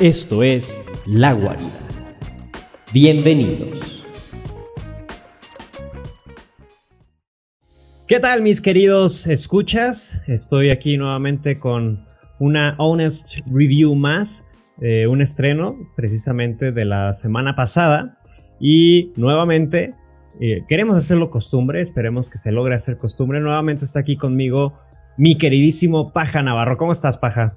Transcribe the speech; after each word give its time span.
Esto 0.00 0.42
es 0.42 0.78
La 1.06 1.32
Guarida. 1.32 1.70
Bienvenidos. 2.92 4.04
¿Qué 8.06 8.20
tal 8.20 8.42
mis 8.42 8.60
queridos 8.60 9.26
escuchas? 9.26 10.20
Estoy 10.26 10.68
aquí 10.68 10.98
nuevamente 10.98 11.58
con 11.58 12.04
una 12.38 12.74
Honest 12.76 13.38
Review 13.50 13.94
más, 13.94 14.46
eh, 14.82 15.06
un 15.06 15.22
estreno 15.22 15.78
precisamente 15.96 16.72
de 16.72 16.84
la 16.84 17.14
semana 17.14 17.56
pasada 17.56 18.18
y 18.60 19.14
nuevamente 19.16 19.94
eh, 20.38 20.64
queremos 20.68 20.98
hacerlo 20.98 21.30
costumbre, 21.30 21.80
esperemos 21.80 22.28
que 22.28 22.36
se 22.36 22.52
logre 22.52 22.74
hacer 22.74 22.98
costumbre. 22.98 23.40
Nuevamente 23.40 23.86
está 23.86 24.00
aquí 24.00 24.18
conmigo 24.18 24.78
mi 25.16 25.38
queridísimo 25.38 26.12
Paja 26.12 26.42
Navarro. 26.42 26.76
¿Cómo 26.76 26.92
estás, 26.92 27.16
Paja? 27.16 27.56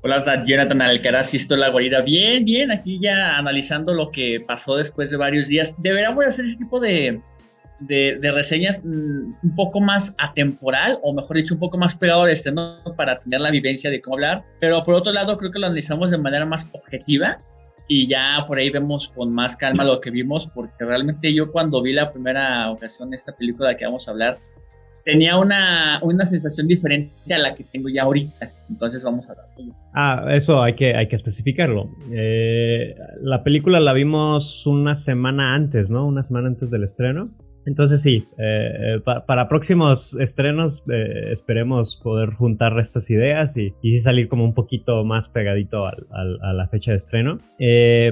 Hola, 0.00 0.44
Jonathan 0.46 0.80
Alcaraz, 0.80 1.34
esto 1.34 1.56
la 1.56 1.70
guarida. 1.70 2.02
Bien, 2.02 2.44
bien, 2.44 2.70
aquí 2.70 3.00
ya 3.02 3.36
analizando 3.36 3.92
lo 3.92 4.12
que 4.12 4.40
pasó 4.46 4.76
después 4.76 5.10
de 5.10 5.16
varios 5.16 5.48
días. 5.48 5.74
Deberíamos 5.78 6.24
hacer 6.24 6.44
ese 6.44 6.56
tipo 6.56 6.78
de, 6.78 7.20
de, 7.80 8.30
reseñas 8.32 8.80
mm, 8.84 9.32
un 9.42 9.54
poco 9.56 9.80
más 9.80 10.14
atemporal, 10.18 11.00
o 11.02 11.12
mejor 11.12 11.36
dicho, 11.36 11.54
un 11.54 11.60
poco 11.60 11.78
más 11.78 11.96
pegado 11.96 12.22
al 12.22 12.30
estreno 12.30 12.76
para 12.96 13.16
tener 13.16 13.40
la 13.40 13.50
vivencia 13.50 13.90
de 13.90 14.00
cómo 14.00 14.16
hablar. 14.16 14.44
Pero 14.60 14.84
por 14.84 14.94
otro 14.94 15.12
lado, 15.12 15.36
creo 15.36 15.50
que 15.50 15.58
lo 15.58 15.66
analizamos 15.66 16.12
de 16.12 16.18
manera 16.18 16.46
más 16.46 16.68
objetiva 16.72 17.38
y 17.88 18.06
ya 18.06 18.44
por 18.46 18.58
ahí 18.58 18.70
vemos 18.70 19.08
con 19.08 19.34
más 19.34 19.56
calma 19.56 19.82
lo 19.82 20.00
que 20.00 20.10
vimos, 20.10 20.46
porque 20.54 20.84
realmente 20.84 21.34
yo 21.34 21.50
cuando 21.50 21.82
vi 21.82 21.92
la 21.92 22.12
primera 22.12 22.70
ocasión 22.70 23.12
esta 23.14 23.34
película 23.34 23.70
de 23.70 23.76
que 23.78 23.84
vamos 23.86 24.06
a 24.06 24.12
hablar, 24.12 24.38
tenía 25.08 25.38
una, 25.38 26.00
una 26.02 26.26
sensación 26.26 26.66
diferente 26.66 27.32
a 27.32 27.38
la 27.38 27.54
que 27.54 27.64
tengo 27.64 27.88
ya 27.88 28.02
ahorita. 28.02 28.50
Entonces 28.68 29.02
vamos 29.02 29.24
a 29.30 29.34
darlo. 29.34 29.74
Ah, 29.94 30.26
eso 30.34 30.62
hay 30.62 30.74
que, 30.74 30.94
hay 30.94 31.08
que 31.08 31.16
especificarlo. 31.16 31.88
Eh, 32.12 32.94
la 33.22 33.42
película 33.42 33.80
la 33.80 33.94
vimos 33.94 34.66
una 34.66 34.94
semana 34.94 35.54
antes, 35.54 35.88
¿no? 35.88 36.06
Una 36.06 36.22
semana 36.22 36.48
antes 36.48 36.70
del 36.70 36.84
estreno. 36.84 37.30
Entonces 37.64 38.02
sí, 38.02 38.26
eh, 38.36 38.96
eh, 38.96 39.00
para 39.26 39.48
próximos 39.48 40.14
estrenos 40.20 40.84
esperemos 41.32 41.96
poder 41.96 42.34
juntar 42.34 42.78
estas 42.78 43.08
ideas 43.08 43.56
y, 43.56 43.72
y 43.80 43.92
sí 43.92 44.00
salir 44.00 44.28
como 44.28 44.44
un 44.44 44.52
poquito 44.52 45.04
más 45.04 45.30
pegadito 45.30 45.86
a 45.86 46.52
la 46.52 46.68
fecha 46.68 46.90
de 46.90 46.98
estreno. 46.98 47.38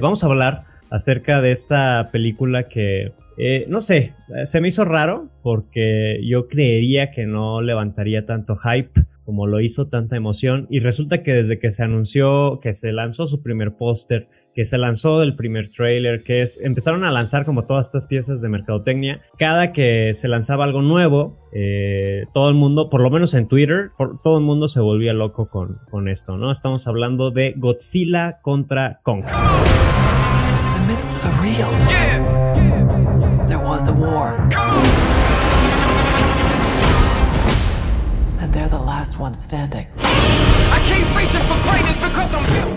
vamos 0.01 0.23
a 0.23 0.27
hablar 0.27 0.63
acerca 0.89 1.41
de 1.41 1.51
esta 1.51 2.09
película 2.11 2.67
que 2.67 3.13
eh, 3.37 3.65
no 3.67 3.81
sé, 3.81 4.13
se 4.45 4.61
me 4.61 4.69
hizo 4.69 4.83
raro 4.83 5.29
porque 5.43 6.19
yo 6.23 6.47
creería 6.47 7.11
que 7.11 7.25
no 7.25 7.61
levantaría 7.61 8.25
tanto 8.25 8.55
hype 8.55 9.05
como 9.27 9.45
lo 9.45 9.59
hizo 9.59 9.89
tanta 9.89 10.15
emoción 10.15 10.67
y 10.69 10.79
resulta 10.79 11.21
que 11.21 11.33
desde 11.33 11.59
que 11.59 11.69
se 11.69 11.83
anunció 11.83 12.61
que 12.61 12.73
se 12.73 12.93
lanzó 12.93 13.27
su 13.27 13.43
primer 13.43 13.73
póster, 13.73 14.29
que 14.55 14.63
se 14.63 14.77
lanzó 14.77 15.21
el 15.21 15.35
primer 15.35 15.69
trailer, 15.69 16.23
que 16.23 16.41
es, 16.43 16.57
empezaron 16.63 17.03
a 17.03 17.11
lanzar 17.11 17.43
como 17.43 17.65
todas 17.65 17.87
estas 17.87 18.07
piezas 18.07 18.39
de 18.39 18.47
mercadotecnia, 18.47 19.21
cada 19.37 19.73
que 19.73 20.13
se 20.15 20.29
lanzaba 20.29 20.63
algo 20.63 20.81
nuevo, 20.81 21.37
eh, 21.51 22.23
todo 22.33 22.47
el 22.47 22.55
mundo, 22.55 22.89
por 22.89 23.01
lo 23.01 23.09
menos 23.09 23.33
en 23.33 23.49
Twitter, 23.49 23.91
todo 24.23 24.37
el 24.37 24.45
mundo 24.45 24.69
se 24.69 24.79
volvía 24.79 25.11
loco 25.11 25.49
con, 25.49 25.77
con 25.91 26.07
esto, 26.07 26.37
¿no? 26.37 26.49
Estamos 26.49 26.87
hablando 26.87 27.29
de 27.29 27.53
Godzilla 27.57 28.39
contra 28.41 29.01
Kong. 29.03 29.25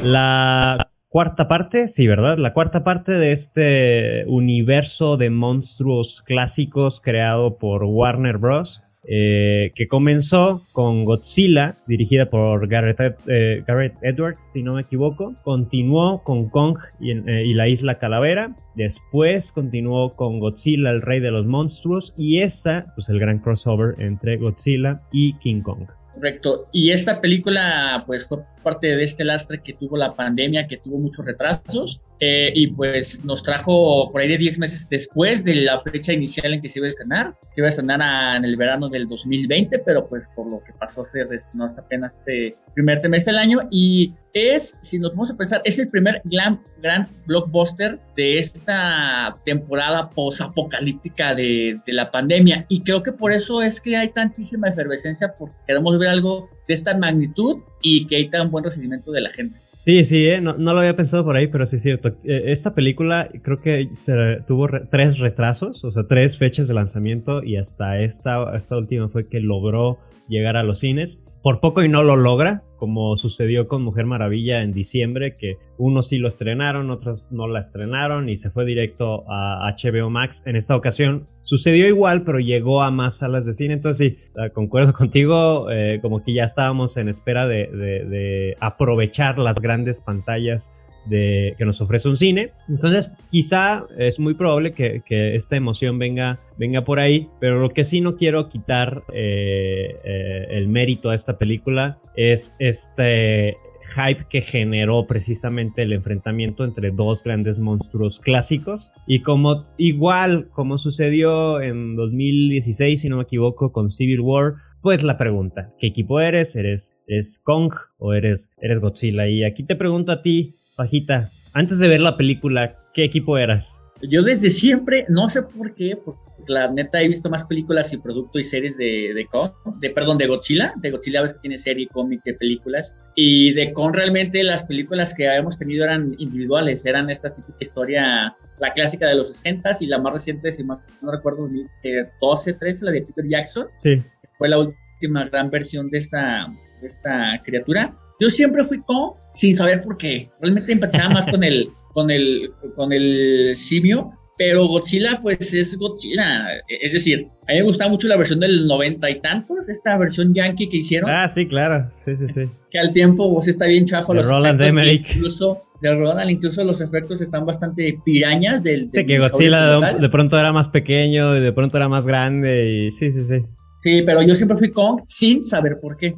La 0.03 0.89
cuarta 1.09 1.47
parte, 1.47 1.87
sí, 1.87 2.09
¿verdad? 2.09 2.39
La 2.39 2.53
cuarta 2.53 2.83
parte 2.83 3.13
de 3.13 3.31
este 3.31 4.25
universo 4.27 5.17
de 5.17 5.31
monstruos 5.31 6.23
clásicos 6.23 7.01
creado 7.01 7.57
por 7.59 7.85
Warner 7.85 8.39
Bros. 8.39 8.83
Eh, 9.05 9.73
que 9.75 9.89
comenzó 9.89 10.63
con 10.73 11.07
Godzilla, 11.07 11.77
dirigida 11.87 12.29
por 12.29 12.69
Gareth, 12.69 13.17
eh, 13.29 13.65
Edwards, 14.03 14.53
si 14.53 14.63
no 14.63 14.75
me 14.75 14.83
equivoco. 14.83 15.35
Continuó 15.43 16.23
con 16.23 16.51
Kong 16.51 16.79
eh, 17.01 17.45
y, 17.47 17.55
la 17.55 17.69
Isla 17.69 17.99
Calavera. 17.99 18.55
Después 18.75 19.53
continuó 19.53 20.15
con 20.17 20.39
Godzilla, 20.39 20.91
el 20.91 21.03
Rey 21.03 21.21
de 21.21 21.31
los 21.31 21.47
Monstruos. 21.47 22.13
Y 22.19 22.43
esta, 22.43 22.93
pues 22.95 23.09
el 23.09 23.19
gran 23.19 23.39
crossover 23.39 23.95
entre 24.01 24.37
Godzilla 24.37 25.01
y 25.13 25.33
King 25.39 25.63
Kong. 25.63 25.89
Correcto. 26.15 26.69
Y 26.73 26.91
esta 26.91 27.21
película, 27.21 28.05
pues 28.07 28.29
fue 28.29 28.39
parte 28.63 28.89
de 28.89 29.03
este 29.03 29.25
lastre 29.25 29.63
que 29.63 29.73
tuvo 29.73 29.97
la 29.97 30.13
pandemia, 30.13 30.67
que 30.67 30.77
tuvo 30.77 30.99
muchos 30.99 31.25
retrasos. 31.25 32.03
Eh, 32.23 32.53
y 32.55 32.67
pues 32.67 33.25
nos 33.25 33.43
trajo 33.43 34.11
por 34.13 34.21
ahí 34.21 34.29
de 34.29 34.37
10 34.37 34.59
meses 34.59 34.87
después 34.91 35.43
de 35.43 35.55
la 35.55 35.81
fecha 35.81 36.13
inicial 36.13 36.53
en 36.53 36.61
que 36.61 36.69
se 36.69 36.79
iba 36.79 36.87
a 36.87 36.91
estrenar. 36.91 37.35
Se 37.51 37.63
iba 37.63 37.67
a 37.67 37.71
estrenar 37.71 38.37
en 38.37 38.45
el 38.45 38.57
verano 38.57 38.91
del 38.91 39.09
2020, 39.09 39.79
pero 39.79 40.07
pues 40.07 40.29
por 40.37 40.51
lo 40.51 40.63
que 40.63 40.75
pasó 40.75 41.03
se 41.07 41.23
estrenó 41.23 41.65
hasta 41.65 41.81
apenas 41.81 42.13
este 42.19 42.57
primer 42.75 43.01
trimestre 43.01 43.33
del 43.33 43.41
año. 43.41 43.69
Y 43.71 44.13
es, 44.35 44.77
si 44.83 44.99
nos 44.99 45.13
vamos 45.13 45.31
a 45.31 45.37
pensar, 45.37 45.63
es 45.65 45.79
el 45.79 45.89
primer 45.89 46.21
gran, 46.25 46.61
gran 46.83 47.09
blockbuster 47.25 47.99
de 48.17 48.39
esta 48.39 49.35
temporada 49.47 50.11
post-apocalíptica 50.11 51.35
de, 51.35 51.81
de 51.87 51.93
la 51.95 52.11
pandemia. 52.11 52.67
Y 52.69 52.83
creo 52.83 53.03
que 53.03 53.13
por 53.13 53.33
eso 53.33 53.63
es 53.63 53.81
que 53.81 53.97
hay 53.97 54.09
tantísima 54.09 54.69
efervescencia, 54.69 55.33
porque 55.39 55.55
queremos 55.67 55.99
ver 55.99 56.11
algo 56.11 56.51
de 56.69 56.75
esta 56.75 56.95
magnitud 56.99 57.63
y 57.81 58.07
que 58.07 58.17
hay 58.17 58.29
tan 58.29 58.51
buen 58.51 58.63
recibimiento 58.63 59.11
de 59.11 59.23
la 59.23 59.31
gente. 59.31 59.59
Sí, 59.85 60.05
sí, 60.05 60.27
eh, 60.27 60.43
no, 60.43 60.53
lo 60.53 60.79
había 60.79 60.95
pensado 60.95 61.25
por 61.25 61.37
ahí, 61.37 61.47
pero 61.47 61.67
sí 61.67 61.77
es 61.77 61.83
cierto. 61.83 62.09
Eh, 62.25 62.45
esta 62.47 62.75
película 62.75 63.31
creo 63.43 63.61
que 63.61 63.89
se 63.97 64.43
tuvo 64.47 64.69
tres 64.91 65.19
retrasos, 65.19 65.83
o 65.85 65.91
sea, 65.91 66.05
tres 66.05 66.37
fechas 66.37 66.69
de 66.69 66.75
lanzamiento 66.75 67.43
y 67.43 67.57
hasta 67.57 67.99
esta, 68.01 68.55
esta 68.55 68.77
última 68.77 69.09
fue 69.09 69.27
que 69.27 69.41
logró 69.41 69.99
llegar 70.29 70.57
a 70.57 70.63
los 70.63 70.81
cines 70.81 71.19
por 71.43 71.61
poco 71.61 71.83
y 71.83 71.89
no 71.89 72.03
lo 72.03 72.17
logra, 72.17 72.63
como 72.77 73.17
sucedió 73.17 73.69
con 73.69 73.83
Mujer 73.83 74.07
Maravilla 74.07 74.63
en 74.63 74.73
diciembre, 74.73 75.37
que 75.37 75.57
unos 75.79 76.09
sí 76.09 76.19
lo 76.19 76.29
estrenaron, 76.29 76.91
otros 76.91 77.33
no 77.33 77.47
la 77.49 77.61
estrenaron 77.61 78.29
y 78.29 78.37
se 78.37 78.51
fue 78.51 78.65
directo 78.65 79.25
a 79.29 79.75
HBO 79.77 80.11
Max. 80.11 80.43
En 80.47 80.57
esta 80.57 80.77
ocasión 80.77 81.27
sucedió 81.43 81.87
igual, 81.87 82.23
pero 82.23 82.39
llegó 82.39 82.83
a 82.83 82.91
más 82.91 83.19
salas 83.19 83.47
de 83.47 83.55
cine. 83.55 83.75
Entonces 83.75 84.15
sí, 84.15 84.19
concuerdo 84.53 84.93
contigo, 84.93 85.71
eh, 85.71 85.99
como 86.03 86.23
que 86.23 86.35
ya 86.35 86.45
estábamos 86.45 86.97
en 86.97 87.09
espera 87.09 87.47
de 87.47 88.57
aprovechar 88.61 89.39
las 89.39 89.61
grandes 89.61 90.01
pantallas 90.01 90.73
que 91.09 91.65
nos 91.65 91.81
ofrece 91.81 92.09
un 92.09 92.17
cine. 92.17 92.51
Entonces, 92.69 93.11
quizá 93.31 93.85
es 93.99 94.19
muy 94.19 94.35
probable 94.35 94.73
que, 94.73 95.03
esta 95.35 95.57
emoción 95.57 95.99
venga, 95.99 96.39
venga 96.59 96.85
por 96.85 97.01
ahí, 97.01 97.29
pero 97.41 97.61
lo 97.61 97.71
que 97.71 97.85
sí 97.85 98.01
no 98.01 98.17
quiero 98.17 98.49
quitar 98.49 99.03
eh, 99.13 99.97
eh, 100.05 100.47
el 100.51 100.69
mérito 100.69 101.11
a 101.11 101.15
esta 101.15 101.39
película 101.39 101.99
es 102.17 102.55
este 102.59 103.57
hype 103.95 104.27
que 104.29 104.43
generó 104.43 105.07
precisamente 105.07 105.83
el 105.83 105.93
enfrentamiento 105.93 106.65
entre 106.65 106.91
dos 106.91 107.25
grandes 107.25 107.59
monstruos 107.59 108.21
clásicos 108.21 108.93
y 109.07 109.23
como 109.23 109.67
igual 109.79 110.49
como 110.51 110.79
sucedió 110.79 111.61
en 111.61 111.97
2016 111.97 113.01
si 113.01 113.09
no 113.09 113.17
me 113.17 113.23
equivoco 113.25 113.73
con 113.73 113.91
Civil 113.91 114.21
War 114.21 114.55
pues 114.83 115.03
la 115.03 115.19
pregunta, 115.19 115.75
¿qué 115.79 115.89
equipo 115.89 116.21
eres? 116.21 116.57
¿Eres, 116.57 116.97
eres 117.07 117.39
Kong 117.45 117.71
o 117.99 118.15
eres, 118.15 118.51
eres 118.63 118.81
Godzilla? 118.81 119.29
Y 119.29 119.45
aquí 119.45 119.63
te 119.63 119.77
pregunto 119.77 120.11
a 120.11 120.23
ti, 120.23 120.57
Pajita, 120.81 121.29
antes 121.53 121.79
de 121.79 121.89
ver 121.89 122.01
la 122.01 122.17
película, 122.17 122.75
¿qué 122.95 123.05
equipo 123.05 123.37
eras? 123.37 123.83
Yo 124.01 124.23
desde 124.23 124.49
siempre, 124.49 125.05
no 125.11 125.29
sé 125.29 125.43
por 125.43 125.75
qué, 125.75 125.95
porque 126.03 126.19
la 126.49 126.73
neta 126.73 127.03
he 127.03 127.09
visto 127.09 127.29
más 127.29 127.45
películas 127.45 127.93
y 127.93 127.99
productos 127.99 128.41
y 128.41 128.45
series 128.45 128.79
de, 128.79 129.13
de 129.15 129.27
Kong, 129.27 129.53
de, 129.79 129.91
perdón, 129.91 130.17
de 130.17 130.27
Godzilla. 130.27 130.73
De 130.77 130.91
Godzilla 130.91 131.21
ves 131.21 131.35
que 131.35 131.41
tiene 131.41 131.59
serie, 131.59 131.87
cómic, 131.89 132.23
de 132.25 132.33
películas. 132.33 132.97
Y 133.15 133.53
de 133.53 133.75
Kong 133.75 133.95
realmente 133.95 134.43
las 134.43 134.65
películas 134.65 135.13
que 135.13 135.29
habíamos 135.29 135.59
tenido 135.59 135.85
eran 135.85 136.15
individuales, 136.17 136.87
eran 136.87 137.11
esta 137.11 137.35
típica 137.35 137.59
historia, 137.61 138.35
la 138.59 138.73
clásica 138.73 139.07
de 139.07 139.17
los 139.17 139.29
60 139.29 139.73
y 139.81 139.87
la 139.87 139.99
más 139.99 140.15
reciente, 140.15 140.51
si 140.51 140.65
no 140.65 140.81
recuerdo, 141.13 141.43
2012, 141.43 142.55
13, 142.55 142.85
la 142.87 142.91
de 142.93 143.03
Peter 143.03 143.29
Jackson. 143.29 143.67
Sí. 143.83 144.03
Fue 144.39 144.49
la 144.49 144.61
última 144.61 145.29
gran 145.29 145.51
versión 145.51 145.91
de 145.91 145.99
esta, 145.99 146.47
de 146.81 146.89
esta 146.89 147.39
criatura. 147.45 147.95
Yo 148.21 148.29
siempre 148.29 148.65
fui 148.65 148.81
con, 148.83 149.13
sin 149.33 149.55
saber 149.55 149.83
por 149.83 149.97
qué. 149.97 150.29
Realmente 150.41 150.73
empezaba 150.73 151.09
más 151.09 151.27
con 151.27 151.43
el, 151.43 151.69
con 151.95 152.11
el, 152.11 152.51
con 152.77 152.93
el 152.93 153.55
simio, 153.57 154.13
pero 154.37 154.67
Godzilla, 154.67 155.21
pues 155.23 155.53
es 155.53 155.77
Godzilla. 155.79 156.49
Es 156.69 156.93
decir, 156.93 157.27
a 157.49 157.53
mí 157.53 157.59
me 157.59 157.65
gustaba 157.65 157.91
mucho 157.91 158.09
la 158.09 158.17
versión 158.17 158.41
del 158.41 158.67
noventa 158.67 159.11
y 159.11 159.21
tantos, 159.21 159.69
esta 159.69 159.99
versión 159.99 160.35
yankee 160.35 160.69
que 160.69 160.79
hicieron. 160.79 161.11
Ah, 161.11 161.29
sí, 161.29 161.47
claro. 161.47 161.91
Sí, 162.05 162.17
sí, 162.17 162.29
sí. 162.29 162.51
Que 162.71 162.79
al 162.79 162.93
tiempo 162.93 163.29
vos 163.29 163.49
está 163.49 163.67
bien 163.67 163.87
chafo. 163.87 164.15
los 164.15 164.27
Roland 164.27 164.61
Emmerich. 164.63 165.15
Incluso, 165.15 165.63
de 165.83 165.95
Roland, 165.95 166.31
incluso 166.31 166.65
los 166.65 166.81
efectos 166.81 167.21
están 167.21 167.45
bastante 167.45 167.99
pirañas 168.05 168.63
del. 168.63 168.91
sí, 168.91 169.05
que 169.05 169.19
Godzilla 169.19 169.79
de, 169.93 170.09
pronto 170.09 170.39
era 170.39 170.53
más 170.53 170.69
pequeño 170.69 171.37
y 171.37 171.41
de 171.41 171.53
pronto 171.53 171.77
era 171.77 171.89
más 171.89 172.07
grande 172.07 172.87
y 172.87 172.91
sí, 172.91 173.13
sí, 173.13 173.25
sí. 173.25 173.45
Sí, 173.83 174.03
pero 174.05 174.23
yo 174.23 174.35
siempre 174.35 174.59
fui 174.59 174.71
con 174.71 175.03
sin 175.07 175.43
saber 175.43 175.79
por 175.81 175.97
qué. 175.97 176.15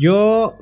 Yo 0.00 0.54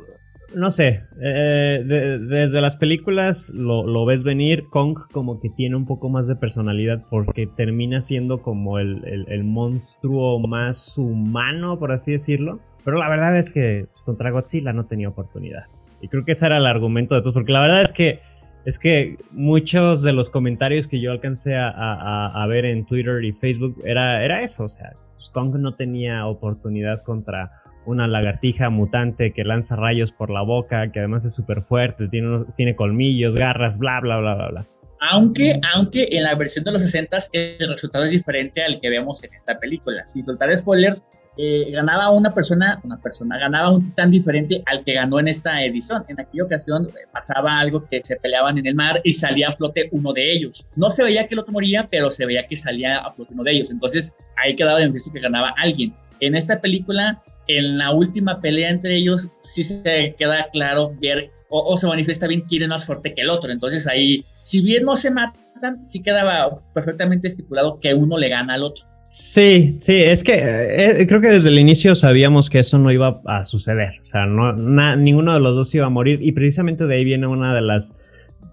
no 0.54 0.70
sé, 0.70 1.04
eh, 1.20 1.82
desde 1.84 2.60
las 2.60 2.76
películas 2.76 3.52
lo, 3.54 4.04
ves 4.04 4.22
venir, 4.22 4.64
Kong 4.70 4.98
como 5.12 5.40
que 5.40 5.50
tiene 5.50 5.76
un 5.76 5.86
poco 5.86 6.08
más 6.08 6.26
de 6.26 6.36
personalidad 6.36 7.04
porque 7.10 7.46
termina 7.46 8.02
siendo 8.02 8.40
como 8.42 8.78
el, 8.78 9.44
monstruo 9.44 10.38
más 10.38 10.96
humano, 10.96 11.78
por 11.78 11.92
así 11.92 12.12
decirlo. 12.12 12.60
Pero 12.84 12.98
la 12.98 13.08
verdad 13.08 13.36
es 13.36 13.50
que 13.50 13.86
contra 14.04 14.30
Godzilla 14.30 14.72
no 14.72 14.86
tenía 14.86 15.08
oportunidad. 15.08 15.64
Y 16.00 16.08
creo 16.08 16.24
que 16.24 16.32
ese 16.32 16.46
era 16.46 16.56
el 16.56 16.66
argumento 16.66 17.14
de 17.14 17.20
todos, 17.20 17.34
porque 17.34 17.52
la 17.52 17.60
verdad 17.60 17.82
es 17.82 17.92
que 17.92 18.20
es 18.64 18.78
que 18.78 19.16
muchos 19.32 20.02
de 20.02 20.12
los 20.12 20.30
comentarios 20.30 20.88
que 20.88 21.00
yo 21.00 21.12
alcancé 21.12 21.56
a, 21.56 22.46
ver 22.48 22.66
en 22.66 22.84
Twitter 22.84 23.24
y 23.24 23.32
Facebook 23.32 23.80
era, 23.84 24.24
era 24.24 24.42
eso, 24.42 24.64
o 24.64 24.68
sea, 24.68 24.92
pues 25.14 25.30
Kong 25.30 25.56
no 25.56 25.74
tenía 25.74 26.26
oportunidad 26.26 27.02
contra 27.02 27.50
una 27.88 28.06
lagartija 28.06 28.68
mutante 28.70 29.32
que 29.32 29.44
lanza 29.44 29.76
rayos 29.76 30.12
por 30.12 30.30
la 30.30 30.42
boca, 30.42 30.92
que 30.92 30.98
además 30.98 31.24
es 31.24 31.34
súper 31.34 31.62
fuerte, 31.62 32.08
tiene, 32.08 32.44
tiene 32.56 32.76
colmillos, 32.76 33.34
garras, 33.34 33.78
bla, 33.78 34.00
bla, 34.00 34.18
bla, 34.18 34.34
bla, 34.34 34.48
bla. 34.48 34.66
Aunque, 35.00 35.58
aunque 35.74 36.08
en 36.10 36.24
la 36.24 36.34
versión 36.34 36.64
de 36.64 36.72
los 36.72 36.82
60 36.82 37.16
el 37.32 37.68
resultado 37.68 38.04
es 38.04 38.10
diferente 38.10 38.62
al 38.62 38.80
que 38.80 38.90
vemos 38.90 39.22
en 39.24 39.32
esta 39.32 39.58
película. 39.58 40.04
Sin 40.04 40.24
soltar 40.24 40.54
spoilers, 40.56 41.02
eh, 41.36 41.70
ganaba 41.70 42.10
una 42.10 42.34
persona, 42.34 42.80
una 42.82 43.00
persona, 43.00 43.38
ganaba 43.38 43.70
un 43.70 43.84
titán 43.84 44.10
diferente 44.10 44.60
al 44.66 44.84
que 44.84 44.94
ganó 44.94 45.20
en 45.20 45.28
esta 45.28 45.64
edición. 45.64 46.04
En 46.08 46.20
aquella 46.20 46.44
ocasión 46.44 46.88
eh, 46.88 47.06
pasaba 47.12 47.60
algo 47.60 47.86
que 47.88 48.02
se 48.02 48.16
peleaban 48.16 48.58
en 48.58 48.66
el 48.66 48.74
mar 48.74 49.00
y 49.04 49.12
salía 49.12 49.50
a 49.50 49.56
flote 49.56 49.88
uno 49.92 50.12
de 50.12 50.32
ellos. 50.32 50.66
No 50.74 50.90
se 50.90 51.04
veía 51.04 51.28
que 51.28 51.34
el 51.34 51.38
otro 51.38 51.52
moría, 51.52 51.86
pero 51.88 52.10
se 52.10 52.26
veía 52.26 52.48
que 52.48 52.56
salía 52.56 52.98
a 52.98 53.12
flote 53.12 53.34
uno 53.34 53.44
de 53.44 53.52
ellos. 53.52 53.70
Entonces 53.70 54.12
ahí 54.36 54.56
quedaba 54.56 54.80
de 54.80 54.92
que 54.92 55.20
ganaba 55.20 55.54
alguien. 55.56 55.94
En 56.18 56.34
esta 56.34 56.60
película 56.60 57.22
en 57.48 57.78
la 57.78 57.92
última 57.92 58.40
pelea 58.40 58.70
entre 58.70 58.96
ellos 58.96 59.30
sí 59.40 59.64
se 59.64 60.14
queda 60.18 60.46
claro 60.52 60.94
ver 61.00 61.30
o, 61.50 61.76
se 61.76 61.86
manifiesta 61.86 62.26
bien 62.26 62.42
quién 62.42 62.62
es 62.62 62.68
más 62.68 62.84
fuerte 62.84 63.14
que 63.14 63.22
el 63.22 63.30
otro. 63.30 63.50
Entonces 63.50 63.86
ahí, 63.86 64.24
si 64.42 64.60
bien 64.60 64.84
no 64.84 64.96
se 64.96 65.10
matan, 65.10 65.84
sí 65.84 66.02
quedaba 66.02 66.60
perfectamente 66.74 67.26
estipulado 67.26 67.80
que 67.80 67.94
uno 67.94 68.18
le 68.18 68.28
gana 68.28 68.54
al 68.54 68.64
otro. 68.64 68.84
Sí, 69.04 69.78
sí, 69.80 69.94
es 70.02 70.22
que 70.22 70.34
eh, 70.34 71.06
creo 71.06 71.22
que 71.22 71.28
desde 71.28 71.48
el 71.48 71.58
inicio 71.58 71.94
sabíamos 71.94 72.50
que 72.50 72.58
eso 72.58 72.78
no 72.78 72.92
iba 72.92 73.22
a 73.24 73.44
suceder. 73.44 73.94
O 74.02 74.04
sea, 74.04 74.26
no, 74.26 74.54
ninguno 74.96 75.32
de 75.32 75.40
los 75.40 75.56
dos 75.56 75.74
iba 75.74 75.86
a 75.86 75.90
morir 75.90 76.18
y 76.20 76.32
precisamente 76.32 76.86
de 76.86 76.94
ahí 76.94 77.04
viene 77.04 77.26
una 77.26 77.54
de 77.54 77.62
las 77.62 77.96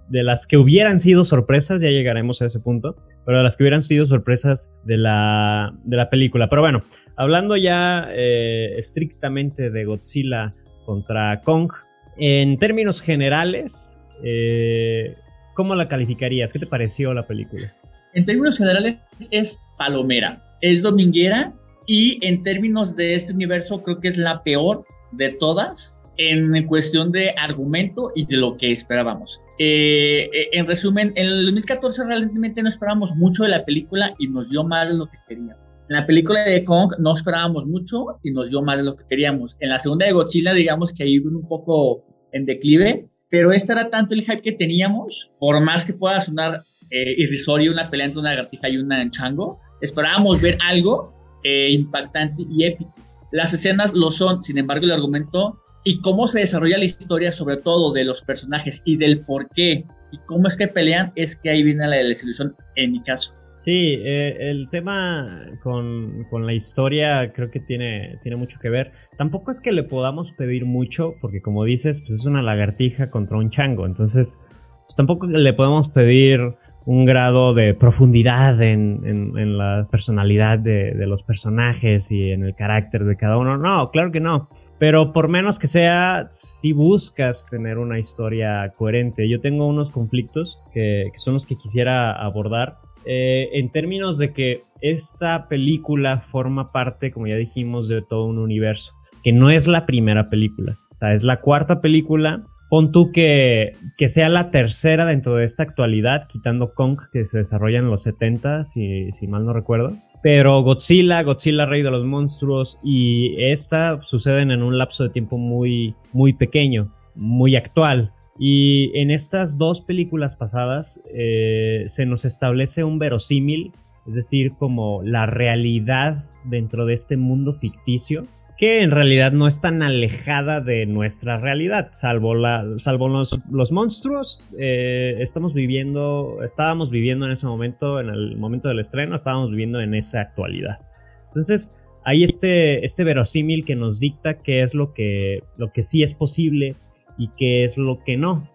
de 0.10 0.24
las 0.24 0.46
que 0.48 0.58
hubieran 0.58 1.00
sido 1.00 1.26
sorpresas, 1.26 1.82
ya 1.82 1.90
llegaremos 1.90 2.42
a 2.42 2.46
ese 2.46 2.60
punto, 2.60 2.96
pero 3.26 3.40
de 3.40 3.44
las 3.44 3.58
que 3.58 3.64
hubieran 3.64 3.84
sido 3.84 4.06
sorpresas 4.06 4.72
de 4.86 4.98
la, 4.98 5.74
de 5.84 5.98
la 5.98 6.10
película. 6.10 6.48
Pero 6.50 6.62
bueno, 6.62 6.84
Hablando 7.18 7.56
ya 7.56 8.10
eh, 8.12 8.74
estrictamente 8.78 9.70
de 9.70 9.86
Godzilla 9.86 10.54
contra 10.86 11.42
Kong, 11.42 11.72
en 12.18 12.60
términos 12.60 13.02
generales, 13.02 13.98
eh, 14.24 15.16
¿cómo 15.54 15.76
la 15.76 15.88
calificarías? 15.88 16.52
¿Qué 16.52 16.60
te 16.60 16.68
pareció 16.68 17.14
la 17.14 17.26
película? 17.26 17.74
En 18.14 18.26
términos 18.26 18.58
generales 18.58 18.98
es 19.32 19.62
palomera, 19.78 20.44
es 20.62 20.82
dominguera 20.82 21.54
y 21.88 22.20
en 22.26 22.44
términos 22.44 22.96
de 22.96 23.16
este 23.16 23.32
universo 23.32 23.82
creo 23.84 24.02
que 24.02 24.10
es 24.10 24.18
la 24.18 24.44
peor 24.44 24.86
de 25.14 25.32
todas 25.32 25.98
en 26.18 26.66
cuestión 26.68 27.12
de 27.12 27.32
argumento 27.32 28.12
y 28.16 28.26
de 28.26 28.38
lo 28.38 28.58
que 28.58 28.72
esperábamos. 28.72 29.42
Eh, 29.58 30.30
en 30.52 30.68
resumen, 30.68 31.14
en 31.16 31.28
el 31.28 31.46
2014 31.46 32.06
realmente 32.06 32.62
no 32.62 32.70
esperábamos 32.70 33.16
mucho 33.16 33.44
de 33.44 33.50
la 33.50 33.64
película 33.64 34.14
y 34.20 34.28
nos 34.28 34.50
dio 34.50 34.64
mal 34.64 34.98
lo 34.98 35.08
que 35.08 35.18
queríamos. 35.28 35.64
En 35.88 35.96
la 35.96 36.06
película 36.06 36.42
de 36.42 36.66
Kong 36.66 36.94
no 37.00 37.14
esperábamos 37.14 37.66
mucho 37.66 38.20
y 38.24 38.32
nos 38.32 38.50
dio 38.50 38.62
más 38.62 38.78
de 38.78 38.84
lo 38.84 38.96
que 38.96 39.06
queríamos. 39.08 39.56
En 39.60 39.70
la 39.70 39.80
segunda 39.80 40.06
de 40.06 40.14
Godzilla, 40.14 40.54
digamos 40.54 40.94
que 40.94 41.04
ahí 41.04 41.20
un 41.20 41.48
poco 41.48 42.04
en 42.32 42.46
declive, 42.46 43.08
pero 43.30 43.52
este 43.54 43.74
era 43.74 43.90
tanto 43.90 44.14
el 44.14 44.24
hype 44.24 44.42
que 44.42 44.52
teníamos, 44.52 45.32
por 45.40 45.62
más 45.62 45.86
que 45.86 45.94
pueda 45.94 46.20
sonar 46.20 46.64
eh, 46.90 47.16
irrisorio 47.18 47.72
una 47.72 47.90
pelea 47.90 48.08
entre 48.08 48.20
una 48.20 48.32
lagartija 48.32 48.70
y 48.70 48.78
una 48.78 49.10
chango, 49.10 49.60
esperábamos 49.82 50.42
ver 50.42 50.58
algo 50.68 51.14
eh, 51.44 51.70
impactante 51.72 52.44
y 52.50 52.66
épico. 52.66 52.94
Las 53.32 53.54
escenas 53.54 53.94
lo 53.94 54.12
son, 54.12 54.42
sin 54.42 54.58
embargo, 54.58 54.86
el 54.86 54.92
argumento 54.92 55.60
y 55.86 56.02
cómo 56.02 56.28
se 56.28 56.40
desarrolla 56.40 56.80
la 56.80 56.86
historia, 56.86 57.32
sobre 57.32 57.58
todo 57.58 57.94
de 57.94 58.04
los 58.04 58.22
personajes 58.24 58.82
y 58.86 58.98
del 58.98 59.22
por 59.22 59.48
qué 59.50 59.86
y 60.12 60.18
cómo 60.26 60.48
es 60.48 60.58
que 60.58 60.68
pelean, 60.68 61.14
es 61.16 61.36
que 61.36 61.52
ahí 61.52 61.64
viene 61.64 61.88
la 61.88 61.98
desilusión 61.98 62.56
en 62.76 62.92
mi 62.92 63.04
caso. 63.04 63.34
Sí, 63.54 63.94
eh, 64.04 64.36
el 64.50 64.68
tema 64.70 65.46
con, 65.64 66.26
la 66.46 66.54
historia 66.54 67.32
creo 67.34 67.52
que 67.52 67.60
tiene, 67.60 68.20
tiene 68.24 68.36
mucho 68.36 68.60
que 68.60 68.70
ver. 68.70 68.92
Tampoco 69.18 69.52
es 69.52 69.62
que 69.62 69.72
le 69.72 69.84
podamos 69.84 70.32
pedir 70.34 70.66
mucho, 70.66 71.14
porque 71.22 71.42
como 71.42 71.64
dices, 71.64 72.02
pues 72.02 72.20
es 72.20 72.26
una 72.26 72.42
lagartija 72.42 73.10
contra 73.12 73.38
un 73.38 73.52
chango. 73.52 73.86
Entonces, 73.86 74.38
pues 74.86 74.96
tampoco 74.98 75.28
le 75.28 75.54
podemos 75.54 75.88
pedir 75.90 76.42
un 76.86 77.06
grado 77.06 77.54
de 77.54 77.74
profundidad 77.74 78.62
en, 78.62 79.58
la 79.58 79.88
personalidad 79.90 80.60
de, 80.60 80.94
de, 80.94 81.08
los 81.08 81.24
personajes 81.24 82.12
y 82.12 82.32
en 82.32 82.44
el 82.44 82.56
carácter 82.56 83.06
de 83.06 83.16
cada 83.16 83.38
uno. 83.38 83.58
No, 83.58 83.90
claro 83.92 84.12
que 84.12 84.20
no. 84.20 84.50
Pero 84.78 85.14
por 85.14 85.30
menos 85.30 85.58
que 85.58 85.68
sea, 85.68 86.28
si 86.32 86.74
buscas 86.74 87.46
tener 87.46 87.78
una 87.78 87.98
historia 87.98 88.74
coherente. 88.78 89.30
Yo 89.30 89.40
tengo 89.40 89.68
unos 89.68 89.90
conflictos 89.90 90.60
que, 90.74 91.12
son 91.18 91.36
los 91.36 91.46
que 91.46 91.56
quisiera 91.56 92.12
abordar 92.12 92.78
eh, 93.06 93.50
en 93.54 93.72
términos 93.72 94.18
de 94.18 94.34
que 94.34 94.64
esta 94.82 95.48
película 95.48 96.20
forma 96.20 96.72
parte, 96.72 97.12
como 97.12 97.28
ya 97.28 97.36
dijimos, 97.36 97.88
de 97.88 98.02
todo 98.02 98.26
un 98.26 98.40
universo, 98.40 98.94
que 99.24 99.32
no 99.32 99.50
es 99.50 99.68
la 99.68 99.86
primera 99.86 100.30
película, 100.30 100.78
o 100.92 100.96
sea, 100.98 101.14
es 101.14 101.24
la 101.24 101.42
cuarta 101.42 101.82
película. 101.82 102.44
Pon 102.70 102.92
tú 102.92 103.12
que, 103.12 103.74
que 103.96 104.10
sea 104.10 104.28
la 104.28 104.50
tercera 104.50 105.06
dentro 105.06 105.36
de 105.36 105.46
esta 105.46 105.64
actualidad, 105.64 106.28
quitando 106.28 106.74
Kong, 106.74 107.00
que 107.14 107.26
se 107.26 107.38
desarrolla 107.38 107.78
en 107.78 107.90
los 107.90 108.04
70, 108.04 108.64
si, 108.64 109.12
si 109.12 109.28
mal 109.28 109.46
no 109.46 109.54
recuerdo. 109.54 109.92
Pero 110.26 110.64
Godzilla, 110.64 111.22
Godzilla 111.22 111.68
Rey 111.68 111.84
de 111.84 111.92
los 111.92 112.04
Monstruos 112.04 112.80
y 112.84 113.36
esta 113.38 114.02
suceden 114.02 114.50
en 114.50 114.64
un 114.64 114.76
lapso 114.76 115.04
de 115.04 115.12
tiempo 115.12 115.38
muy, 115.38 115.94
muy 116.14 116.34
pequeño, 116.34 116.92
muy 117.14 117.56
actual. 117.56 118.12
Y 118.40 118.90
en 119.00 119.12
estas 119.12 119.60
dos 119.60 119.82
películas 119.82 120.36
pasadas 120.36 121.00
eh, 121.14 121.84
se 121.90 122.08
nos 122.08 122.26
establece 122.26 122.84
un 122.84 122.98
verosímil, 122.98 123.72
es 124.08 124.16
decir, 124.16 124.54
como 124.58 125.04
la 125.04 125.28
realidad 125.28 126.26
dentro 126.44 126.88
de 126.88 126.96
este 126.96 127.18
mundo 127.18 127.54
ficticio, 127.54 128.24
que 128.58 128.82
en 128.82 128.92
realidad 128.92 129.32
no 129.32 129.48
es 129.48 129.60
tan 129.60 129.82
alejada 129.84 130.62
de 130.62 130.86
nuestra 130.86 131.38
realidad, 131.38 131.90
salvo, 131.92 132.36
la, 132.36 132.66
salvo 132.78 133.10
los, 133.10 133.40
los 133.52 133.72
monstruos. 133.72 134.42
Eh, 134.58 135.18
estamos 135.20 135.54
viviendo, 135.54 136.40
estábamos 136.44 136.90
viviendo 136.90 137.26
en 137.26 137.34
ese 137.34 137.48
momento, 137.48 138.00
en 138.00 138.10
el 138.10 138.38
momento 138.38 138.70
del 138.70 138.80
estreno, 138.80 139.16
estábamos 139.16 139.52
viviendo 139.52 139.82
en 139.82 139.94
esa 139.94 140.22
actualidad. 140.22 140.80
Entonces, 141.28 141.72
hay 142.06 142.24
este, 142.24 142.86
este 142.86 143.04
verosímil 143.04 143.66
que 143.66 143.76
nos 143.76 144.00
dicta 144.00 144.36
qué 144.36 144.62
es 144.62 144.76
lo 144.76 144.94
que, 144.94 145.44
lo 145.58 145.74
que 145.74 145.84
sí 145.84 146.04
es 146.04 146.14
posible 146.14 146.76
y 147.18 147.30
qué 147.38 147.66
es 147.66 147.78
lo 147.78 148.04
que 148.04 148.16
no. 148.16 148.48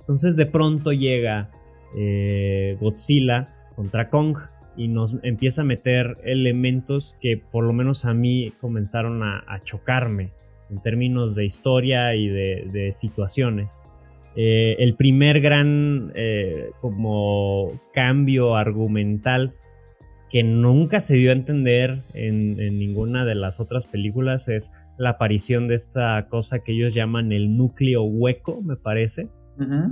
Entonces 0.00 0.36
de 0.36 0.46
pronto 0.46 0.90
llega 0.90 1.50
eh, 1.96 2.76
Godzilla 2.80 3.46
contra 3.76 4.08
Kong 4.08 4.36
y 4.76 4.88
nos 4.88 5.16
empieza 5.22 5.62
a 5.62 5.64
meter 5.64 6.16
elementos 6.24 7.16
que 7.20 7.36
por 7.36 7.64
lo 7.64 7.72
menos 7.72 8.04
a 8.04 8.14
mí 8.14 8.52
comenzaron 8.60 9.22
a, 9.22 9.60
chocarme 9.64 10.30
en 10.70 10.82
términos 10.82 11.34
de 11.34 11.44
historia 11.44 12.14
y 12.14 12.28
de, 12.28 12.90
situaciones. 12.92 13.80
Eh, 14.36 14.76
el 14.80 14.94
primer 14.96 15.40
gran 15.40 16.10
eh, 16.14 16.70
como 16.80 17.70
cambio 17.92 18.56
argumental 18.56 19.54
que 20.34 20.42
nunca 20.42 20.98
se 20.98 21.14
dio 21.14 21.30
a 21.30 21.34
entender 21.34 22.00
en, 22.12 22.56
ninguna 22.56 23.24
de 23.24 23.36
las 23.36 23.60
otras 23.60 23.86
películas 23.86 24.48
es 24.48 24.72
la 24.98 25.10
aparición 25.10 25.68
de 25.68 25.76
esta 25.76 26.26
cosa 26.28 26.58
que 26.58 26.72
ellos 26.72 26.92
llaman 26.92 27.30
el 27.30 27.56
núcleo 27.56 28.02
hueco, 28.02 28.60
me 28.60 28.74
parece. 28.74 29.28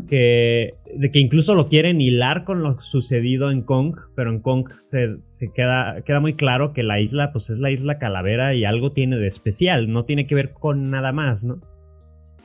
Que, 0.09 0.75
de 0.95 1.11
que 1.11 1.19
incluso 1.19 1.55
lo 1.55 1.69
quieren 1.69 2.01
hilar 2.01 2.45
con 2.45 2.63
lo 2.63 2.81
sucedido 2.81 3.51
en 3.51 3.63
Kong, 3.63 3.97
pero 4.15 4.31
en 4.31 4.41
Kong 4.41 4.69
se, 4.77 5.19
queda, 5.55 6.03
queda 6.03 6.21
muy 6.21 6.35
claro 6.35 6.73
que 6.73 6.83
la 6.83 7.01
isla 7.01 7.33
pues 7.33 7.51
es 7.51 7.59
la 7.59 7.71
isla 7.71 7.99
calavera 7.99 8.55
y 8.55 8.65
algo 8.65 8.93
tiene 8.93 9.17
de 9.17 9.27
especial, 9.27 9.93
no 9.93 10.05
tiene 10.05 10.27
que 10.27 10.35
ver 10.35 10.53
con 10.53 10.91
nada 10.91 11.13
más, 11.13 11.45
¿no? 11.45 11.61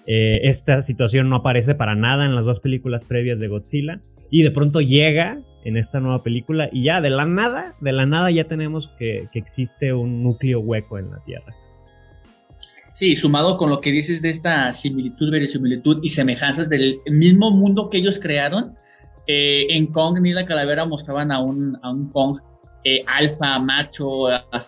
Eh, 0.06 0.48
esta 0.48 0.82
situación 0.82 1.28
no 1.30 1.38
aparece 1.38 1.76
para 1.76 1.96
nada 1.96 2.26
en 2.26 2.36
las 2.36 2.46
dos 2.46 2.62
películas 2.62 3.04
previas 3.04 3.40
de 3.40 3.50
Godzilla 3.50 4.00
y 4.30 4.44
de 4.44 4.52
pronto 4.52 4.80
llega 4.80 5.42
en 5.66 5.76
esta 5.76 6.00
nueva 6.00 6.24
película 6.24 6.70
y 6.72 6.84
ya 6.84 7.02
de 7.02 7.10
la 7.10 7.26
nada, 7.26 7.76
de 7.82 7.92
la 7.92 8.06
nada 8.06 8.32
ya 8.32 8.46
tenemos 8.46 8.88
que, 8.98 9.28
existe 9.34 9.92
un 9.92 10.24
núcleo 10.24 10.62
hueco 10.62 10.98
en 10.98 11.10
la 11.10 11.20
Tierra. 11.26 11.54
Sí, 12.98 13.16
sumado 13.16 13.58
con 13.58 13.70
lo 13.70 13.80
que 13.80 13.92
dices 13.92 14.24
de 14.24 14.32
esta 14.32 14.74
similitud, 14.74 15.30
verosimilitud 15.30 16.00
y 16.02 16.10
semejanzas 16.10 16.68
del 16.68 17.00
mismo 17.06 17.52
mundo 17.52 17.92
que 17.92 18.00
ellos 18.00 18.18
crearon, 18.18 18.74
eh, 19.28 19.68
en 19.70 19.86
Kong 19.92 20.20
ni 20.20 20.34
la 20.34 20.48
calavera 20.48 20.84
mostraban 20.84 21.32
a 21.32 21.40
un, 21.40 21.78
a 21.84 21.92
un 21.92 22.10
Kong 22.10 22.40
eh, 22.84 23.04
alfa, 23.06 23.60
macho, 23.60 24.24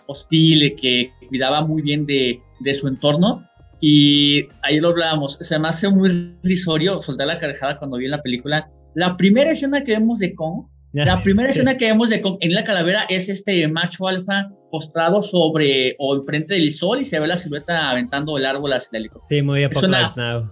hostil, 0.06 0.76
que 0.80 1.10
cuidaba 1.28 1.66
muy 1.66 1.82
bien 1.82 2.06
de, 2.06 2.40
de, 2.60 2.74
su 2.74 2.86
entorno. 2.86 3.44
Y 3.80 4.46
ahí 4.62 4.78
lo 4.78 4.90
hablábamos, 4.90 5.36
se 5.40 5.58
me 5.58 5.66
hace 5.66 5.88
muy 5.88 6.36
risorio 6.44 7.02
soltar 7.02 7.26
la 7.26 7.40
carcajada 7.40 7.80
cuando 7.80 7.96
vi 7.96 8.06
la 8.06 8.22
película. 8.22 8.70
La 8.94 9.16
primera 9.16 9.50
escena 9.50 9.82
que 9.82 9.90
vemos 9.90 10.20
de 10.20 10.36
Kong, 10.36 10.66
la 10.92 11.20
primera 11.24 11.50
escena 11.50 11.76
que 11.76 11.86
vemos 11.86 12.10
de 12.10 12.22
Kong 12.22 12.36
en 12.42 12.54
la 12.54 12.62
calavera 12.62 13.06
es 13.08 13.28
este 13.28 13.66
macho 13.66 14.06
alfa 14.06 14.52
postrado 14.70 15.22
sobre 15.22 15.96
o 15.98 16.14
enfrente 16.14 16.54
del 16.54 16.70
sol 16.72 17.00
y 17.00 17.04
se 17.04 17.18
ve 17.18 17.26
la 17.26 17.36
silueta 17.36 17.90
aventando 17.90 18.36
el 18.38 18.46
árbol 18.46 18.72
hacia 18.72 18.96
el 18.96 19.02
helicóptero. 19.02 19.26
Sí, 19.28 19.42
muy 19.42 19.64
Apocalypse 19.64 20.20
Now. 20.20 20.50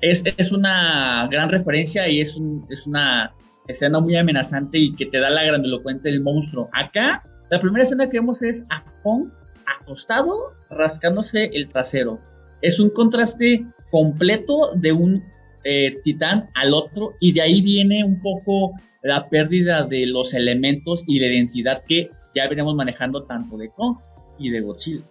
Es, 0.00 0.24
es, 0.36 0.50
una 0.50 1.28
gran 1.30 1.50
referencia 1.50 2.08
y 2.08 2.20
es, 2.20 2.34
un, 2.36 2.66
es 2.70 2.86
una 2.86 3.34
escena 3.68 4.00
muy 4.00 4.16
amenazante 4.16 4.78
y 4.78 4.94
que 4.94 5.06
te 5.06 5.18
da 5.18 5.28
la 5.28 5.44
grandilocuente 5.44 6.08
del 6.10 6.22
monstruo. 6.22 6.70
Acá, 6.72 7.22
la 7.50 7.60
primera 7.60 7.82
escena 7.82 8.08
que 8.08 8.18
vemos 8.18 8.42
es 8.42 8.64
a 8.70 8.82
Kong 9.02 9.28
acostado 9.66 10.54
rascándose 10.70 11.50
el 11.52 11.68
trasero. 11.68 12.18
Es 12.62 12.80
un 12.80 12.90
contraste 12.90 13.66
completo 13.90 14.72
de 14.74 14.92
un 14.92 15.22
eh, 15.64 15.98
titán 16.04 16.48
al 16.54 16.72
otro 16.72 17.14
y 17.20 17.32
de 17.32 17.42
ahí 17.42 17.60
viene 17.60 18.04
un 18.04 18.20
poco 18.22 18.72
la 19.02 19.28
pérdida 19.28 19.84
de 19.84 20.06
los 20.06 20.34
elementos 20.34 21.04
y 21.06 21.20
la 21.20 21.26
identidad 21.26 21.82
que 21.86 22.10
ya 22.34 22.48
venimos 22.48 22.74
manejando 22.74 23.24
tanto 23.24 23.56
de 23.56 23.70
Kong 23.70 23.96
y 24.38 24.50
de 24.50 24.60
Godzilla. 24.60 25.04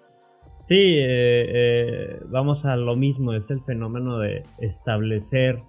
Sí, 0.57 0.75
eh, 0.75 1.45
eh, 1.47 2.19
vamos 2.27 2.65
a 2.65 2.75
lo 2.75 2.95
mismo, 2.95 3.33
es 3.33 3.49
el 3.49 3.61
fenómeno 3.61 4.19
de 4.19 4.43
establecer 4.59 5.59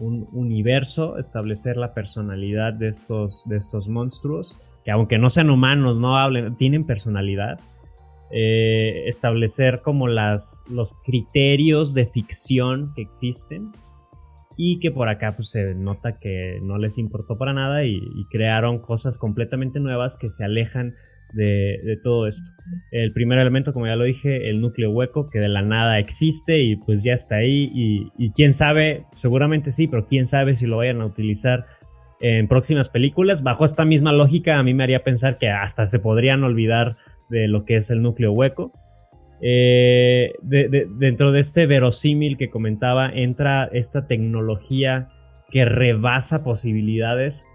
un 0.00 0.26
universo, 0.32 1.18
establecer 1.18 1.76
la 1.76 1.94
personalidad 1.94 2.72
de 2.72 2.88
estos, 2.88 3.48
de 3.48 3.58
estos 3.58 3.86
monstruos, 3.86 4.56
que 4.84 4.90
aunque 4.90 5.18
no 5.18 5.30
sean 5.30 5.50
humanos, 5.50 5.98
no 5.98 6.16
hablen, 6.16 6.56
tienen 6.56 6.84
personalidad. 6.84 7.60
Eh, 8.32 9.04
establecer 9.06 9.82
como 9.82 10.08
las, 10.08 10.64
los 10.68 10.94
criterios 11.04 11.94
de 11.94 12.06
ficción 12.06 12.92
que 12.94 13.02
existen 13.02 13.72
y 14.62 14.78
que 14.78 14.90
por 14.90 15.08
acá 15.08 15.32
pues 15.36 15.48
se 15.48 15.74
nota 15.74 16.18
que 16.18 16.58
no 16.62 16.76
les 16.76 16.98
importó 16.98 17.38
para 17.38 17.54
nada 17.54 17.86
y, 17.86 17.98
crearon 18.30 18.78
cosas 18.78 19.16
completamente 19.16 19.80
nuevas 19.80 20.18
que 20.18 20.28
se 20.28 20.44
alejan 20.44 20.94
de, 21.32 21.98
todo 22.04 22.26
esto. 22.26 22.50
El 22.90 23.14
primer 23.14 23.38
elemento, 23.38 23.72
como 23.72 23.86
ya 23.86 23.96
lo 23.96 24.04
dije, 24.04 24.50
el 24.50 24.60
núcleo 24.60 24.90
hueco 24.90 25.30
que 25.30 25.38
de 25.38 25.48
la 25.48 25.62
nada 25.62 25.98
existe 25.98 26.58
y 26.58 26.76
pues 26.76 27.02
ya 27.02 27.14
está 27.14 27.36
ahí 27.36 27.70
y, 27.74 28.12
y 28.18 28.32
quién 28.32 28.52
sabe, 28.52 29.06
seguramente 29.16 29.72
sí, 29.72 29.88
pero 29.88 30.06
quién 30.06 30.26
sabe 30.26 30.54
si 30.56 30.66
lo 30.66 30.76
vayan 30.76 31.00
a 31.00 31.06
utilizar 31.06 31.64
en 32.20 32.46
próximas 32.46 32.90
películas. 32.90 33.42
Bajo 33.42 33.64
esta 33.64 33.86
misma 33.86 34.12
lógica, 34.12 34.58
a 34.58 34.62
mí 34.62 34.74
me 34.74 34.84
haría 34.84 35.02
pensar 35.04 35.38
que 35.38 35.48
hasta 35.48 35.86
se 35.86 36.00
podrían 36.00 36.44
olvidar 36.44 36.98
de 37.30 37.48
lo 37.48 37.64
que 37.64 37.76
es 37.76 37.88
el 37.88 38.02
núcleo 38.02 38.32
hueco. 38.32 38.72
Eh, 39.42 40.34
dentro 40.42 41.32
de 41.32 41.40
este 41.40 41.66
verosímil 41.66 42.36
que 42.36 42.50
comentaba 42.50 43.08
entra 43.08 43.70
esta 43.72 44.06
tecnología 44.06 45.08
que 45.50 45.64
rebasa 45.64 46.44
posibilidades. 46.44 47.46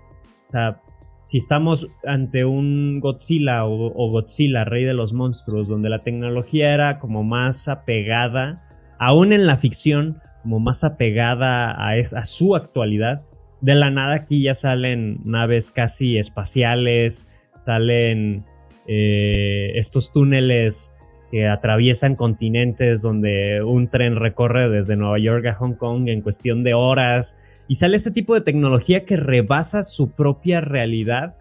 O 0.48 0.52
sea, 0.52 0.82
si 1.24 1.38
estamos 1.38 1.88
ante 2.06 2.46
un 2.46 3.00
Godzilla 3.00 3.66
o, 3.66 4.10
Godzilla, 4.10 4.64
rey 4.64 4.84
de 4.84 4.94
los 4.94 5.14
monstruos, 5.14 5.68
donde 5.68 5.90
la 5.90 6.00
tecnología 6.00 6.74
era 6.74 7.00
como 7.00 7.24
más 7.24 7.68
apegada, 7.68 8.64
aún 9.00 9.34
en 9.34 9.48
la 9.48 9.58
ficción, 9.58 10.22
como 10.44 10.60
más 10.60 10.84
apegada 10.84 11.72
a, 11.72 12.26
su 12.26 12.56
actualidad, 12.56 13.24
de 13.62 13.74
la 13.74 13.90
nada 13.90 14.16
aquí 14.16 14.44
ya 14.44 14.54
salen 14.54 15.20
naves 15.24 15.72
casi 15.72 16.20
espaciales, 16.20 17.28
salen 17.56 18.46
eh, 18.88 19.72
estos 19.76 20.12
túneles 20.12 20.95
que 21.32 21.48
atraviesan 21.48 22.16
continentes 22.16 23.02
donde 23.02 23.64
un 23.64 23.88
tren 23.88 24.16
recorre 24.16 24.70
desde 24.70 24.96
Nueva 24.96 25.20
York 25.20 25.46
a 25.48 25.54
Hong 25.56 25.74
Kong 25.74 26.08
en 26.08 26.22
cuestión 26.22 26.64
de 26.64 26.74
horas 26.74 27.40
y 27.68 27.76
sale 27.76 27.98
este 27.98 28.12
tipo 28.12 28.36
de 28.36 28.42
tecnología 28.42 29.06
que 29.06 29.18
rebasa 29.18 29.84
su 29.84 30.12
propia 30.12 30.62
realidad 30.62 31.36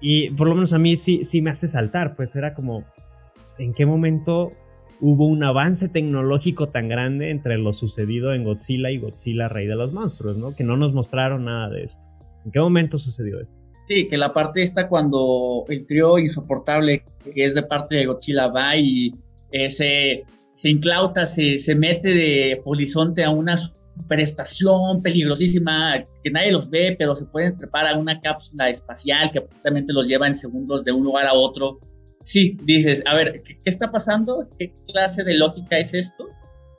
y 0.00 0.30
por 0.30 0.48
lo 0.48 0.54
menos 0.54 0.72
a 0.72 0.78
mí 0.78 0.96
sí, 0.96 1.24
sí 1.24 1.42
me 1.42 1.50
hace 1.50 1.68
saltar, 1.68 2.14
pues 2.16 2.36
era 2.36 2.54
como, 2.54 2.84
¿en 3.58 3.72
qué 3.72 3.86
momento 3.86 4.50
hubo 5.00 5.26
un 5.26 5.44
avance 5.44 5.88
tecnológico 5.88 6.68
tan 6.68 6.88
grande 6.88 7.30
entre 7.30 7.58
lo 7.58 7.72
sucedido 7.72 8.32
en 8.34 8.44
Godzilla 8.44 8.90
y 8.90 8.98
Godzilla 8.98 9.48
Rey 9.48 9.66
de 9.66 9.76
los 9.76 9.92
Monstruos, 9.92 10.36
¿no? 10.36 10.54
Que 10.54 10.64
no 10.64 10.76
nos 10.76 10.92
mostraron 10.92 11.44
nada 11.44 11.70
de 11.70 11.84
esto. 11.84 12.06
¿En 12.44 12.52
qué 12.52 12.60
momento 12.60 12.98
sucedió 12.98 13.40
esto? 13.40 13.67
Sí, 13.88 14.06
que 14.08 14.18
la 14.18 14.34
parte 14.34 14.62
esta 14.62 14.86
cuando 14.86 15.64
el 15.68 15.86
trío 15.86 16.18
insoportable 16.18 17.04
que 17.34 17.44
es 17.44 17.54
de 17.54 17.62
parte 17.62 17.96
de 17.96 18.06
Godzilla 18.06 18.48
va 18.48 18.76
y 18.76 19.14
eh, 19.50 19.70
se, 19.70 20.24
se, 20.52 20.68
inclauta, 20.68 21.24
se, 21.24 21.56
se 21.58 21.74
mete 21.74 22.08
de 22.08 22.60
polizonte 22.62 23.24
a 23.24 23.30
una 23.30 23.56
superestación 23.56 25.02
peligrosísima 25.02 26.04
que 26.22 26.30
nadie 26.30 26.52
los 26.52 26.68
ve, 26.68 26.96
pero 26.98 27.16
se 27.16 27.24
pueden 27.24 27.56
trepar 27.56 27.86
a 27.86 27.96
una 27.96 28.20
cápsula 28.20 28.68
espacial 28.68 29.30
que 29.32 29.40
precisamente 29.40 29.94
los 29.94 30.06
lleva 30.06 30.26
en 30.26 30.36
segundos 30.36 30.84
de 30.84 30.92
un 30.92 31.04
lugar 31.04 31.26
a 31.26 31.32
otro. 31.32 31.78
Sí, 32.24 32.58
dices, 32.64 33.02
a 33.06 33.14
ver, 33.14 33.42
¿qué, 33.42 33.58
está 33.64 33.90
pasando? 33.90 34.46
¿Qué 34.58 34.70
clase 34.92 35.24
de 35.24 35.34
lógica 35.34 35.78
es 35.78 35.94
esto? 35.94 36.28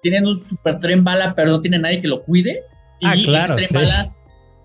Tienen 0.04 0.28
un 0.28 0.44
super 0.48 0.80
tren 0.80 1.04
bala, 1.04 1.34
pero 1.36 1.50
no 1.50 1.62
tiene 1.62 1.80
nadie 1.80 2.02
que 2.02 2.08
lo 2.08 2.22
cuide. 2.22 2.62
Y 3.00 3.08
ah, 3.08 3.14
claro, 3.26 3.58
ese 3.58 3.68
tren 3.68 3.82
bala 3.82 4.16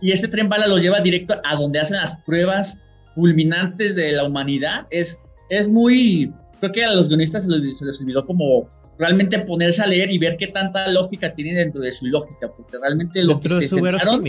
y 0.04 0.12
ese 0.12 0.28
tren 0.28 0.50
bala 0.50 0.66
los 0.66 0.82
lleva 0.82 1.00
directo 1.00 1.32
a 1.42 1.56
donde 1.56 1.80
hacen 1.80 1.96
las 1.96 2.14
pruebas 2.26 2.78
culminantes 3.14 3.96
de 3.96 4.12
la 4.12 4.25
humanidad. 4.25 4.87
Es, 4.90 5.18
es 5.49 5.66
muy, 5.66 6.30
creo 6.61 6.73
que 6.73 6.84
a 6.84 6.92
los 6.92 7.08
guionistas 7.08 7.44
se 7.44 7.49
les, 7.49 8.00
olvidó 8.02 8.26
como 8.26 8.68
realmente 8.99 9.38
ponerse 9.38 9.80
a 9.80 9.87
leer 9.87 10.11
y 10.11 10.18
ver 10.18 10.37
qué 10.38 10.49
tanta 10.49 10.88
lógica 10.88 11.34
tiene 11.34 11.58
dentro 11.58 11.80
de 11.80 11.90
su 11.90 12.04
lógica, 12.04 12.52
porque 12.54 12.76
realmente 12.76 13.25
lo 13.25 13.40
que 13.40 13.49
se 13.49 13.66
centraron, 13.66 14.23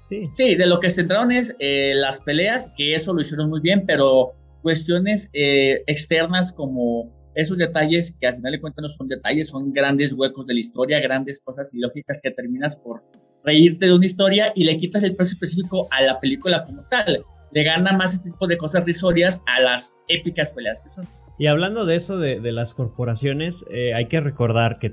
sí. 0.00 0.28
sí, 0.32 0.56
de 0.56 0.66
lo 0.66 0.80
que 0.80 0.90
se 0.90 1.02
centraron 1.02 1.30
es 1.30 1.54
eh, 1.60 1.92
las 1.94 2.18
peleas, 2.18 2.72
que 2.76 2.96
eso 2.96 3.14
lo 3.14 3.20
hicieron 3.20 3.50
muy 3.50 3.60
bien, 3.60 3.84
pero 3.86 4.32
cuestiones 4.62 5.30
eh, 5.32 5.84
externas 5.86 6.52
como 6.52 7.08
esos 7.36 7.56
detalles 7.56 8.16
que 8.20 8.26
al 8.26 8.34
final 8.34 8.50
de 8.50 8.60
cuentas 8.60 8.82
no 8.82 8.88
son 8.88 9.06
detalles, 9.06 9.46
son 9.46 9.72
grandes 9.72 10.12
huecos 10.12 10.44
de 10.48 10.54
la 10.54 10.60
historia, 10.60 10.98
grandes 10.98 11.40
cosas 11.40 11.72
ilógicas 11.72 12.20
que 12.20 12.32
terminas 12.32 12.74
por 12.74 13.04
reírte 13.44 13.86
de 13.86 13.94
una 13.94 14.06
historia 14.06 14.52
y 14.54 14.64
le 14.64 14.76
quitas 14.78 15.02
el 15.02 15.16
peso 15.16 15.34
específico 15.34 15.88
a 15.90 16.02
la 16.02 16.18
película 16.18 16.64
como 16.64 16.82
tal. 16.88 17.24
Le 17.52 17.64
gana 17.64 17.92
más 17.96 18.14
este 18.14 18.30
tipo 18.30 18.46
de 18.46 18.56
cosas 18.56 18.84
risorias 18.84 19.42
a 19.46 19.60
las 19.60 19.96
épicas 20.08 20.52
peleas 20.52 20.80
que 20.82 20.90
son. 20.90 21.06
Y 21.38 21.46
hablando 21.46 21.86
de 21.86 21.96
eso, 21.96 22.18
de, 22.18 22.40
las 22.52 22.74
corporaciones, 22.74 23.64
eh, 23.72 23.94
hay 23.94 24.06
que 24.08 24.20
recordar 24.20 24.78
que 24.78 24.92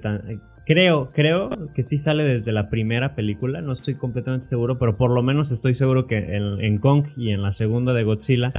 creo, 0.65 1.09
creo 1.09 1.49
que 1.75 1.83
sí 1.83 1.97
sale 1.97 2.23
desde 2.23 2.53
la 2.53 2.69
primera 2.69 3.15
película, 3.15 3.61
no 3.61 3.73
estoy 3.73 3.95
completamente 3.95 4.47
seguro, 4.47 4.79
pero 4.79 4.95
por 4.95 5.11
lo 5.11 5.21
menos 5.21 5.51
estoy 5.51 5.73
seguro 5.73 6.07
que 6.07 6.17
en, 6.17 6.63
en 6.63 6.77
Kong 6.79 7.07
y 7.17 7.31
en 7.31 7.41
la 7.41 7.51
segunda 7.51 7.93
de 7.93 8.03
Godzilla 8.03 8.53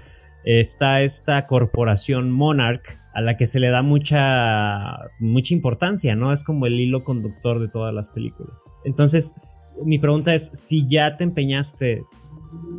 está 0.44 1.02
esta 1.02 1.46
corporación 1.46 2.30
Monarch 2.30 2.82
a 3.14 3.20
la 3.20 3.36
que 3.36 3.46
se 3.46 3.58
le 3.58 3.68
da 3.68 3.82
mucha, 3.82 5.10
mucha 5.18 5.52
importancia, 5.52 6.14
¿no? 6.14 6.32
Es 6.32 6.44
como 6.44 6.66
el 6.66 6.74
hilo 6.74 7.04
conductor 7.04 7.58
de 7.58 7.68
todas 7.68 7.92
las 7.92 8.08
películas. 8.10 8.62
Entonces, 8.88 9.62
mi 9.84 9.98
pregunta 9.98 10.34
es, 10.34 10.50
si 10.54 10.88
ya 10.88 11.18
te 11.18 11.24
empeñaste 11.24 12.04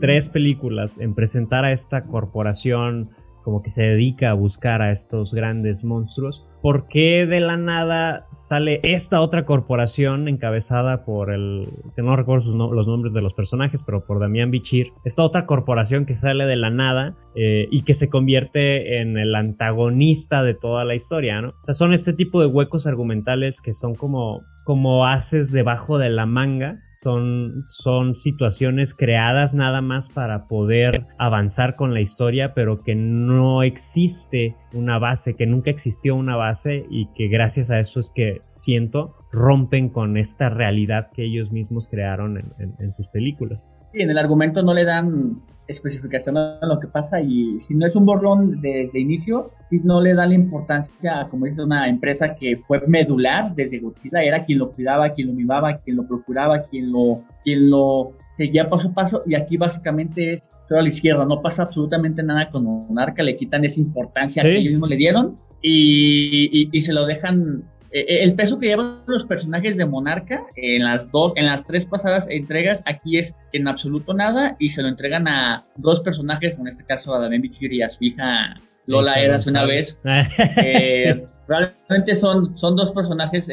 tres 0.01 0.27
películas 0.27 0.97
en 0.97 1.13
presentar 1.13 1.65
a 1.65 1.71
esta 1.71 2.05
corporación 2.05 3.11
como 3.43 3.61
que 3.61 3.69
se 3.69 3.83
dedica 3.83 4.31
a 4.31 4.33
buscar 4.33 4.81
a 4.81 4.91
estos 4.91 5.35
grandes 5.35 5.83
monstruos, 5.83 6.47
¿por 6.61 6.87
qué 6.87 7.25
de 7.25 7.39
la 7.39 7.57
nada 7.57 8.27
sale 8.31 8.79
esta 8.83 9.21
otra 9.21 9.45
corporación 9.45 10.27
encabezada 10.27 11.05
por 11.05 11.31
el, 11.33 11.67
que 11.95 12.01
no 12.01 12.15
recuerdo 12.15 12.71
los 12.73 12.87
nombres 12.87 13.13
de 13.13 13.21
los 13.21 13.33
personajes, 13.33 13.81
pero 13.85 14.05
por 14.05 14.19
Damián 14.19 14.51
Bichir, 14.51 14.91
esta 15.05 15.23
otra 15.23 15.45
corporación 15.45 16.05
que 16.05 16.15
sale 16.15 16.45
de 16.45 16.55
la 16.55 16.69
nada 16.69 17.15
eh, 17.35 17.67
y 17.71 17.83
que 17.83 17.93
se 17.93 18.09
convierte 18.09 19.01
en 19.01 19.17
el 19.17 19.35
antagonista 19.35 20.43
de 20.43 20.53
toda 20.53 20.83
la 20.83 20.95
historia, 20.95 21.41
¿no? 21.41 21.49
O 21.49 21.63
sea, 21.63 21.73
son 21.73 21.93
este 21.93 22.13
tipo 22.13 22.41
de 22.41 22.47
huecos 22.47 22.87
argumentales 22.87 23.61
que 23.61 23.73
son 23.73 23.95
como, 23.95 24.43
como 24.63 25.05
haces 25.05 25.51
debajo 25.51 25.97
de 25.97 26.09
la 26.09 26.25
manga 26.25 26.79
son, 27.01 27.65
son 27.69 28.17
situaciones 28.17 28.93
creadas 28.93 29.55
nada 29.55 29.79
más 29.79 30.09
para 30.09 30.47
poder 30.47 31.07
avanzar 31.17 31.77
con 31.77 31.93
la 31.93 32.01
historia, 32.01 32.53
pero 32.53 32.83
que 32.83 32.93
no 32.93 33.63
existe 33.63 34.57
una 34.73 34.99
base, 34.99 35.35
que 35.35 35.45
nunca 35.45 35.71
existió 35.71 36.15
una 36.15 36.35
base 36.35 36.48
y 36.89 37.07
que 37.15 37.27
gracias 37.27 37.71
a 37.71 37.79
eso 37.79 37.99
es 37.99 38.11
que 38.13 38.41
siento 38.47 39.15
rompen 39.31 39.89
con 39.89 40.17
esta 40.17 40.49
realidad 40.49 41.09
que 41.13 41.23
ellos 41.23 41.51
mismos 41.51 41.87
crearon 41.87 42.53
en, 42.57 42.91
sus 42.93 43.07
películas. 43.09 43.69
Sí, 43.91 44.01
en 44.01 44.09
el 44.09 44.17
argumento 44.17 44.61
no 44.63 44.73
le 44.73 44.85
dan 44.85 45.41
especificación 45.67 46.35
a 46.35 46.59
lo 46.63 46.79
que 46.79 46.87
pasa 46.87 47.21
y 47.21 47.59
si 47.61 47.75
no 47.75 47.85
es 47.85 47.95
un 47.95 48.05
borrón 48.05 48.59
desde 48.59 48.99
inicio, 48.99 49.51
si 49.69 49.79
no 49.79 50.01
le 50.01 50.15
da 50.15 50.25
la 50.25 50.33
importancia, 50.33 51.27
como 51.29 51.45
dice 51.45 51.61
una 51.61 51.87
empresa 51.87 52.35
que 52.35 52.57
fue 52.67 52.81
medular 52.87 53.53
desde 53.53 53.79
Godzilla, 53.79 54.23
era 54.23 54.45
quien 54.45 54.57
lo 54.57 54.71
cuidaba, 54.71 55.13
quien 55.13 55.27
lo 55.27 55.33
mimaba, 55.33 55.77
quien 55.77 55.97
lo 55.97 56.07
procuraba, 56.07 56.63
quien 56.63 56.91
lo, 56.91 57.21
quien 57.43 57.69
lo 57.69 58.13
seguía 58.35 58.67
paso 58.67 58.89
a 58.89 58.93
paso 58.93 59.23
y 59.27 59.35
aquí 59.35 59.57
básicamente 59.57 60.33
es 60.33 60.51
todo 60.67 60.79
a 60.79 60.81
la 60.81 60.89
izquierda, 60.89 61.25
no 61.25 61.41
pasa 61.41 61.63
absolutamente 61.63 62.23
nada 62.23 62.49
con 62.49 62.63
Monarca, 62.63 63.21
le 63.21 63.37
quitan 63.37 63.63
esa 63.63 63.79
importancia 63.79 64.41
que 64.41 64.57
ellos 64.57 64.71
mismos 64.71 64.89
le 64.89 64.97
dieron 64.97 65.37
y, 65.61 66.69
y, 66.71 66.81
se 66.81 66.93
lo 66.93 67.05
dejan 67.05 67.63
eh, 67.91 68.01
eh, 68.01 68.23
el 68.23 68.35
peso 68.35 68.59
que 68.59 68.67
llevan 68.67 68.97
los 69.07 69.25
personajes 69.25 69.75
de 69.75 69.85
Monarca 69.85 70.45
en 70.55 70.83
las 70.83 71.11
dos, 71.11 71.33
en 71.35 71.47
las 71.47 71.65
tres 71.65 71.85
pasadas 71.85 72.27
entregas, 72.29 72.83
aquí 72.85 73.17
es 73.17 73.35
en 73.51 73.67
absoluto 73.67 74.13
nada 74.13 74.55
y 74.59 74.69
se 74.69 74.81
lo 74.81 74.87
entregan 74.87 75.27
a 75.27 75.65
dos 75.75 76.01
personajes, 76.01 76.57
en 76.57 76.67
este 76.67 76.83
caso 76.85 77.13
a 77.13 77.19
Damián 77.19 77.41
Bichir 77.41 77.73
y 77.73 77.81
a 77.81 77.89
su 77.89 78.03
hija 78.03 78.55
Lola 78.85 79.15
Eras 79.15 79.47
una 79.47 79.65
vez. 79.65 79.99
Eh, 80.05 81.25
realmente 81.47 82.15
son, 82.15 82.55
son 82.55 82.75
dos 82.75 82.91
personajes 82.91 83.47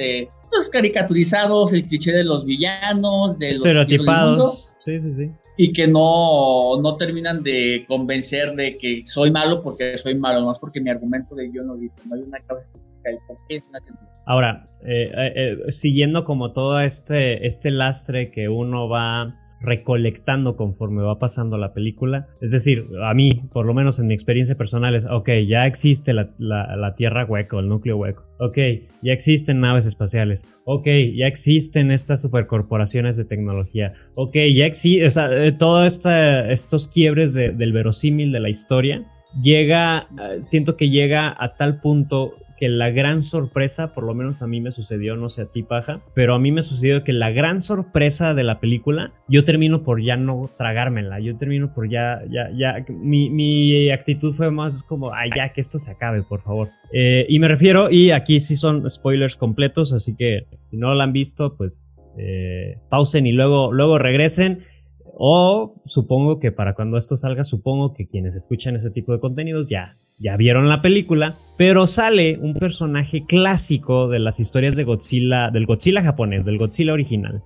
pues, 0.51 0.69
caricaturizados, 0.71 1.73
el 1.73 1.85
cliché 1.85 2.13
de 2.13 2.25
los 2.25 2.45
villanos, 2.45 3.39
de 3.39 3.53
estereotipados. 3.53 4.76
Sí, 4.87 5.01
sí, 5.01 5.13
sí. 5.13 5.31
y 5.59 5.73
que 5.73 5.87
no, 5.87 6.81
no 6.81 6.97
terminan 6.97 7.43
de 7.43 7.85
convencer 7.87 8.55
de 8.55 8.79
que 8.79 9.05
soy 9.05 9.31
malo 9.31 9.63
porque 9.63 9.99
soy 9.99 10.15
malo, 10.15 10.41
no 10.41 10.53
es 10.53 10.59
porque 10.59 10.81
mi 10.81 10.89
argumento 10.89 11.35
de 11.35 11.51
yo 11.53 11.63
no 11.63 11.77
dice, 11.77 11.97
no 12.09 12.15
hay 12.15 12.23
una 12.23 12.39
causa 12.41 12.67
específica 12.67 13.11
de 13.11 13.19
por 13.27 13.37
qué 13.49 13.57
es 13.57 13.65
una 13.69 13.81
Ahora, 14.25 14.67
eh, 14.85 15.11
eh, 15.17 15.33
eh, 15.37 15.73
siguiendo 15.73 16.25
como 16.25 16.53
todo 16.53 16.81
este, 16.81 17.47
este 17.47 17.71
lastre 17.71 18.31
que 18.31 18.49
uno 18.49 18.89
va 18.89 19.35
recolectando 19.67 20.57
conforme 20.57 21.03
va 21.03 21.19
pasando 21.19 21.59
la 21.59 21.75
película. 21.75 22.29
Es 22.41 22.53
decir, 22.53 22.87
a 23.03 23.13
mí, 23.13 23.43
por 23.53 23.67
lo 23.67 23.75
menos 23.75 23.99
en 23.99 24.07
mi 24.07 24.15
experiencia 24.15 24.55
personal, 24.55 24.95
es, 24.95 25.05
ok, 25.05 25.29
ya 25.47 25.67
existe 25.67 26.15
la, 26.15 26.31
la, 26.39 26.95
Tierra 26.97 27.27
hueco, 27.27 27.59
el 27.59 27.69
núcleo 27.69 27.99
hueco. 27.99 28.25
Ok, 28.39 28.57
ya 29.03 29.13
existen 29.13 29.61
naves 29.61 29.85
espaciales. 29.85 30.45
Ok, 30.65 30.87
ya 31.15 31.27
existen 31.27 31.91
estas 31.91 32.23
supercorporaciones 32.23 33.17
de 33.17 33.25
tecnología. 33.25 33.93
Ok, 34.15 34.37
ya 34.55 34.65
existe, 34.65 35.07
o 35.07 35.11
sea, 35.11 35.31
eh, 35.33 35.53
todos 35.53 36.01
estos 36.49 36.89
quiebres 36.89 37.35
del 37.35 37.73
verosímil 37.73 38.33
de 38.33 38.41
la 38.41 38.49
historia 38.49 39.05
llega, 39.43 40.07
eh, 40.21 40.39
siento 40.43 40.77
que 40.77 40.89
llega 40.89 41.35
a 41.39 41.57
tal 41.57 41.81
punto 41.81 42.35
que 42.57 42.69
la 42.69 42.91
gran 42.91 43.23
sorpresa, 43.23 43.93
por 43.93 44.05
lo 44.05 44.15
menos 44.15 44.43
a 44.43 44.47
mí 44.47 44.61
me 44.61 44.73
sucedió, 44.73 45.17
no 45.17 45.29
sé 45.29 45.43
a 45.43 45.47
ti 45.47 45.63
paja, 45.63 46.01
pero 46.15 46.35
a 46.35 46.39
mí 46.39 46.53
me 46.53 46.63
sucedió 46.63 47.05
que 47.05 47.13
la 47.13 47.31
gran 47.31 47.61
sorpresa 47.61 48.35
de 48.35 48.45
la 48.45 48.61
película, 48.61 49.13
yo 49.29 49.45
termino 49.45 49.83
por 49.83 50.03
ya 50.03 50.17
no 50.17 50.51
tragármela, 50.57 51.21
yo 51.21 51.37
termino 51.37 51.75
por 51.75 51.89
ya, 51.89 52.23
ya, 52.31 52.51
ya, 52.57 52.85
mi, 52.89 53.31
mi 53.31 53.91
actitud 53.91 54.35
fue 54.35 54.51
más 54.51 54.83
como, 54.83 55.13
ay, 55.13 55.31
ya, 55.37 55.51
que 55.51 55.61
esto 55.61 55.79
se 55.79 55.91
acabe, 55.91 56.23
por 56.23 56.43
favor. 56.43 56.71
Eh, 56.93 57.27
y 57.29 57.39
me 57.39 57.49
refiero, 57.49 57.91
y 57.91 58.11
aquí 58.11 58.41
sí 58.41 58.57
son 58.57 58.89
spoilers 58.89 59.37
completos, 59.37 59.93
así 59.93 60.15
que 60.17 60.47
si 60.63 60.77
no 60.77 60.95
la 60.95 61.05
han 61.05 61.13
visto, 61.13 61.57
pues 61.57 61.99
eh, 62.19 62.79
pausen 62.89 63.27
y 63.27 63.33
luego, 63.33 63.73
luego 63.73 63.99
regresen. 63.99 64.61
O 65.15 65.75
supongo 65.87 66.39
que 66.39 66.53
para 66.53 66.75
cuando 66.75 66.97
esto 66.97 67.17
salga, 67.17 67.45
supongo 67.45 67.95
que 67.95 68.07
quienes 68.07 68.35
escuchan 68.35 68.77
ese 68.77 68.91
tipo 68.91 69.13
de 69.13 69.21
contenidos 69.21 69.69
ya 69.69 69.95
ya 70.19 70.37
vieron 70.37 70.69
la 70.69 70.81
película, 70.81 71.35
pero 71.57 71.87
sale 71.87 72.39
un 72.39 72.55
personaje 72.55 73.25
clásico 73.27 74.09
de 74.09 74.19
las 74.19 74.41
historias 74.41 74.77
de 74.77 74.85
Godzilla, 74.85 75.51
del 75.51 75.67
Godzilla 75.67 76.03
japonés, 76.03 76.45
del 76.45 76.59
Godzilla 76.59 76.93
original. 76.93 77.43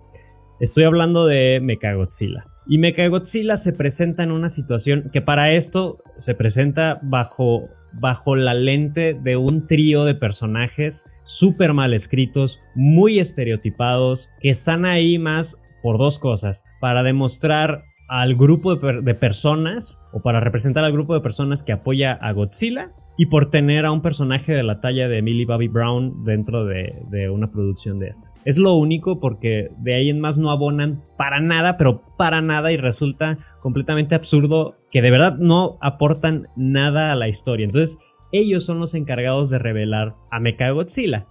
Estoy 0.60 0.84
hablando 0.84 1.26
de 1.26 1.58
Mechagodzilla. 1.60 2.44
Y 2.66 2.78
Mechagodzilla 2.78 3.56
se 3.56 3.72
presenta 3.72 4.22
en 4.22 4.30
una 4.30 4.50
situación 4.50 5.10
que 5.12 5.22
para 5.22 5.52
esto 5.52 5.98
se 6.18 6.34
presenta 6.34 7.00
bajo, 7.02 7.68
bajo 7.92 8.36
la 8.36 8.54
lente 8.54 9.14
de 9.14 9.36
un 9.36 9.66
trío 9.66 10.04
de 10.04 10.14
personajes 10.14 11.06
súper 11.24 11.72
mal 11.72 11.94
escritos, 11.94 12.60
muy 12.74 13.18
estereotipados, 13.18 14.28
que 14.40 14.50
están 14.50 14.84
ahí 14.84 15.18
más 15.18 15.60
por 15.82 15.98
dos 15.98 16.18
cosas, 16.18 16.64
para 16.80 17.02
demostrar 17.02 17.84
al 18.10 18.34
grupo 18.34 18.74
de, 18.74 19.14
personas 19.14 20.00
o 20.12 20.20
para 20.20 20.40
representar 20.40 20.84
al 20.84 20.92
grupo 20.92 21.14
de 21.14 21.20
personas 21.20 21.62
que 21.62 21.72
apoya 21.72 22.12
a 22.12 22.32
Godzilla 22.32 22.90
y 23.16 23.26
por 23.26 23.50
tener 23.50 23.86
a 23.86 23.92
un 23.92 24.02
personaje 24.02 24.52
de 24.52 24.64
la 24.64 24.80
talla 24.80 25.06
de 25.06 25.22
Millie 25.22 25.46
Bobby 25.46 25.68
Brown 25.68 26.24
dentro 26.24 26.64
de, 26.64 27.30
una 27.30 27.52
producción 27.52 28.00
de 28.00 28.08
estas. 28.08 28.42
Es 28.44 28.58
lo 28.58 28.74
único 28.74 29.20
porque 29.20 29.70
de 29.78 29.94
ahí 29.94 30.10
en 30.10 30.18
más 30.18 30.38
no 30.38 30.50
abonan 30.50 31.04
para 31.16 31.38
nada, 31.40 31.76
pero 31.76 32.02
para 32.16 32.40
nada 32.40 32.72
y 32.72 32.76
resulta 32.76 33.38
completamente 33.60 34.16
absurdo 34.16 34.74
que 34.90 35.02
de 35.02 35.10
verdad 35.12 35.36
no 35.38 35.78
aportan 35.80 36.48
nada 36.56 37.12
a 37.12 37.14
la 37.14 37.28
historia. 37.28 37.66
Entonces 37.66 37.96
ellos 38.32 38.64
son 38.64 38.78
los 38.78 38.94
encargados 38.94 39.50
de 39.50 39.58
revelar 39.58 40.14
a 40.30 40.40
Mechagodzilla. 40.40 41.26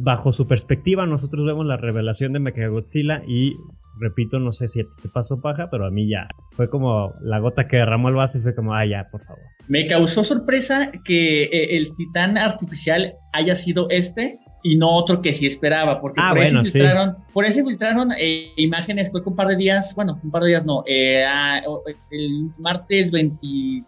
bajo 0.00 0.32
su 0.32 0.46
perspectiva 0.46 1.06
nosotros 1.06 1.44
vemos 1.46 1.66
la 1.66 1.76
revelación 1.76 2.32
de 2.32 2.40
Mechagodzilla 2.40 3.22
y 3.26 3.56
repito, 3.98 4.38
no 4.38 4.52
sé 4.52 4.68
si 4.68 4.82
te 5.02 5.08
pasó 5.08 5.40
paja, 5.40 5.68
pero 5.70 5.86
a 5.86 5.90
mí 5.90 6.08
ya 6.08 6.28
fue 6.52 6.68
como 6.68 7.14
la 7.20 7.38
gota 7.38 7.66
que 7.66 7.76
derramó 7.76 8.08
el 8.08 8.14
vaso 8.14 8.38
y 8.38 8.42
fue 8.42 8.54
como, 8.54 8.74
ah, 8.74 8.84
ya, 8.86 9.08
por 9.10 9.24
favor. 9.24 9.42
Me 9.68 9.86
causó 9.86 10.22
sorpresa 10.22 10.92
que 11.04 11.44
eh, 11.44 11.76
el 11.76 11.94
titán 11.96 12.38
artificial 12.38 13.14
haya 13.32 13.54
sido 13.54 13.88
este 13.90 14.38
y 14.62 14.76
no 14.76 14.94
otro 14.96 15.22
que 15.22 15.32
sí 15.32 15.46
esperaba, 15.46 16.00
porque 16.00 16.20
ah, 16.22 16.30
por, 16.34 16.42
eso 16.42 16.62
filtraron, 16.62 17.16
por 17.32 17.44
eso 17.44 17.64
filtraron 17.64 18.12
eh, 18.18 18.52
imágenes, 18.56 19.10
fue 19.10 19.22
un 19.24 19.36
par 19.36 19.48
de 19.48 19.56
días, 19.56 19.94
bueno, 19.94 20.20
un 20.22 20.30
par 20.30 20.42
de 20.42 20.48
días 20.48 20.64
no, 20.64 20.82
eh, 20.86 21.24
el 22.10 22.50
martes 22.58 23.10
21, 23.10 23.86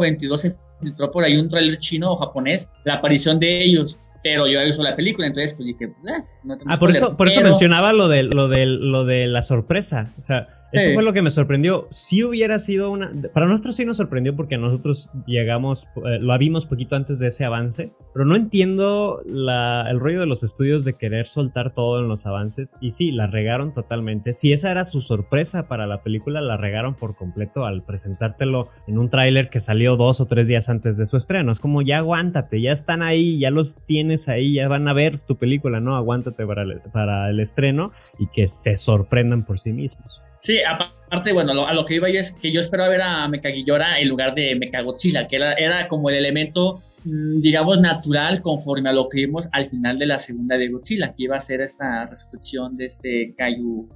22 0.00 0.40
se 0.40 0.56
filtró 0.80 1.10
por 1.10 1.24
ahí 1.24 1.36
un 1.36 1.48
trailer 1.48 1.78
chino 1.78 2.12
o 2.12 2.16
japonés, 2.16 2.70
la 2.84 2.94
aparición 2.94 3.38
de 3.38 3.64
ellos 3.64 3.98
pero 4.26 4.48
yo 4.48 4.58
he 4.58 4.64
visto 4.64 4.82
la 4.82 4.96
película, 4.96 5.28
entonces 5.28 5.52
pues 5.52 5.66
dije, 5.66 5.84
eh, 5.84 6.22
no 6.42 6.58
Ah, 6.66 6.76
por 6.78 6.90
eso, 6.90 7.16
por 7.16 7.28
eso 7.28 7.40
mencionaba 7.42 7.92
lo 7.92 8.08
de, 8.08 8.24
lo, 8.24 8.48
de, 8.48 8.66
lo 8.66 9.04
de 9.04 9.28
la 9.28 9.40
sorpresa. 9.40 10.12
O 10.20 10.26
sea, 10.26 10.65
eso 10.72 10.94
fue 10.94 11.02
lo 11.02 11.12
que 11.12 11.22
me 11.22 11.30
sorprendió. 11.30 11.86
Si 11.90 12.22
hubiera 12.24 12.58
sido 12.58 12.90
una... 12.90 13.10
Para 13.32 13.46
nosotros 13.46 13.76
sí 13.76 13.84
nos 13.84 13.96
sorprendió 13.96 14.34
porque 14.34 14.58
nosotros 14.58 15.08
llegamos, 15.26 15.86
eh, 15.96 16.18
lo 16.20 16.36
vimos 16.38 16.66
poquito 16.66 16.96
antes 16.96 17.18
de 17.18 17.28
ese 17.28 17.44
avance, 17.44 17.92
pero 18.12 18.24
no 18.24 18.36
entiendo 18.36 19.22
el 19.24 20.00
rollo 20.00 20.20
de 20.20 20.26
los 20.26 20.42
estudios 20.42 20.84
de 20.84 20.94
querer 20.94 21.26
soltar 21.26 21.74
todo 21.74 22.00
en 22.00 22.08
los 22.08 22.26
avances. 22.26 22.76
Y 22.80 22.90
sí, 22.90 23.12
la 23.12 23.26
regaron 23.26 23.74
totalmente. 23.74 24.34
Si 24.34 24.52
esa 24.52 24.70
era 24.70 24.84
su 24.84 25.00
sorpresa 25.00 25.68
para 25.68 25.86
la 25.86 26.02
película, 26.02 26.40
la 26.40 26.56
regaron 26.56 26.94
por 26.94 27.16
completo 27.16 27.64
al 27.64 27.82
presentártelo 27.82 28.68
en 28.86 28.98
un 28.98 29.08
tráiler 29.08 29.48
que 29.48 29.60
salió 29.60 29.96
dos 29.96 30.20
o 30.20 30.26
tres 30.26 30.48
días 30.48 30.68
antes 30.68 30.96
de 30.96 31.06
su 31.06 31.16
estreno. 31.16 31.52
Es 31.52 31.58
como, 31.58 31.82
ya 31.82 31.98
aguántate, 31.98 32.60
ya 32.60 32.72
están 32.72 33.02
ahí, 33.02 33.38
ya 33.38 33.50
los 33.50 33.76
tienes 33.86 34.28
ahí, 34.28 34.54
ya 34.54 34.68
van 34.68 34.88
a 34.88 34.92
ver 34.92 35.18
tu 35.18 35.36
película, 35.36 35.80
¿no? 35.80 35.96
Aguántate 35.96 36.46
para 36.46 36.66
para 36.92 37.30
el 37.30 37.40
estreno 37.40 37.92
y 38.18 38.26
que 38.28 38.48
se 38.48 38.76
sorprendan 38.76 39.44
por 39.44 39.58
sí 39.58 39.72
mismos. 39.72 40.25
Sí, 40.46 40.60
aparte, 40.62 41.32
bueno, 41.32 41.66
a 41.66 41.74
lo 41.74 41.84
que 41.84 41.96
iba 41.96 42.08
yo 42.08 42.20
es 42.20 42.30
que 42.30 42.52
yo 42.52 42.60
esperaba 42.60 42.88
ver 42.88 43.02
a 43.02 43.26
Mechaguillora 43.26 43.98
en 43.98 44.06
lugar 44.06 44.32
de 44.36 44.54
Mechagodzilla, 44.54 45.26
que 45.26 45.34
era, 45.34 45.54
era 45.54 45.88
como 45.88 46.08
el 46.08 46.14
elemento, 46.14 46.80
mm, 47.04 47.40
digamos, 47.40 47.80
natural 47.80 48.42
conforme 48.42 48.88
a 48.88 48.92
lo 48.92 49.08
que 49.08 49.22
vimos 49.22 49.48
al 49.50 49.68
final 49.68 49.98
de 49.98 50.06
la 50.06 50.20
segunda 50.20 50.56
de 50.56 50.68
Godzilla, 50.68 51.14
que 51.16 51.24
iba 51.24 51.36
a 51.36 51.40
ser 51.40 51.62
esta 51.62 52.06
resurrección 52.06 52.76
de 52.76 52.84
este 52.84 53.34
Kaiju, 53.36 53.88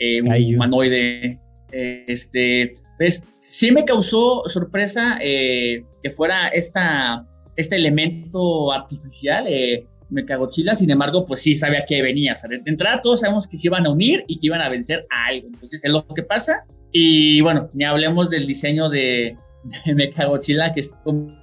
eh, 0.00 0.20
humanoide. 0.20 1.38
Eh, 1.70 2.04
este, 2.08 2.74
pues 2.98 3.22
sí 3.38 3.70
me 3.70 3.84
causó 3.84 4.42
sorpresa 4.48 5.18
eh, 5.22 5.84
que 6.02 6.10
fuera 6.10 6.48
esta, 6.48 7.24
este 7.54 7.76
elemento 7.76 8.72
artificial. 8.72 9.46
Eh, 10.14 10.22
Mechagodzilla, 10.22 10.74
sin 10.74 10.90
embargo, 10.90 11.24
pues 11.26 11.42
sí 11.42 11.54
sabía 11.54 11.84
que 11.86 12.02
venía. 12.02 12.34
De 12.48 12.62
entrada 12.70 13.00
todos 13.02 13.20
sabemos 13.20 13.46
que 13.46 13.58
se 13.58 13.68
iban 13.68 13.86
a 13.86 13.90
unir 13.90 14.24
y 14.26 14.38
que 14.38 14.46
iban 14.46 14.60
a 14.60 14.68
vencer 14.68 15.06
a 15.10 15.28
algo. 15.28 15.48
Entonces 15.48 15.84
es 15.84 15.90
lo 15.90 16.06
que 16.06 16.22
pasa. 16.22 16.64
Y 16.92 17.40
bueno, 17.40 17.68
ni 17.72 17.84
hablemos 17.84 18.30
del 18.30 18.46
diseño 18.46 18.88
de, 18.88 19.36
de 19.86 19.94
Mechagodzilla, 19.94 20.72
que 20.72 20.80
es 20.80 20.90
como 21.04 21.36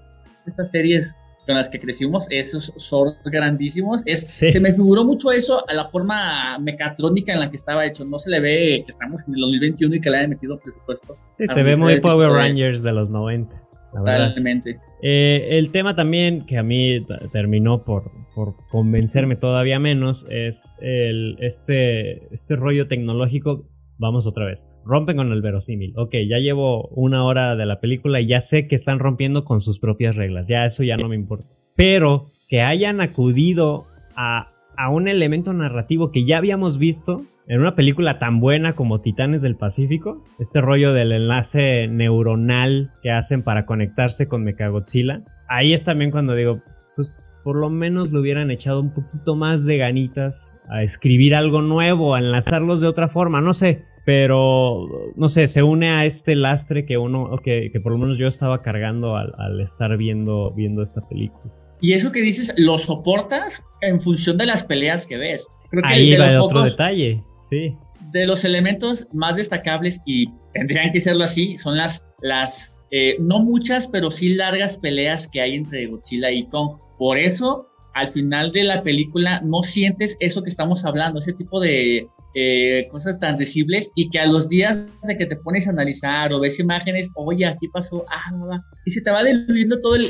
estas 0.46 0.72
series 0.72 1.16
con 1.46 1.56
las 1.56 1.70
que 1.70 1.80
crecimos, 1.80 2.28
esos 2.30 2.72
son 2.78 3.16
grandísimos. 3.26 4.04
Es, 4.06 4.22
Se 4.22 4.60
me 4.60 4.74
figuró 4.74 5.04
mucho 5.04 5.32
eso 5.32 5.68
a 5.68 5.74
la 5.74 5.90
forma 5.90 6.58
mecatrónica 6.60 7.34
en 7.34 7.40
la 7.40 7.50
que 7.50 7.58
estaba 7.58 7.86
hecho. 7.86 8.06
No 8.06 8.20
se 8.20 8.30
le 8.30 8.40
ve 8.40 8.84
que 8.86 8.92
estamos 8.92 9.22
en 9.28 9.36
el 9.36 9.42
2021 9.42 9.96
y 9.96 10.00
que 10.02 10.10
le 10.10 10.18
hayan 10.18 10.30
metido 10.30 10.60
presupuesto. 10.60 11.16
Sí, 11.38 11.48
se 11.48 11.64
ve 11.64 11.76
muy 11.76 12.00
Power 12.00 12.30
Rangers 12.30 12.84
de 12.84 12.92
los 12.92 13.10
90. 13.10 13.56
Totalmente. 13.92 14.80
Eh, 15.02 15.58
el 15.58 15.72
tema 15.72 15.96
también 15.96 16.46
que 16.46 16.58
a 16.58 16.64
mí 16.64 17.06
terminó 17.32 17.84
por, 17.84 18.12
por 18.36 18.56
convencerme 18.70 19.36
todavía 19.36 19.80
menos 19.80 20.28
es 20.30 20.72
el, 20.80 21.38
este, 21.40 22.34
este 22.34 22.56
rollo 22.56 22.88
tecnológico. 22.88 23.66
Vamos 23.98 24.26
otra 24.26 24.46
vez. 24.46 24.68
Rompen 24.84 25.18
con 25.18 25.32
el 25.32 25.42
verosímil. 25.42 25.94
Ok, 25.96 26.16
ya 26.28 26.40
llevo 26.40 26.88
una 26.90 27.24
hora 27.24 27.56
de 27.56 27.66
la 27.66 27.80
película 27.80 28.20
y 28.20 28.28
ya 28.28 28.42
sé 28.42 28.68
que 28.68 28.76
están 28.76 29.00
rompiendo 29.00 29.46
con 29.46 29.62
sus 29.62 29.80
propias 29.80 30.16
reglas. 30.16 30.48
Ya 30.48 30.66
eso 30.66 30.84
ya 30.84 30.98
no 30.98 31.08
me 31.08 31.16
importa. 31.16 31.46
Pero 31.76 32.28
que 32.48 32.62
hayan 32.62 33.00
acudido 33.00 33.86
a, 34.16 34.50
a 34.76 34.90
un 34.90 35.08
elemento 35.08 35.54
narrativo 35.54 36.12
que 36.12 36.26
ya 36.26 36.38
habíamos 36.38 36.80
visto 36.80 37.24
en 37.52 37.60
una 37.60 37.76
película 37.76 38.18
tan 38.18 38.40
buena 38.40 38.72
como 38.72 39.02
Titanes 39.02 39.42
del 39.42 39.58
Pacífico, 39.58 40.24
este 40.40 40.62
rollo 40.62 40.94
del 40.94 41.12
enlace 41.12 41.90
neuronal 41.90 42.92
que 43.04 43.12
hacen 43.12 43.44
para 43.44 43.66
conectarse 43.66 44.30
con 44.30 44.46
Mechagodzilla, 44.46 45.22
ahí 45.50 45.74
es 45.74 45.84
también 45.84 46.12
cuando 46.12 46.34
digo, 46.34 46.62
pues 46.96 47.26
por 47.44 47.58
lo 47.58 47.70
menos 47.70 48.10
le 48.14 48.20
hubieran 48.20 48.52
echado 48.52 48.80
un 48.80 48.94
poquito 48.94 49.36
más 49.36 49.66
de 49.66 49.76
ganitas 49.76 50.54
a 50.70 50.82
escribir 50.84 51.36
algo 51.36 51.62
nuevo, 51.62 52.16
a 52.16 52.20
enlazarlos 52.20 52.80
de 52.80 52.88
otra 52.88 53.10
forma, 53.10 53.42
no 53.42 53.54
sé. 53.54 53.84
pero 54.06 54.88
no 55.18 55.28
sé, 55.28 55.48
se 55.48 55.62
une 55.62 55.90
a 55.90 56.06
este 56.06 56.38
lastre 56.38 56.86
que 56.86 56.98
uno, 56.98 57.38
que, 57.44 57.70
que 57.70 57.82
por 57.82 57.92
lo 57.92 57.98
menos 57.98 58.18
yo 58.18 58.28
estaba 58.28 58.62
cargando 58.62 59.18
al, 59.18 59.34
al 59.38 59.60
estar 59.60 59.98
viendo, 59.98 60.52
viendo 60.52 60.84
esta 60.84 61.02
película. 61.06 61.54
Y 61.82 61.96
eso 61.96 62.14
que 62.14 62.22
dices, 62.22 62.54
lo 62.58 62.78
soportas 62.78 63.62
en 63.82 64.00
función 64.00 64.38
de 64.38 64.46
las 64.46 64.64
peleas 64.64 65.06
que 65.06 65.18
ves. 65.18 65.50
Creo 65.70 65.84
que 65.84 65.90
Ahí 65.90 66.16
va 66.16 66.42
otro 66.42 66.64
detalle, 66.64 67.22
sí. 67.52 67.76
De 68.12 68.26
los 68.26 68.44
elementos 68.44 69.08
más 69.14 69.36
destacables, 69.36 70.02
y 70.06 70.32
tendrían 70.54 70.92
que 70.92 71.00
serlo 71.00 71.24
así, 71.24 71.58
son 71.58 71.78
las, 71.78 72.08
las 72.20 72.76
eh, 72.92 73.16
no 73.20 73.40
muchas, 73.40 73.88
pero 73.88 74.12
sí 74.12 74.34
largas 74.34 74.78
peleas 74.78 75.28
que 75.28 75.42
hay 75.42 75.56
entre 75.56 75.88
Godzilla 75.88 76.30
y 76.32 76.48
Kong. 76.48 76.78
Por 76.98 77.18
eso, 77.18 77.70
al 77.94 78.10
final 78.10 78.52
de 78.52 78.64
la 78.64 78.84
película, 78.84 79.42
no 79.42 79.64
sientes 79.64 80.18
eso 80.20 80.44
que 80.44 80.50
estamos 80.50 80.84
hablando, 80.84 81.20
ese 81.20 81.34
tipo 81.34 81.62
de 81.62 82.08
eh, 82.34 82.88
cosas 82.92 83.20
tan 83.20 83.38
visibles 83.38 83.92
y 83.96 84.10
que 84.10 84.20
a 84.20 84.26
los 84.26 84.50
días 84.50 84.86
de 85.04 85.18
que 85.18 85.26
te 85.26 85.38
pones 85.38 85.68
a 85.68 85.72
analizar 85.72 86.34
o 86.34 86.42
ves 86.42 86.60
imágenes, 86.60 87.10
oye, 87.16 87.46
aquí 87.46 87.70
pasó, 87.70 88.06
ah, 88.10 88.62
y 88.86 88.92
se 88.92 89.02
te 89.02 89.12
va 89.12 89.24
diluyendo 89.24 89.80
todo 89.80 89.96
el, 89.96 90.04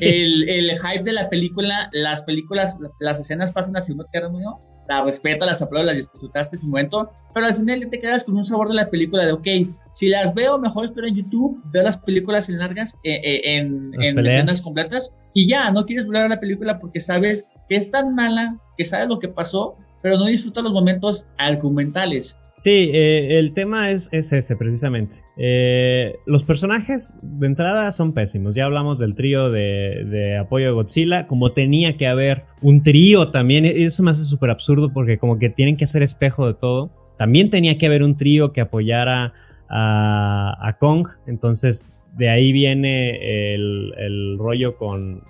el, 0.00 0.48
el, 0.48 0.70
hype 0.78 1.04
de 1.04 1.12
la 1.12 1.28
película, 1.28 1.90
las 1.92 2.22
películas, 2.24 2.76
las 3.00 3.20
escenas 3.20 3.52
pasan 3.52 3.76
a 3.76 3.80
segundo 3.80 4.06
término, 4.12 4.58
la 4.88 5.04
respeto, 5.04 5.46
las 5.46 5.62
aplaudo, 5.62 5.86
las 5.86 5.96
disfrutaste 5.96 6.56
en 6.56 6.62
su 6.62 6.68
momento, 6.68 7.10
pero 7.34 7.46
al 7.46 7.54
final 7.54 7.88
te 7.90 8.00
quedas 8.00 8.24
con 8.24 8.36
un 8.36 8.44
sabor 8.44 8.68
de 8.68 8.74
la 8.74 8.90
película 8.90 9.24
de, 9.24 9.32
ok, 9.32 9.46
si 9.94 10.08
las 10.08 10.34
veo, 10.34 10.58
mejor 10.58 10.86
espero 10.86 11.06
en 11.06 11.16
YouTube, 11.16 11.60
veo 11.72 11.82
las 11.82 11.98
películas 11.98 12.48
en 12.48 12.58
largas, 12.58 12.94
eh, 13.02 13.20
eh, 13.22 13.56
en, 13.56 13.92
en 14.00 14.18
escenas 14.26 14.62
completas, 14.62 15.14
y 15.32 15.48
ya, 15.48 15.70
no 15.70 15.84
quieres 15.86 16.06
volver 16.06 16.24
a 16.24 16.28
la 16.28 16.40
película 16.40 16.78
porque 16.78 17.00
sabes 17.00 17.48
que 17.68 17.76
es 17.76 17.90
tan 17.90 18.14
mala, 18.14 18.58
que 18.76 18.84
sabes 18.84 19.08
lo 19.08 19.18
que 19.18 19.28
pasó, 19.28 19.76
pero 20.02 20.18
no 20.18 20.26
disfruta 20.26 20.60
los 20.62 20.72
momentos 20.72 21.26
argumentales. 21.38 22.38
Sí, 22.56 22.90
eh, 22.92 23.38
el 23.38 23.52
tema 23.52 23.90
es, 23.90 24.08
ese 24.12 24.56
precisamente. 24.56 25.14
Eh, 25.36 26.16
los 26.24 26.42
personajes 26.44 27.18
de 27.20 27.46
entrada 27.46 27.92
son 27.92 28.14
pésimos. 28.14 28.54
Ya 28.54 28.64
hablamos 28.64 28.98
del 28.98 29.14
trío 29.14 29.50
de, 29.50 30.38
apoyo 30.40 30.68
a 30.68 30.72
Godzilla. 30.72 31.26
Como 31.26 31.52
tenía 31.52 31.98
que 31.98 32.06
haber 32.06 32.44
un 32.62 32.82
trío 32.82 33.30
también. 33.30 33.66
E, 33.66 33.84
eso 33.84 34.02
me 34.02 34.12
hace 34.12 34.24
súper 34.24 34.50
absurdo 34.50 34.90
porque 34.92 35.18
como 35.18 35.38
que 35.38 35.50
tienen 35.50 35.76
que 35.76 35.84
hacer 35.84 36.02
espejo 36.02 36.46
de 36.46 36.54
todo. 36.54 36.90
También 37.18 37.50
tenía 37.50 37.76
que 37.76 37.86
haber 37.86 38.02
un 38.02 38.16
trío 38.16 38.52
que 38.52 38.62
apoyara 38.62 39.34
a, 39.68 40.76
Kong. 40.80 41.08
Entonces 41.26 41.86
de 42.16 42.30
ahí 42.30 42.52
viene 42.52 43.54
el, 43.54 44.38
rollo 44.38 44.78
con, 44.78 45.22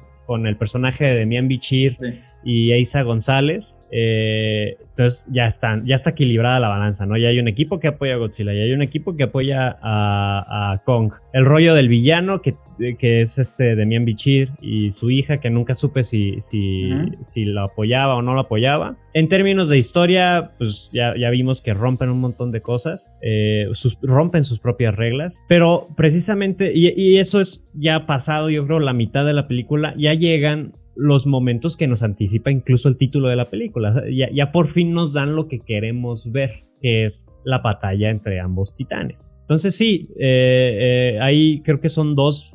el 0.46 0.56
personaje 0.56 1.06
de 1.06 1.14
Demian 1.14 1.48
Bichir 1.48 1.98
y 2.46 2.70
Eiza 2.70 3.02
González. 3.02 3.76
Eh, 3.90 4.76
entonces 4.90 5.26
ya 5.30 5.46
están, 5.46 5.84
ya 5.84 5.96
está 5.96 6.10
equilibrada 6.10 6.60
la 6.60 6.68
balanza, 6.68 7.04
¿no? 7.04 7.16
Ya 7.18 7.28
hay 7.28 7.40
un 7.40 7.48
equipo 7.48 7.80
que 7.80 7.88
apoya 7.88 8.14
a 8.14 8.18
Godzilla, 8.18 8.54
y 8.54 8.60
hay 8.60 8.72
un 8.72 8.82
equipo 8.82 9.16
que 9.16 9.24
apoya 9.24 9.76
a, 9.82 10.80
Kong. 10.84 11.12
El 11.32 11.44
rollo 11.44 11.74
del 11.74 11.88
villano, 11.88 12.40
que, 12.40 12.54
que 12.98 13.20
es 13.20 13.38
este 13.38 13.74
Demian 13.74 14.04
Bichir 14.04 14.50
y 14.60 14.92
su 14.92 15.10
hija, 15.10 15.38
que 15.38 15.50
nunca 15.50 15.74
supe 15.74 16.04
si, 16.04 16.40
si, 16.40 16.90
si 17.24 17.44
lo 17.44 17.64
apoyaba 17.64 18.14
o 18.14 18.22
no 18.22 18.32
lo 18.34 18.42
apoyaba. 18.42 18.96
En 19.12 19.28
términos 19.28 19.68
de 19.68 19.78
historia, 19.78 20.52
pues 20.56 20.88
ya, 20.92 21.16
ya 21.16 21.30
vimos 21.30 21.60
que 21.60 21.74
rompen 21.74 22.10
un 22.10 22.20
montón 22.20 22.52
de 22.52 22.62
cosas, 22.62 23.10
eh, 23.22 23.66
rompen 24.02 24.44
sus 24.44 24.60
propias 24.60 24.94
reglas, 24.94 25.42
pero 25.48 25.88
precisamente, 25.96 26.72
y, 26.72 26.88
y 26.96 27.18
eso 27.18 27.40
es 27.40 27.64
ya 27.74 28.06
pasado, 28.06 28.50
yo 28.50 28.64
creo, 28.66 28.78
la 28.78 28.92
mitad 28.92 29.26
de 29.26 29.32
la 29.32 29.48
película, 29.48 29.94
ya 29.98 30.14
llegan 30.14 30.72
los 30.96 31.26
momentos 31.26 31.76
que 31.76 31.86
nos 31.86 32.02
anticipa 32.02 32.50
incluso 32.50 32.88
el 32.88 32.96
título 32.96 33.28
de 33.28 33.36
la 33.36 33.44
película. 33.44 34.02
Ya, 34.10 34.52
por 34.52 34.68
fin 34.68 34.92
nos 34.92 35.12
dan 35.12 35.36
lo 35.36 35.48
que 35.48 35.60
queremos 35.60 36.32
ver, 36.32 36.64
que 36.80 37.04
es 37.04 37.26
la 37.44 37.58
batalla 37.58 38.10
entre 38.10 38.40
ambos 38.40 38.74
titanes. 38.74 39.28
Entonces 39.42 39.76
sí, 39.76 40.08
eh, 40.18 41.12
eh, 41.14 41.20
ahí 41.20 41.60
creo 41.60 41.80
que 41.80 41.88
son 41.88 42.16
dos, 42.16 42.52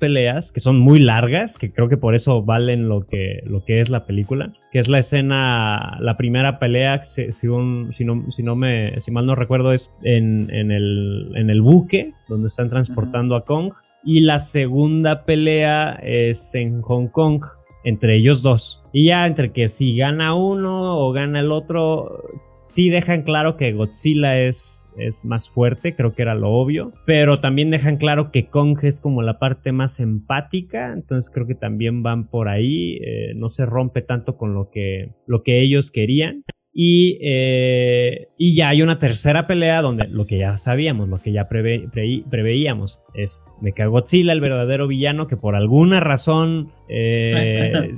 peleas 0.00 0.50
que 0.50 0.58
son 0.58 0.76
muy 0.76 0.98
largas, 0.98 1.56
que 1.56 1.72
creo 1.72 1.88
que 1.88 1.96
por 1.96 2.16
eso 2.16 2.42
valen 2.42 2.88
lo 2.88 3.06
que, 3.06 3.44
lo 3.46 3.64
que 3.64 3.80
es 3.80 3.90
la 3.90 4.06
película, 4.06 4.52
que 4.72 4.80
es 4.80 4.88
la 4.88 4.98
escena, 4.98 5.98
la 6.00 6.16
primera 6.16 6.58
pelea, 6.58 7.04
si, 7.04 7.30
si, 7.30 7.46
no, 7.46 7.92
si, 7.92 8.42
no 8.42 8.56
me, 8.56 9.00
si 9.02 9.12
mal 9.12 9.24
no 9.24 9.36
recuerdo, 9.36 9.72
es 9.72 9.94
en, 10.02 10.50
el, 10.50 11.30
en 11.36 11.48
el 11.48 11.62
buque, 11.62 12.12
donde 12.28 12.48
están 12.48 12.70
transportando 12.70 13.36
a 13.36 13.44
Kong, 13.44 13.72
y 14.02 14.22
la 14.22 14.40
segunda 14.40 15.24
pelea 15.24 16.00
es 16.02 16.56
en 16.56 16.82
Hong 16.82 17.06
Kong, 17.06 17.44
entre 17.84 18.16
ellos 18.16 18.42
dos. 18.42 18.82
Y 18.92 19.06
ya 19.06 19.26
entre 19.26 19.52
que 19.52 19.68
si 19.68 19.96
gana 19.96 20.34
uno 20.34 20.98
o 20.98 21.12
gana 21.12 21.40
el 21.40 21.50
otro, 21.50 22.22
sí 22.40 22.90
dejan 22.90 23.22
claro 23.22 23.56
que 23.56 23.72
Godzilla 23.72 24.38
es, 24.40 24.90
es 24.96 25.24
más 25.24 25.48
fuerte, 25.48 25.96
creo 25.96 26.14
que 26.14 26.22
era 26.22 26.34
lo 26.34 26.50
obvio. 26.50 26.92
Pero 27.06 27.40
también 27.40 27.70
dejan 27.70 27.96
claro 27.96 28.30
que 28.30 28.48
Kong 28.48 28.78
es 28.82 29.00
como 29.00 29.22
la 29.22 29.38
parte 29.38 29.72
más 29.72 29.98
empática, 30.00 30.92
entonces 30.92 31.32
creo 31.32 31.46
que 31.46 31.54
también 31.54 32.02
van 32.02 32.28
por 32.28 32.48
ahí, 32.48 32.98
eh, 32.98 33.32
no 33.34 33.48
se 33.48 33.64
rompe 33.64 34.02
tanto 34.02 34.36
con 34.36 34.54
lo 34.54 34.70
que, 34.70 35.12
lo 35.26 35.42
que 35.42 35.62
ellos 35.62 35.90
querían. 35.90 36.44
Y, 36.74 37.18
eh, 37.22 38.28
y, 38.38 38.56
ya 38.56 38.70
hay 38.70 38.80
una 38.80 38.98
tercera 38.98 39.46
pelea 39.46 39.82
donde 39.82 40.08
lo 40.08 40.26
que 40.26 40.38
ya 40.38 40.56
sabíamos, 40.56 41.08
lo 41.08 41.20
que 41.20 41.30
ya 41.30 41.46
preveíamos, 41.48 42.98
es 43.14 43.44
Godzilla, 43.60 44.32
el 44.32 44.40
verdadero 44.40 44.88
villano, 44.88 45.26
que 45.26 45.36
por 45.36 45.54
alguna 45.54 46.00
razón 46.00 46.72
eh, 46.88 47.92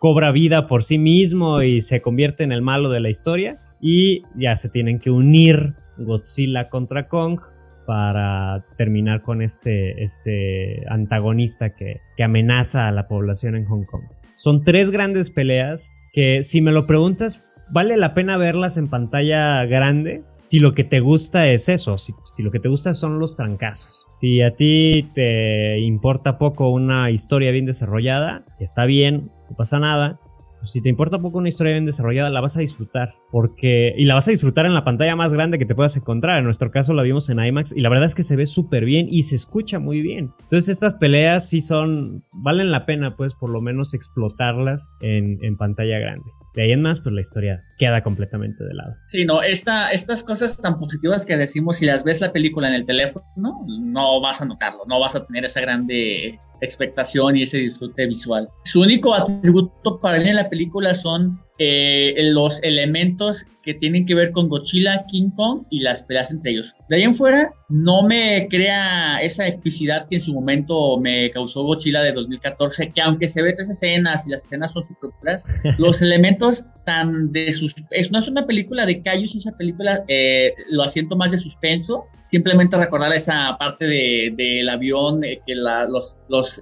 cobra 0.00 0.32
vida 0.32 0.66
por 0.66 0.82
sí 0.82 0.98
mismo 0.98 1.62
y 1.62 1.82
se 1.82 2.02
convierte 2.02 2.42
en 2.42 2.50
el 2.50 2.62
malo 2.62 2.90
de 2.90 3.00
la 3.00 3.10
historia. 3.10 3.58
Y 3.80 4.22
ya 4.36 4.56
se 4.56 4.70
tienen 4.70 4.98
que 4.98 5.10
unir 5.10 5.74
Godzilla 5.96 6.68
contra 6.68 7.06
Kong 7.06 7.38
para 7.86 8.64
terminar 8.76 9.22
con 9.22 9.40
este, 9.40 10.02
este 10.02 10.82
antagonista 10.88 11.76
que, 11.76 12.00
que 12.16 12.24
amenaza 12.24 12.88
a 12.88 12.92
la 12.92 13.06
población 13.06 13.54
en 13.54 13.66
Hong 13.66 13.84
Kong. 13.84 14.02
Son 14.34 14.64
tres 14.64 14.90
grandes 14.90 15.30
peleas 15.30 15.92
que 16.12 16.42
si 16.42 16.60
me 16.60 16.72
lo 16.72 16.86
preguntas 16.86 17.45
vale 17.70 17.96
la 17.96 18.14
pena 18.14 18.36
verlas 18.36 18.76
en 18.76 18.88
pantalla 18.88 19.64
grande 19.64 20.22
si 20.38 20.58
lo 20.58 20.74
que 20.74 20.84
te 20.84 21.00
gusta 21.00 21.48
es 21.48 21.68
eso, 21.68 21.98
si, 21.98 22.14
lo 22.42 22.50
que 22.50 22.60
te 22.60 22.68
gusta 22.68 22.94
son 22.94 23.18
los 23.18 23.34
trancazos. 23.34 24.06
Si 24.12 24.40
a 24.40 24.54
ti 24.54 25.08
te 25.14 25.78
importa 25.80 26.38
poco 26.38 26.70
una 26.70 27.10
historia 27.10 27.50
bien 27.50 27.66
desarrollada, 27.66 28.44
está 28.60 28.84
bien, 28.84 29.30
no 29.50 29.56
pasa 29.56 29.78
nada. 29.78 30.20
Si 30.64 30.80
te 30.80 30.88
importa 30.88 31.18
poco 31.18 31.38
una 31.38 31.48
historia 31.48 31.72
bien 31.72 31.84
desarrollada, 31.84 32.30
la 32.30 32.40
vas 32.40 32.56
a 32.56 32.60
disfrutar. 32.60 33.14
Porque. 33.36 33.92
Y 33.98 34.06
la 34.06 34.14
vas 34.14 34.26
a 34.28 34.30
disfrutar 34.30 34.64
en 34.64 34.72
la 34.72 34.82
pantalla 34.82 35.14
más 35.14 35.30
grande 35.34 35.58
que 35.58 35.66
te 35.66 35.74
puedas 35.74 35.94
encontrar. 35.94 36.38
En 36.38 36.44
nuestro 36.46 36.70
caso 36.70 36.94
la 36.94 37.02
vimos 37.02 37.28
en 37.28 37.38
IMAX. 37.38 37.76
Y 37.76 37.82
la 37.82 37.90
verdad 37.90 38.06
es 38.06 38.14
que 38.14 38.22
se 38.22 38.34
ve 38.34 38.46
súper 38.46 38.86
bien 38.86 39.08
y 39.10 39.24
se 39.24 39.36
escucha 39.36 39.78
muy 39.78 40.00
bien. 40.00 40.32
Entonces, 40.44 40.70
estas 40.70 40.94
peleas 40.94 41.46
sí 41.50 41.60
son. 41.60 42.24
valen 42.32 42.70
la 42.70 42.86
pena, 42.86 43.14
pues, 43.14 43.34
por 43.34 43.50
lo 43.50 43.60
menos 43.60 43.92
explotarlas 43.92 44.88
en, 45.02 45.54
pantalla 45.58 45.98
grande. 45.98 46.24
De 46.54 46.62
ahí 46.62 46.72
en 46.72 46.80
más, 46.80 47.00
pues 47.00 47.14
la 47.14 47.20
historia 47.20 47.62
queda 47.78 48.02
completamente 48.02 48.64
de 48.64 48.72
lado. 48.72 48.94
Sí, 49.08 49.26
no, 49.26 49.42
esta, 49.42 49.90
estas 49.90 50.22
cosas 50.22 50.56
tan 50.56 50.78
positivas 50.78 51.26
que 51.26 51.36
decimos, 51.36 51.76
si 51.76 51.84
las 51.84 52.04
ves 52.04 52.22
la 52.22 52.32
película 52.32 52.68
en 52.68 52.74
el 52.74 52.86
teléfono, 52.86 53.22
no 53.36 54.18
vas 54.22 54.40
a 54.40 54.46
notarlo, 54.46 54.84
no 54.88 54.98
vas 54.98 55.14
a 55.14 55.26
tener 55.26 55.44
esa 55.44 55.60
grande 55.60 56.40
expectación 56.62 57.36
y 57.36 57.42
ese 57.42 57.58
disfrute 57.58 58.06
visual. 58.06 58.48
Su 58.64 58.80
único 58.80 59.12
atributo 59.12 60.00
para 60.00 60.18
mí 60.20 60.30
en 60.30 60.36
la 60.36 60.48
película 60.48 60.94
son 60.94 61.38
eh, 61.58 62.14
los 62.18 62.62
elementos 62.62 63.46
que 63.62 63.74
tienen 63.74 64.06
que 64.06 64.14
ver 64.14 64.30
con 64.30 64.48
Godzilla, 64.48 65.04
King 65.10 65.30
Kong 65.30 65.64
y 65.70 65.80
las 65.80 66.04
peleas 66.04 66.30
entre 66.30 66.52
ellos. 66.52 66.74
De 66.88 66.96
ahí 66.96 67.02
en 67.02 67.14
fuera, 67.14 67.52
no 67.68 68.02
me 68.04 68.46
crea 68.48 69.20
esa 69.20 69.48
epicidad 69.48 70.06
que 70.08 70.16
en 70.16 70.20
su 70.20 70.32
momento 70.34 70.96
me 70.98 71.30
causó 71.32 71.64
Godzilla 71.64 72.00
de 72.02 72.12
2014, 72.12 72.92
que 72.92 73.00
aunque 73.02 73.26
se 73.26 73.42
ve 73.42 73.54
tres 73.54 73.70
escenas 73.70 74.24
y 74.26 74.30
las 74.30 74.44
escenas 74.44 74.72
son 74.72 74.84
propias, 75.00 75.46
los 75.78 76.00
elementos 76.00 76.66
tan 76.84 77.32
de 77.32 77.50
sus... 77.50 77.74
no 78.12 78.18
es 78.20 78.28
una 78.28 78.46
película 78.46 78.86
de 78.86 79.02
callos, 79.02 79.34
esa 79.34 79.56
película 79.56 80.04
eh, 80.06 80.52
lo 80.70 80.84
asiento 80.84 81.16
más 81.16 81.32
de 81.32 81.38
suspenso, 81.38 82.04
simplemente 82.24 82.76
recordar 82.76 83.12
esa 83.14 83.56
parte 83.58 83.86
del 83.86 84.36
de, 84.36 84.70
avión, 84.70 85.24
eh, 85.24 85.40
que 85.44 85.54
los, 85.56 86.18
los 86.28 86.60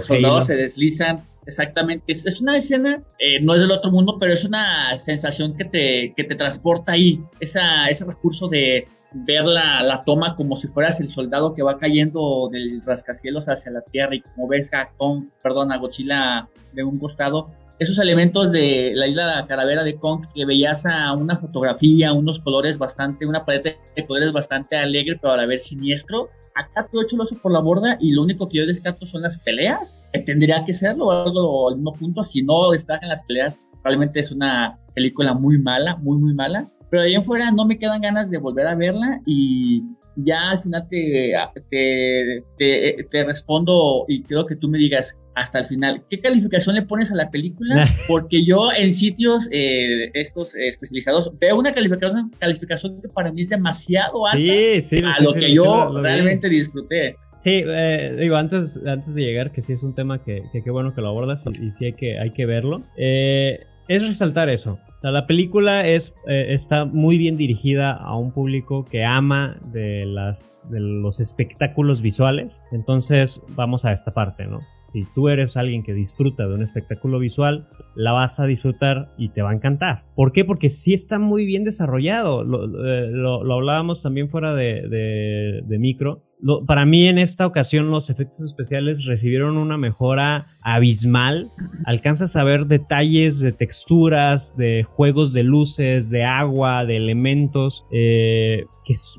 soldados 0.00 0.46
se 0.46 0.54
deslizan 0.54 1.24
Exactamente, 1.46 2.12
es, 2.12 2.40
una 2.40 2.56
escena, 2.56 3.02
eh, 3.18 3.40
no 3.40 3.54
es 3.54 3.62
del 3.62 3.70
otro 3.70 3.90
mundo, 3.90 4.16
pero 4.18 4.32
es 4.32 4.44
una 4.44 4.98
sensación 4.98 5.56
que 5.56 5.64
te, 5.64 6.14
que 6.16 6.24
te 6.24 6.34
transporta 6.34 6.92
ahí, 6.92 7.22
Esa, 7.40 7.88
ese 7.88 8.04
recurso 8.04 8.48
de 8.48 8.86
ver 9.12 9.44
la, 9.44 9.82
la, 9.82 10.00
toma 10.00 10.36
como 10.36 10.56
si 10.56 10.68
fueras 10.68 11.00
el 11.00 11.06
soldado 11.06 11.54
que 11.54 11.62
va 11.62 11.78
cayendo 11.78 12.48
del 12.50 12.82
rascacielos 12.82 13.48
hacia 13.48 13.70
la 13.70 13.82
tierra 13.82 14.16
y 14.16 14.20
como 14.20 14.48
ves 14.48 14.72
a 14.74 14.88
Kong, 14.96 15.26
perdón, 15.42 15.70
a 15.70 15.78
Godzilla 15.78 16.48
de 16.72 16.82
un 16.82 16.98
costado, 16.98 17.50
esos 17.78 17.98
elementos 17.98 18.52
de 18.52 18.92
la 18.94 19.06
isla 19.06 19.44
calavera 19.48 19.82
de 19.82 19.96
Kong 19.96 20.26
que 20.34 20.44
veías 20.44 20.86
a 20.86 21.12
una 21.12 21.36
fotografía, 21.36 22.12
unos 22.12 22.38
colores 22.38 22.78
bastante, 22.78 23.26
una 23.26 23.44
paleta 23.44 23.70
de 23.96 24.06
colores 24.06 24.32
bastante 24.32 24.76
alegre, 24.76 25.18
pero 25.20 25.32
a 25.32 25.36
la 25.36 25.60
siniestro, 25.60 26.28
acá 26.54 26.86
todo 26.90 27.02
hecho 27.02 27.16
lo 27.16 27.24
por 27.42 27.52
la 27.52 27.60
borda 27.60 27.96
y 28.00 28.12
lo 28.12 28.22
único 28.22 28.48
que 28.48 28.58
yo 28.58 28.66
descarto 28.66 29.06
son 29.06 29.22
las 29.22 29.38
peleas, 29.38 29.96
tendría 30.24 30.64
que 30.64 30.72
serlo 30.72 31.10
algo 31.10 31.68
al 31.68 31.76
mismo 31.76 31.92
punto, 31.94 32.22
si 32.22 32.42
no 32.42 32.70
destacan 32.70 33.08
las 33.08 33.22
peleas, 33.24 33.58
probablemente 33.82 34.20
es 34.20 34.30
una 34.30 34.78
película 34.94 35.34
muy 35.34 35.58
mala, 35.58 35.96
muy 35.96 36.18
muy 36.18 36.32
mala, 36.32 36.66
pero 36.90 37.02
ahí 37.02 37.14
en 37.14 37.24
fuera 37.24 37.50
no 37.50 37.66
me 37.66 37.78
quedan 37.78 38.02
ganas 38.02 38.30
de 38.30 38.38
volver 38.38 38.68
a 38.68 38.76
verla 38.76 39.20
y 39.26 39.82
ya 40.16 40.50
al 40.50 40.62
final 40.62 40.86
te, 40.88 41.34
te, 41.70 43.06
te, 43.10 43.24
respondo 43.24 44.04
y 44.06 44.22
quiero 44.22 44.46
que 44.46 44.54
tú 44.54 44.68
me 44.68 44.78
digas 44.78 45.16
hasta 45.34 45.60
el 45.60 45.64
final, 45.66 46.02
¿qué 46.08 46.20
calificación 46.20 46.74
le 46.76 46.82
pones 46.82 47.10
a 47.12 47.16
la 47.16 47.30
película? 47.30 47.86
Porque 48.08 48.44
yo 48.44 48.70
en 48.76 48.92
sitios 48.92 49.48
eh, 49.52 50.10
estos 50.14 50.54
especializados 50.54 51.30
veo 51.38 51.58
una 51.58 51.74
calificación, 51.74 52.30
calificación 52.38 53.00
que 53.00 53.08
para 53.08 53.32
mí 53.32 53.42
es 53.42 53.48
demasiado 53.48 54.26
alta 54.26 55.16
a 55.16 55.22
lo 55.22 55.34
que 55.34 55.54
yo 55.54 56.00
realmente 56.00 56.48
disfruté. 56.48 57.16
Sí, 57.34 57.62
eh, 57.66 58.16
digo, 58.18 58.36
antes, 58.36 58.78
antes 58.86 59.14
de 59.14 59.22
llegar, 59.22 59.50
que 59.50 59.62
sí 59.62 59.72
es 59.72 59.82
un 59.82 59.94
tema 59.94 60.22
que 60.22 60.42
qué 60.52 60.70
bueno 60.70 60.94
que 60.94 61.00
lo 61.00 61.08
abordas 61.08 61.44
y, 61.60 61.72
sí 61.72 61.86
hay 61.86 61.92
que, 61.94 62.18
hay 62.18 62.30
que 62.30 62.46
verlo, 62.46 62.82
eh, 62.96 63.66
es 63.88 64.02
resaltar 64.02 64.48
eso 64.48 64.78
la 65.10 65.26
película 65.26 65.86
es, 65.86 66.14
eh, 66.26 66.54
está 66.54 66.86
muy 66.86 67.18
bien 67.18 67.36
dirigida 67.36 67.92
a 67.92 68.16
un 68.16 68.32
público 68.32 68.84
que 68.84 69.04
ama 69.04 69.56
de, 69.72 70.06
las, 70.06 70.66
de 70.70 70.80
los 70.80 71.20
espectáculos 71.20 72.00
visuales. 72.00 72.60
Entonces 72.72 73.44
vamos 73.50 73.84
a 73.84 73.92
esta 73.92 74.14
parte, 74.14 74.46
¿no? 74.46 74.60
Si 74.84 75.04
tú 75.14 75.28
eres 75.28 75.56
alguien 75.56 75.82
que 75.82 75.92
disfruta 75.92 76.46
de 76.46 76.54
un 76.54 76.62
espectáculo 76.62 77.18
visual, 77.18 77.68
la 77.94 78.12
vas 78.12 78.40
a 78.40 78.46
disfrutar 78.46 79.10
y 79.18 79.28
te 79.30 79.42
va 79.42 79.50
a 79.50 79.54
encantar. 79.54 80.04
¿Por 80.14 80.32
qué? 80.32 80.44
Porque 80.44 80.70
sí 80.70 80.94
está 80.94 81.18
muy 81.18 81.44
bien 81.44 81.64
desarrollado. 81.64 82.44
Lo, 82.44 82.64
eh, 82.86 83.12
hablábamos 83.52 84.02
también 84.02 84.30
fuera 84.30 84.54
de, 84.54 85.62
de 85.66 85.78
micro 85.78 86.22
para 86.66 86.84
mí 86.84 87.08
en 87.08 87.18
esta 87.18 87.46
ocasión 87.46 87.90
los 87.90 88.10
efectos 88.10 88.50
especiales 88.50 89.04
recibieron 89.04 89.56
una 89.56 89.78
mejora 89.78 90.46
abismal. 90.62 91.48
Alcanzas 91.86 92.36
a 92.36 92.44
ver 92.44 92.66
detalles 92.66 93.40
de 93.40 93.52
texturas, 93.52 94.56
de 94.56 94.84
juegos 94.84 95.32
de 95.32 95.42
luces, 95.42 96.10
de 96.10 96.24
agua, 96.24 96.84
de 96.84 96.96
elementos 96.96 97.86
eh, 97.90 98.64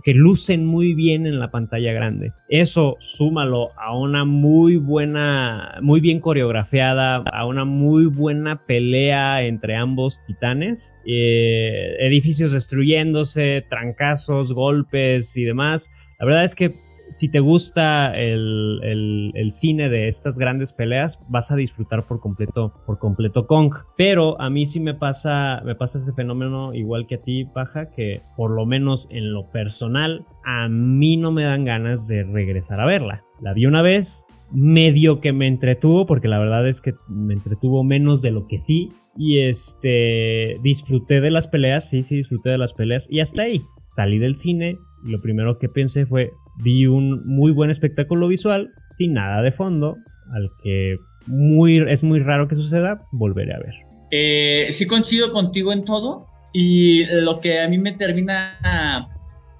que, 0.03 0.13
lucen 0.13 0.65
muy 0.65 0.93
bien 0.93 1.25
en 1.25 1.39
la 1.39 1.51
pantalla 1.51 1.91
grande. 1.93 2.31
Eso 2.49 2.97
súmalo 2.99 3.69
a 3.77 3.97
una 3.97 4.25
muy 4.25 4.77
buena, 4.77 5.79
muy 5.81 5.99
bien 6.01 6.19
coreografiada, 6.19 7.17
a 7.17 7.45
una 7.45 7.65
muy 7.65 8.05
buena 8.05 8.65
pelea 8.65 9.43
entre 9.43 9.75
ambos 9.75 10.21
titanes. 10.27 10.93
Eh, 11.05 11.95
edificios 11.99 12.51
destruyéndose, 12.51 13.65
trancazos, 13.69 14.53
golpes 14.53 15.35
y 15.37 15.43
demás. 15.43 15.89
La 16.19 16.25
verdad 16.25 16.43
es 16.43 16.55
que 16.55 16.71
si 17.09 17.29
te 17.29 17.39
gusta 17.39 18.13
el, 18.15 19.49
cine 19.51 19.89
de 19.89 20.07
estas 20.07 20.37
grandes 20.37 20.73
peleas, 20.73 21.23
vas 21.29 21.51
a 21.51 21.55
disfrutar 21.55 22.03
por 22.03 22.19
completo, 22.19 22.73
por 22.85 22.99
completo 22.99 23.47
Kong. 23.47 23.73
Pero 23.97 24.39
a 24.41 24.49
mí 24.49 24.65
sí 24.65 24.79
me 24.79 24.93
pasa, 24.93 25.61
me 25.65 25.75
pasa 25.75 25.99
ese 25.99 26.13
fenómeno 26.13 26.73
igual 26.73 27.07
que 27.07 27.15
a 27.15 27.21
ti, 27.21 27.45
Paja, 27.45 27.91
que 27.91 28.21
por 28.35 28.51
lo 28.51 28.65
menos 28.65 29.07
en 29.11 29.33
lo 29.33 29.49
personal, 29.51 30.25
a 30.43 30.67
mí 30.67 31.17
no 31.17 31.31
me 31.31 31.43
dan 31.43 31.65
ganas 31.65 32.07
de 32.07 32.23
regresar 32.23 32.81
a 32.81 32.85
verla. 32.85 33.23
La 33.41 33.53
vi 33.53 33.65
una 33.65 33.81
vez, 33.81 34.25
medio 34.51 35.19
que 35.21 35.33
me 35.33 35.47
entretuvo, 35.47 36.05
porque 36.05 36.27
la 36.27 36.39
verdad 36.39 36.67
es 36.67 36.81
que 36.81 36.95
me 37.07 37.33
entretuvo 37.33 37.83
menos 37.83 38.21
de 38.21 38.31
lo 38.31 38.47
que 38.47 38.57
sí. 38.57 38.91
Y 39.17 39.39
este, 39.39 40.57
disfruté 40.61 41.21
de 41.21 41.31
las 41.31 41.47
peleas, 41.47 41.89
sí, 41.89 42.03
sí, 42.03 42.17
disfruté 42.17 42.49
de 42.49 42.57
las 42.57 42.73
peleas. 42.73 43.07
Y 43.09 43.21
hasta 43.21 43.43
ahí, 43.43 43.61
salí 43.85 44.17
del 44.17 44.37
cine 44.37 44.77
y 45.05 45.11
lo 45.11 45.21
primero 45.21 45.57
que 45.57 45.69
pensé 45.69 46.05
fue, 46.05 46.31
vi 46.63 46.85
un 46.85 47.25
muy 47.25 47.51
buen 47.51 47.69
espectáculo 47.69 48.27
visual 48.27 48.71
sin 48.91 49.13
nada 49.13 49.41
de 49.41 49.51
fondo, 49.51 49.97
al 50.31 50.49
que 50.63 50.97
muy, 51.27 51.77
es 51.89 52.03
muy 52.03 52.19
raro 52.19 52.47
que 52.47 52.55
suceda, 52.55 53.01
volveré 53.11 53.53
a 53.53 53.59
ver. 53.59 53.75
Eh, 54.11 54.67
sí 54.71 54.85
coincido 54.85 55.31
contigo 55.31 55.73
en 55.73 55.83
todo 55.83 56.27
y 56.53 57.05
lo 57.05 57.41
que 57.41 57.61
a 57.61 57.67
mí 57.67 57.77
me 57.77 57.93
termina 57.93 59.09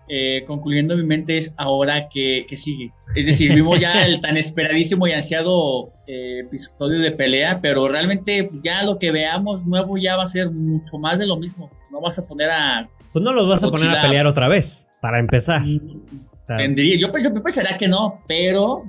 eh, 0.07 0.43
concluyendo 0.45 0.95
mi 0.95 1.03
mente 1.03 1.35
es 1.35 1.53
ahora 1.57 2.09
que, 2.09 2.45
sigue. 2.55 2.91
Es 3.15 3.25
decir, 3.25 3.53
vimos 3.55 3.79
ya 3.79 4.05
el 4.05 4.21
tan 4.21 4.37
esperadísimo 4.37 5.07
y 5.07 5.13
ansiado 5.13 5.89
eh, 6.07 6.41
episodio 6.41 6.99
de 6.99 7.11
pelea, 7.11 7.59
pero 7.61 7.87
realmente 7.87 8.49
ya 8.63 8.83
lo 8.83 8.99
que 8.99 9.11
veamos 9.11 9.65
nuevo 9.65 9.97
ya 9.97 10.15
va 10.15 10.23
a 10.23 10.27
ser 10.27 10.51
mucho 10.51 10.97
más 10.97 11.17
de 11.17 11.25
lo 11.25 11.37
mismo. 11.37 11.69
No 11.91 12.01
vas 12.01 12.19
a 12.19 12.27
poner 12.27 12.49
a... 12.49 12.87
Pues 13.11 13.23
no 13.23 13.33
los 13.33 13.47
vas 13.47 13.63
a 13.63 13.69
poner 13.69 13.97
a 13.97 14.01
pelear 14.01 14.27
otra 14.27 14.47
vez, 14.47 14.87
para 15.01 15.19
empezar. 15.19 15.63
Tendría, 16.47 16.97
yo, 16.99 17.11
yo, 17.17 17.33
pensaría 17.33 17.77
que 17.77 17.87
no, 17.87 18.21
pero 18.27 18.83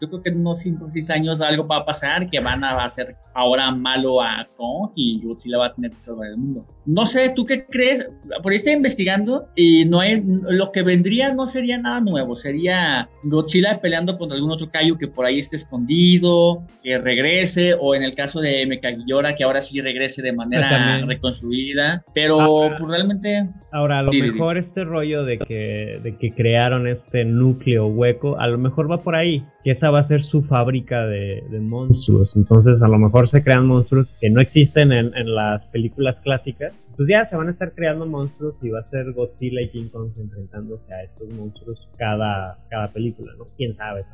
yo 0.00 0.08
creo 0.08 0.22
que 0.22 0.30
en 0.30 0.40
unos 0.40 0.60
5 0.60 0.84
o 0.84 0.90
6 0.90 1.10
años 1.10 1.40
algo 1.40 1.66
va 1.66 1.78
a 1.78 1.84
pasar 1.84 2.28
que 2.28 2.40
van 2.40 2.64
a 2.64 2.82
hacer 2.82 3.16
ahora 3.34 3.70
malo 3.70 4.22
a 4.22 4.46
Kong 4.56 4.92
y 4.94 5.20
Godzilla 5.22 5.58
va 5.58 5.66
a 5.66 5.74
tener 5.74 5.92
salvar 6.04 6.28
el 6.28 6.38
mundo. 6.38 6.66
No 6.86 7.04
sé, 7.04 7.32
¿tú 7.34 7.44
qué 7.44 7.66
crees? 7.66 8.08
Por 8.42 8.52
ahí 8.52 8.56
estoy 8.56 8.72
investigando 8.72 9.48
y 9.54 9.84
no 9.84 10.00
hay, 10.00 10.22
lo 10.24 10.72
que 10.72 10.82
vendría 10.82 11.34
no 11.34 11.46
sería 11.46 11.78
nada 11.78 12.00
nuevo, 12.00 12.34
sería 12.34 13.08
Godzilla 13.24 13.80
peleando 13.80 14.16
contra 14.16 14.36
algún 14.36 14.52
otro 14.52 14.70
Kaiju 14.70 14.96
que 14.96 15.08
por 15.08 15.26
ahí 15.26 15.38
esté 15.38 15.56
escondido, 15.56 16.62
que 16.82 16.98
regrese, 16.98 17.74
o 17.78 17.94
en 17.94 18.04
el 18.04 18.14
caso 18.14 18.40
de 18.40 18.66
Mekagillora 18.66 19.34
que 19.34 19.44
ahora 19.44 19.60
sí 19.60 19.80
regrese 19.80 20.22
de 20.22 20.32
manera 20.32 21.04
reconstruida, 21.06 22.04
pero 22.14 22.38
pues, 22.78 22.88
realmente... 22.88 23.48
Ahora, 23.70 23.98
a 23.98 24.02
lo 24.02 24.12
mejor 24.12 24.56
este 24.56 24.84
rollo 24.84 25.24
de 25.24 25.38
que, 25.38 26.00
de 26.02 26.16
que 26.16 26.30
crearon 26.30 26.86
este 26.96 27.24
núcleo 27.24 27.86
hueco, 27.86 28.38
a 28.38 28.46
lo 28.46 28.58
mejor 28.58 28.90
va 28.90 28.98
por 28.98 29.14
ahí, 29.14 29.44
que 29.62 29.70
esa 29.70 29.90
va 29.90 30.00
a 30.00 30.02
ser 30.02 30.22
su 30.22 30.42
fábrica 30.42 31.06
de, 31.06 31.42
monstruos. 31.60 32.36
Entonces, 32.36 32.82
a 32.82 32.88
lo 32.88 32.98
mejor 32.98 33.28
se 33.28 33.42
crean 33.42 33.66
monstruos 33.66 34.08
que 34.20 34.30
no 34.30 34.40
existen 34.40 34.92
en, 34.92 35.12
las 35.34 35.66
películas 35.66 36.20
clásicas. 36.20 36.86
Pues 36.96 37.08
ya 37.08 37.24
se 37.24 37.36
van 37.36 37.48
a 37.48 37.50
estar 37.50 37.72
creando 37.72 38.06
monstruos 38.06 38.62
y 38.62 38.70
va 38.70 38.80
a 38.80 38.84
ser 38.84 39.12
Godzilla 39.12 39.60
y 39.60 39.68
King 39.68 39.88
Kong 39.88 40.10
enfrentándose 40.16 40.92
a 40.92 41.02
estos 41.02 41.28
monstruos 41.30 41.88
cada, 41.96 42.58
cada 42.70 42.88
película, 42.88 43.32
¿no? 43.38 43.46
Quién 43.56 43.72
sabe 43.72 44.04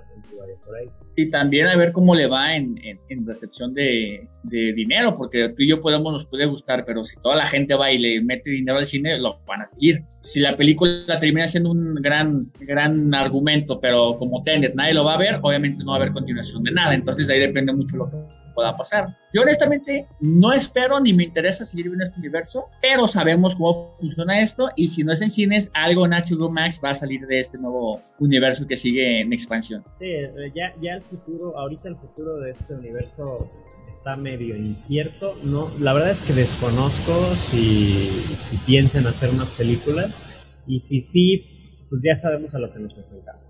por 0.64 0.76
ahí. 0.76 0.88
Y 1.16 1.30
también 1.30 1.66
a 1.66 1.76
ver 1.76 1.92
cómo 1.92 2.14
le 2.14 2.26
va 2.26 2.56
en, 2.56 2.76
en, 2.82 3.26
recepción 3.26 3.74
de, 3.74 4.28
de, 4.44 4.72
dinero, 4.72 5.14
porque 5.14 5.50
tú 5.50 5.62
y 5.62 5.68
yo 5.68 5.82
podemos, 5.82 6.12
nos 6.12 6.26
puede 6.26 6.46
gustar, 6.46 6.84
pero 6.86 7.04
si 7.04 7.16
toda 7.20 7.36
la 7.36 7.46
gente 7.46 7.74
va 7.74 7.92
y 7.92 7.98
le 7.98 8.22
mete 8.22 8.50
dinero 8.50 8.78
al 8.78 8.86
cine, 8.86 9.18
lo 9.18 9.40
van 9.46 9.60
a 9.60 9.66
seguir. 9.66 10.02
Si 10.18 10.40
la 10.40 10.56
película 10.56 11.18
termina 11.20 11.46
siendo 11.48 11.70
un 11.70 11.94
gran, 11.96 12.50
gran 12.72 13.14
argumento, 13.14 13.80
pero 13.80 14.18
como 14.18 14.42
Tenet 14.42 14.74
nadie 14.74 14.94
lo 14.94 15.04
va 15.04 15.14
a 15.14 15.18
ver, 15.18 15.38
obviamente 15.42 15.84
no 15.84 15.92
va 15.92 15.98
a 15.98 16.00
haber 16.00 16.12
continuación 16.12 16.62
de 16.64 16.72
nada. 16.72 16.94
Entonces 16.94 17.28
ahí 17.28 17.38
depende 17.38 17.72
mucho 17.72 17.96
lo 17.96 18.10
que 18.10 18.16
pueda 18.54 18.76
pasar. 18.76 19.16
Yo 19.32 19.42
honestamente 19.42 20.06
no 20.20 20.52
espero 20.52 21.00
ni 21.00 21.12
me 21.12 21.24
interesa 21.24 21.64
seguir 21.64 21.86
viendo 21.86 22.04
este 22.04 22.18
universo, 22.18 22.66
pero 22.80 23.08
sabemos 23.08 23.54
cómo 23.54 23.96
funciona 23.98 24.40
esto 24.40 24.68
y 24.76 24.88
si 24.88 25.04
no 25.04 25.12
es 25.12 25.22
en 25.22 25.30
cines, 25.30 25.70
algo 25.74 26.06
en 26.06 26.12
HBO 26.12 26.50
Max 26.50 26.80
va 26.84 26.90
a 26.90 26.94
salir 26.94 27.26
de 27.26 27.38
este 27.38 27.58
nuevo 27.58 28.00
universo 28.18 28.66
que 28.66 28.76
sigue 28.76 29.20
en 29.20 29.32
expansión. 29.32 29.82
Sí, 29.98 30.06
eh, 30.06 30.52
ya, 30.54 30.74
ya 30.80 30.94
el 30.94 31.02
futuro, 31.02 31.58
ahorita 31.58 31.88
el 31.88 31.96
futuro 31.96 32.38
de 32.38 32.50
este 32.50 32.74
universo 32.74 33.50
está 33.90 34.16
medio 34.16 34.56
incierto. 34.56 35.36
No, 35.42 35.70
la 35.78 35.92
verdad 35.92 36.10
es 36.10 36.20
que 36.20 36.32
desconozco 36.32 37.12
si, 37.34 38.06
si 38.06 38.56
piensan 38.66 39.06
hacer 39.06 39.30
unas 39.30 39.48
películas 39.50 40.22
y 40.66 40.80
si 40.80 41.00
sí, 41.00 41.51
pues 41.92 42.00
ya 42.02 42.16
sabemos 42.16 42.54
a 42.54 42.58
lo 42.58 42.72
que 42.72 42.78
nos 42.78 42.96
enfrentamos. 42.96 43.42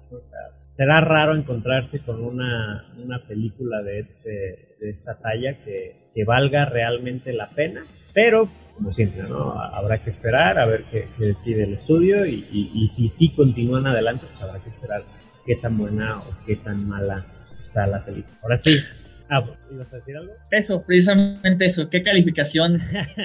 será 0.67 1.01
raro 1.01 1.37
encontrarse 1.37 2.01
con 2.01 2.25
una, 2.25 2.93
una 2.99 3.25
película 3.25 3.83
de 3.83 4.01
este 4.01 4.75
de 4.81 4.91
esta 4.91 5.15
talla 5.15 5.63
que, 5.63 6.11
que, 6.13 6.25
valga 6.25 6.65
realmente 6.65 7.33
la 7.33 7.49
pena, 7.51 7.83
pero 8.13 8.49
como 8.75 8.91
siempre, 8.93 9.23
¿no? 9.23 9.53
Habrá 9.53 10.03
que 10.03 10.11
esperar 10.11 10.59
a 10.59 10.67
ver 10.67 10.83
qué, 10.91 11.07
decide 11.21 11.63
el 11.63 11.75
estudio 11.75 12.27
y, 12.27 12.45
y, 12.51 12.89
si 12.89 13.09
sí 13.09 13.33
continúan 13.33 13.87
adelante, 13.87 14.27
pues 14.29 14.43
habrá 14.43 14.61
que 14.61 14.71
esperar 14.71 15.05
qué 15.47 15.55
tan 15.55 15.79
buena 15.79 16.19
o 16.19 16.25
qué 16.45 16.57
tan 16.57 16.89
mala 16.89 17.25
está 17.65 17.87
la 17.87 18.05
película. 18.05 18.37
Ahora 18.43 18.57
sí, 18.57 18.77
Ah, 19.35 19.43
¿ibas 19.71 19.91
a 19.91 19.97
decir 19.97 20.15
algo? 20.15 20.35
Eso, 20.51 20.83
precisamente 20.83 21.65
eso. 21.65 21.89
¿Qué 21.89 22.03
calificación 22.03 22.79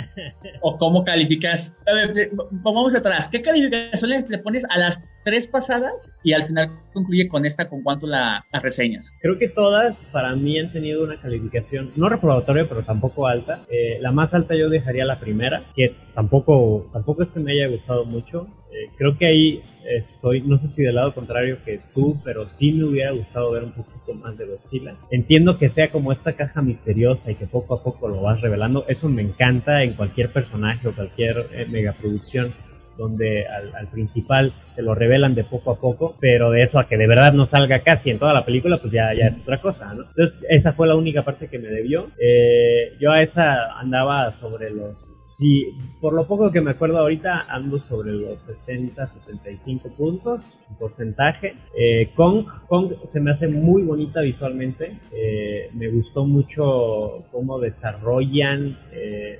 o 0.61 0.77
cómo 0.77 1.03
calificas? 1.03 1.75
A 1.85 1.93
ver, 1.93 2.29
vamos 2.51 2.95
atrás. 2.95 3.27
¿Qué 3.27 3.41
calificación 3.41 4.11
le, 4.11 4.37
pones 4.37 4.65
a 4.69 4.77
las 4.77 5.01
tres 5.27 5.45
pasadas 5.45 6.13
y 6.23 6.31
al 6.31 6.43
final 6.43 6.79
concluye 6.93 7.27
con 7.27 7.45
esta 7.45 7.67
con 7.67 7.83
cuánto 7.83 8.07
la, 8.07 8.45
las 8.49 8.63
reseñas? 8.63 9.11
Creo 9.19 9.37
que 9.37 9.49
todas 9.49 10.05
para 10.13 10.33
mí 10.37 10.57
han 10.57 10.71
tenido 10.71 11.03
una 11.03 11.19
calificación 11.19 11.91
no 11.97 12.07
reprobatoria, 12.07 12.65
pero 12.69 12.83
tampoco 12.83 13.27
alta. 13.27 13.65
Eh, 13.69 13.97
la 13.99 14.13
más 14.13 14.33
alta 14.33 14.55
yo 14.55 14.69
dejaría 14.69 15.03
la 15.03 15.19
primera, 15.19 15.65
que 15.75 15.93
tampoco, 16.15 16.89
tampoco 16.93 17.23
es 17.23 17.31
que 17.31 17.41
me 17.41 17.51
haya 17.51 17.67
gustado 17.67 18.05
mucho. 18.05 18.47
Eh, 18.71 18.89
creo 18.97 19.17
que 19.17 19.25
ahí 19.25 19.61
estoy, 19.85 20.43
no 20.43 20.57
sé 20.59 20.69
si 20.69 20.83
del 20.83 20.95
lado 20.95 21.13
contrario 21.13 21.57
que 21.65 21.81
tú, 21.93 22.17
pero 22.23 22.47
sí 22.47 22.71
me 22.71 22.85
hubiera 22.85 23.11
gustado 23.11 23.51
ver 23.51 23.65
un 23.65 23.73
poquito 23.73 24.13
más 24.13 24.37
de 24.37 24.45
Godzilla. 24.45 24.95
Entiendo 25.11 25.57
que 25.57 25.69
sea 25.69 25.89
como 25.89 26.13
esta 26.13 26.37
caja 26.37 26.61
misteriosa 26.61 27.31
y 27.31 27.35
que 27.35 27.47
poco 27.47 27.73
a 27.73 27.83
poco 27.83 28.07
lo 28.07 28.21
vas 28.21 28.39
revelando. 28.39 28.85
Eso 28.87 29.09
me 29.09 29.23
encanta 29.23 29.83
en 29.83 29.91
cualquier 29.91 30.31
personaje 30.31 30.87
o 30.87 30.95
cualquier 30.95 31.47
eh, 31.51 31.65
megaproducción 31.69 32.53
donde 32.97 33.45
al, 33.47 33.87
principal 33.87 34.53
te 34.75 34.81
lo 34.81 34.93
revelan 34.93 35.33
de 35.33 35.43
poco 35.43 35.71
a 35.71 35.75
poco, 35.75 36.15
pero 36.19 36.51
de 36.51 36.61
eso 36.61 36.77
a 36.79 36.87
que 36.87 36.97
de 36.97 37.07
verdad 37.07 37.33
no 37.33 37.45
salga 37.45 37.79
casi 37.79 38.11
en 38.11 38.19
toda 38.19 38.33
la 38.33 38.45
película, 38.45 38.77
pues 38.79 38.91
ya, 38.91 39.13
ya 39.13 39.27
es 39.27 39.39
otra 39.39 39.59
cosa, 39.59 39.93
¿no? 39.93 40.03
Entonces, 40.03 40.39
esa 40.49 40.73
fue 40.73 40.87
la 40.87 40.95
única 40.95 41.23
parte 41.23 41.47
que 41.47 41.57
me 41.57 41.69
debió. 41.69 42.11
Eh, 42.19 42.95
yo 42.99 43.11
a 43.11 43.21
esa 43.21 43.79
andaba 43.79 44.33
sobre 44.33 44.69
los, 44.69 44.99
sí, 45.37 45.75
por 45.99 46.13
lo 46.13 46.27
poco 46.27 46.51
que 46.51 46.61
me 46.61 46.71
acuerdo 46.71 46.99
ahorita, 46.99 47.45
ando 47.49 47.79
sobre 47.79 48.11
los 48.11 48.39
70, 48.41 49.07
75 49.07 49.89
puntos, 49.95 50.59
porcentaje. 50.77 51.55
Eh, 51.75 52.11
Kong, 52.15 52.45
Kong 52.67 52.93
se 53.05 53.19
me 53.19 53.31
hace 53.31 53.47
muy 53.47 53.81
bonita 53.83 54.21
visualmente, 54.21 54.91
eh, 55.11 55.69
me 55.73 55.87
gustó 55.87 56.25
mucho 56.25 57.23
cómo 57.31 57.59
desarrollan 57.59 58.77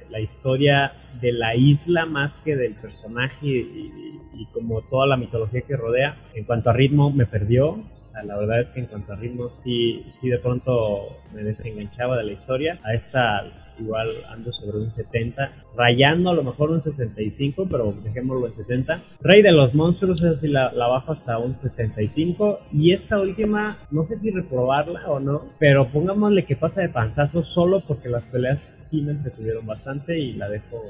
la 0.10 0.20
historia 0.20 0.94
de 1.22 1.32
la 1.32 1.56
isla 1.56 2.06
más 2.06 2.40
que 2.40 2.56
del 2.56 2.74
personaje 2.74 3.47
y, 3.50 4.48
como 4.54 4.82
toda 4.82 5.08
la 5.08 5.18
mitología 5.18 5.62
que 5.62 5.76
rodea. 5.76 6.18
En 6.34 6.44
cuanto 6.44 6.70
a 6.70 6.74
ritmo 6.74 7.10
me 7.12 7.26
perdió, 7.26 7.80
la 8.24 8.38
verdad 8.38 8.62
es 8.62 8.72
que 8.72 8.80
en 8.80 8.86
cuanto 8.88 9.14
a 9.14 9.16
ritmo 9.16 9.50
sí, 9.50 10.06
sí 10.20 10.30
de 10.30 10.40
pronto 10.40 11.18
me 11.34 11.44
desenganchaba 11.44 12.18
de 12.18 12.24
la 12.24 12.32
historia. 12.32 12.80
A 12.84 12.94
esta 12.94 13.46
igual 13.80 14.10
ando 14.30 14.52
sobre 14.52 14.78
un 14.78 14.92
70, 14.92 15.52
rayando 15.76 16.30
a 16.30 16.34
lo 16.34 16.44
mejor 16.44 16.72
un 16.72 16.82
65, 16.82 17.68
pero 17.70 17.94
dejémoslo 18.04 18.48
en 18.48 18.54
70. 18.54 19.02
Rey 19.22 19.42
de 19.42 19.52
los 19.52 19.74
monstruos, 19.74 20.22
es 20.22 20.32
así 20.32 20.48
la, 20.48 20.72
la 20.72 20.88
bajo 20.88 21.12
hasta 21.12 21.38
un 21.38 21.56
65. 21.56 22.60
Y 22.74 22.92
esta 22.92 23.20
última, 23.20 23.78
no 23.92 24.06
sé 24.06 24.18
si 24.18 24.32
reprobarla 24.32 25.10
o 25.10 25.20
no, 25.20 25.44
pero 25.60 25.90
pongámosle 25.92 26.46
que 26.46 26.56
pasa 26.56 26.82
de 26.82 26.90
panzazo 26.90 27.44
solo 27.44 27.82
porque 27.82 28.10
las 28.10 28.24
peleas 28.24 28.62
sí 28.62 29.02
me 29.02 29.12
entretuvieron 29.12 29.66
bastante 29.66 30.18
y 30.18 30.34
la 30.34 30.50
dejo 30.50 30.84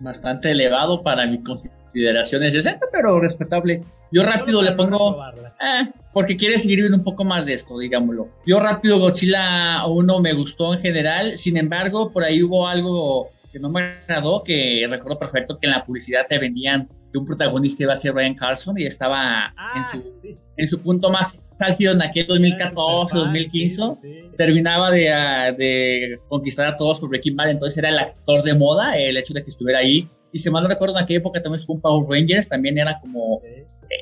Bastante 0.00 0.50
elevado 0.50 1.02
para 1.02 1.26
mi 1.26 1.42
consideración 1.42 2.44
es 2.44 2.52
60, 2.52 2.86
pero 2.92 3.20
respetable. 3.20 3.82
Yo 4.10 4.22
rápido 4.22 4.62
le 4.62 4.72
pongo... 4.72 5.22
Eh, 5.24 5.90
porque 6.12 6.36
quiere 6.36 6.58
seguir 6.58 6.80
viendo 6.80 6.98
un 6.98 7.04
poco 7.04 7.24
más 7.24 7.46
de 7.46 7.54
esto, 7.54 7.78
digámoslo. 7.78 8.28
Yo 8.46 8.60
rápido 8.60 8.98
Godzilla 8.98 9.86
1 9.86 10.20
me 10.20 10.34
gustó 10.34 10.74
en 10.74 10.80
general, 10.80 11.36
sin 11.36 11.56
embargo, 11.56 12.10
por 12.10 12.24
ahí 12.24 12.42
hubo 12.42 12.68
algo 12.68 13.30
que 13.52 13.58
no 13.58 13.68
me 13.70 13.82
agradó, 13.82 14.42
que 14.42 14.86
recuerdo 14.88 15.18
perfecto 15.18 15.58
que 15.58 15.66
en 15.66 15.72
la 15.72 15.84
publicidad 15.84 16.26
te 16.28 16.38
vendían 16.38 16.88
que 17.12 17.18
un 17.18 17.26
protagonista 17.26 17.82
iba 17.82 17.92
a 17.92 17.96
ser 17.96 18.14
Ryan 18.14 18.34
Carlson 18.34 18.78
y 18.78 18.86
estaba 18.86 19.52
en, 19.74 19.82
ah, 19.82 19.90
su, 19.92 20.36
en 20.56 20.66
su 20.66 20.80
punto 20.80 21.10
más 21.10 21.38
álgido 21.60 21.92
en 21.92 22.02
aquel 22.02 22.26
2014, 22.26 23.16
2015. 23.16 24.30
Terminaba 24.36 24.90
de, 24.90 25.12
ah, 25.12 25.52
de, 25.52 26.18
conquistar 26.28 26.66
a 26.66 26.76
todos 26.76 26.98
por 26.98 27.10
Breaking 27.10 27.36
Bad, 27.36 27.50
entonces 27.50 27.78
era 27.78 27.90
el 27.90 27.98
actor 27.98 28.42
de 28.42 28.54
moda, 28.54 28.96
el 28.96 29.16
hecho 29.16 29.34
de 29.34 29.44
que 29.44 29.50
estuviera 29.50 29.80
ahí. 29.80 30.08
Y 30.32 30.38
si 30.38 30.50
mal 30.50 30.62
no 30.62 30.68
recuerdo, 30.70 30.96
en 30.96 31.04
aquella 31.04 31.20
época 31.20 31.42
también 31.42 31.60
estuvo 31.60 31.76
un 31.76 31.82
Power 31.82 32.08
Rangers, 32.08 32.48
también 32.48 32.78
era 32.78 32.98
como 33.00 33.42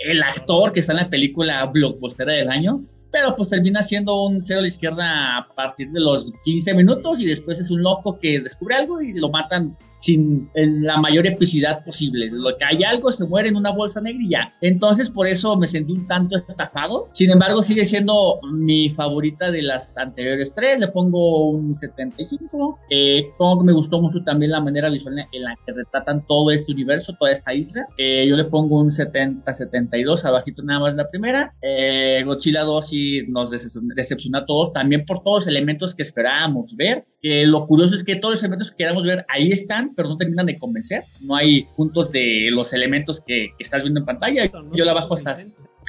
el 0.09 0.23
actor 0.23 0.73
que 0.73 0.81
está 0.81 0.93
en 0.93 0.99
la 0.99 1.11
película 1.11 1.65
blockbuster 1.67 2.27
del 2.27 2.49
año 2.49 2.81
pero 3.11 3.35
pues 3.37 3.49
termina 3.49 3.83
siendo 3.83 4.25
un 4.25 4.43
cero 4.43 4.61
a 4.61 4.63
la 4.63 4.69
izquierda 4.69 5.39
a 5.39 5.49
partir 5.55 5.91
de 5.91 6.01
los 6.01 6.33
15 6.45 6.75
minutos 6.75 7.21
y 7.21 7.27
después 7.27 7.59
es 7.59 7.71
un 7.71 7.83
loco 7.83 8.19
que 8.19 8.41
descubre 8.41 8.77
algo 8.77 9.01
y 9.01 9.13
lo 9.13 9.31
matan 9.31 9.77
sin 10.01 10.51
en 10.55 10.85
la 10.85 10.99
mayor 10.99 11.27
epicidad 11.27 11.85
posible. 11.85 12.31
Lo 12.33 12.57
que 12.57 12.65
hay 12.65 12.83
algo 12.85 13.13
se 13.13 13.27
muere 13.27 13.51
en 13.51 13.57
una 13.57 13.71
bolsa 13.71 14.01
negra 14.01 14.23
y 14.23 14.31
ya. 14.31 14.53
Entonces 14.61 15.11
por 15.11 15.27
eso 15.27 15.57
me 15.57 15.69
sentí 15.69 15.93
un 15.93 16.07
tanto 16.07 16.37
estafado. 16.37 17.09
Sin 17.11 17.31
embargo 17.31 17.63
sigue 17.63 17.85
siendo 17.85 18.41
mi 18.51 18.89
favorita 18.89 19.51
de 19.51 19.63
las 19.63 19.97
anteriores 19.99 20.55
tres. 20.55 20.81
Le 20.81 20.89
pongo 20.89 21.51
un 21.51 21.75
75. 21.75 22.79
Eh, 22.91 23.27
Kong 23.37 23.63
me 23.63 23.73
gustó 23.73 24.01
mucho 24.01 24.23
también 24.25 24.53
la 24.53 24.61
manera 24.61 24.89
visual 24.89 25.19
en 25.19 25.43
la 25.43 25.55
que 25.67 25.73
retratan 25.73 26.25
todo 26.27 26.51
este 26.51 26.73
universo, 26.73 27.15
toda 27.19 27.31
esta 27.31 27.53
isla. 27.53 27.87
Eh, 27.99 28.27
yo 28.27 28.37
le 28.37 28.45
pongo 28.45 28.81
un 28.81 28.91
70-72, 28.91 30.25
abajito 30.25 30.63
nada 30.63 30.81
más 30.81 30.97
la 30.97 31.11
primera. 31.11 31.55
Eh, 31.61 32.23
Godzilla 32.25 32.63
2 32.63 32.89
sí 32.89 33.23
nos 33.29 33.51
decepciona 33.51 34.41
a 34.41 34.47
todos, 34.47 34.73
también 34.73 35.05
por 35.05 35.23
todos 35.23 35.41
los 35.41 35.47
elementos 35.49 35.95
que 35.95 36.03
esperábamos 36.03 36.75
ver. 36.75 37.05
Lo 37.23 37.67
curioso 37.67 37.95
es 37.95 38.05
que 38.05 38.17
todos 38.17 38.35
los 38.35 38.43
elementos 38.43 38.71
que 38.71 38.79
queríamos 38.79 39.05
ver 39.05 39.27
ahí 39.29 39.51
están, 39.51 39.95
pero 39.95 40.09
no 40.09 40.17
terminan 40.17 40.47
de 40.47 40.59
convencer. 40.59 41.03
No 41.21 41.37
hay 41.37 41.65
puntos 41.77 42.13
de 42.13 42.49
los 42.51 42.73
elementos 42.73 43.21
que, 43.21 43.49
estás 43.59 43.83
viendo 43.83 44.01
en 44.01 44.07
pantalla. 44.07 44.51
Yo 44.73 44.85
la 44.85 44.95
bajo 44.95 45.15
hasta... 45.15 45.35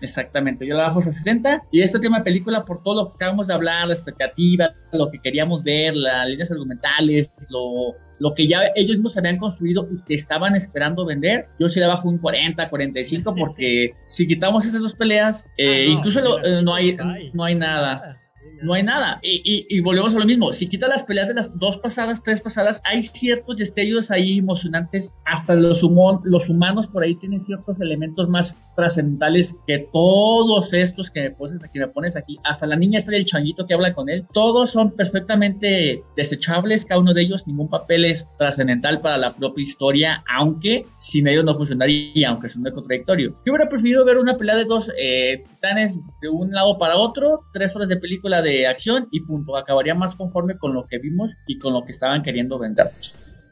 Exactamente, 0.02 0.65
yo 0.65 0.76
la 0.76 0.88
bajo 0.88 1.00
hasta 1.00 1.12
60. 1.12 1.63
Y 1.72 1.82
esta 1.82 2.00
última 2.00 2.24
película, 2.24 2.65
por 2.65 2.84
todo 2.84 2.96
lo 2.96 3.10
que 3.10 3.15
acabamos 3.15 3.48
de 3.48 3.54
hablar, 3.54 3.88
la 3.88 3.94
expectativa, 3.94 4.74
lo 4.91 5.10
que 5.12 5.20
queríamos 5.20 5.63
ver, 5.63 5.96
las 5.96 6.28
líneas 6.28 6.52
argumentales, 6.52 7.32
lo, 7.50 7.96
lo 8.20 8.34
que 8.36 8.48
ya 8.48 8.62
ellos 8.76 8.98
mismos 8.98 9.17
habían 9.17 9.38
construido 9.38 9.88
y 9.91 10.04
que 10.04 10.15
estaban 10.15 10.56
esperando 10.56 11.06
vender, 11.06 11.48
yo 11.60 11.70
sí 11.70 11.80
la 11.80 11.88
bajo 11.88 12.10
un 12.10 12.17
40, 12.17 12.70
45, 12.70 13.36
porque 13.36 13.94
si 14.06 14.28
quitamos 14.28 14.65
esas 14.65 14.82
dos 14.82 14.96
peleas, 14.96 15.48
eh, 15.58 15.88
ah, 15.88 15.91
incluso 15.91 16.20
eh, 16.44 16.62
no, 16.63 16.74
hay, 16.74 16.98
no 17.34 17.44
hay 17.44 17.56
nada 17.56 18.21
no 18.62 18.74
hay 18.74 18.84
nada. 18.84 19.19
Y, 19.21 19.65
y, 19.69 19.80
volvemos 19.82 20.15
a 20.15 20.19
lo 20.19 20.26
mismo. 20.26 20.52
Si 20.54 20.67
quitas 20.67 20.89
las 20.89 21.04
peleas 21.04 21.28
de 21.28 21.34
las 21.34 21.58
dos 21.58 21.78
pasadas, 21.78 22.21
tres 22.21 22.41
pasadas, 22.41 22.82
hay 22.86 23.04
ciertos 23.04 23.58
destellos 23.58 24.12
ahí 24.12 24.39
emocionantes. 24.39 25.15
Hasta 25.26 25.56
los, 25.56 25.84
humanos 25.84 26.88
por 26.88 27.04
ahí 27.04 27.15
tienen 27.15 27.39
ciertos 27.39 27.82
elementos 27.82 28.30
más 28.30 28.60
trascendentales 28.76 29.56
que 29.67 29.88
todos 29.91 30.74
estos 30.74 31.10
que 31.10 31.21
me, 31.21 31.32
pones 31.32 31.63
aquí, 31.63 31.80
me 31.80 31.88
pones 31.88 32.15
aquí. 32.15 32.38
Hasta 32.43 32.67
la 32.67 32.76
niña 32.76 33.00
está 33.00 33.12
del 33.12 33.26
changuito 33.26 33.65
que 33.65 33.74
habla 33.74 33.93
con 33.93 34.10
él. 34.10 34.26
Todos 34.34 34.71
son 34.71 34.91
perfectamente 34.91 36.04
desechables. 36.15 36.86
Cada 36.86 37.02
uno 37.02 37.13
de 37.13 37.21
ellos, 37.21 37.47
ningún 37.47 37.69
papel 37.69 38.06
es 38.06 38.30
trascendental 38.38 39.02
para 39.02 39.17
la 39.17 39.34
propia 39.34 39.63
historia, 39.63 40.24
aunque 40.30 40.86
sin 40.93 41.28
ellos 41.28 41.45
no 41.45 41.56
funcionaría, 41.56 42.30
aunque 42.30 42.47
es 42.47 42.56
un 42.56 42.63
contradictorio. 42.63 43.36
Yo 43.45 43.54
hubiera 43.54 43.69
preferido 43.69 44.06
ver 44.06 44.17
una 44.17 44.38
pelea 44.38 44.56
de 44.56 44.65
dos 44.65 44.91
eh, 44.97 45.43
titanes 45.56 46.02
de 46.21 46.30
un 46.30 46.52
lado 46.52 46.78
para 46.78 46.97
otro, 46.97 47.41
tres 47.52 47.76
horas 47.76 47.89
de 47.89 47.97
película 47.97 48.41
de 48.41 48.51
acción 48.68 49.08
y 49.12 49.22
punto. 49.22 49.58
Acabaría 49.58 49.96
más 49.96 50.16
conforme 50.16 50.58
con 50.58 50.74
lo 50.74 50.88
que 50.88 51.00
vimos 51.00 51.36
y 51.48 51.60
con 51.60 51.74
lo 51.74 51.84
que 51.86 51.92
estaban 51.92 52.24
queriendo 52.24 52.60
vender. 52.60 52.92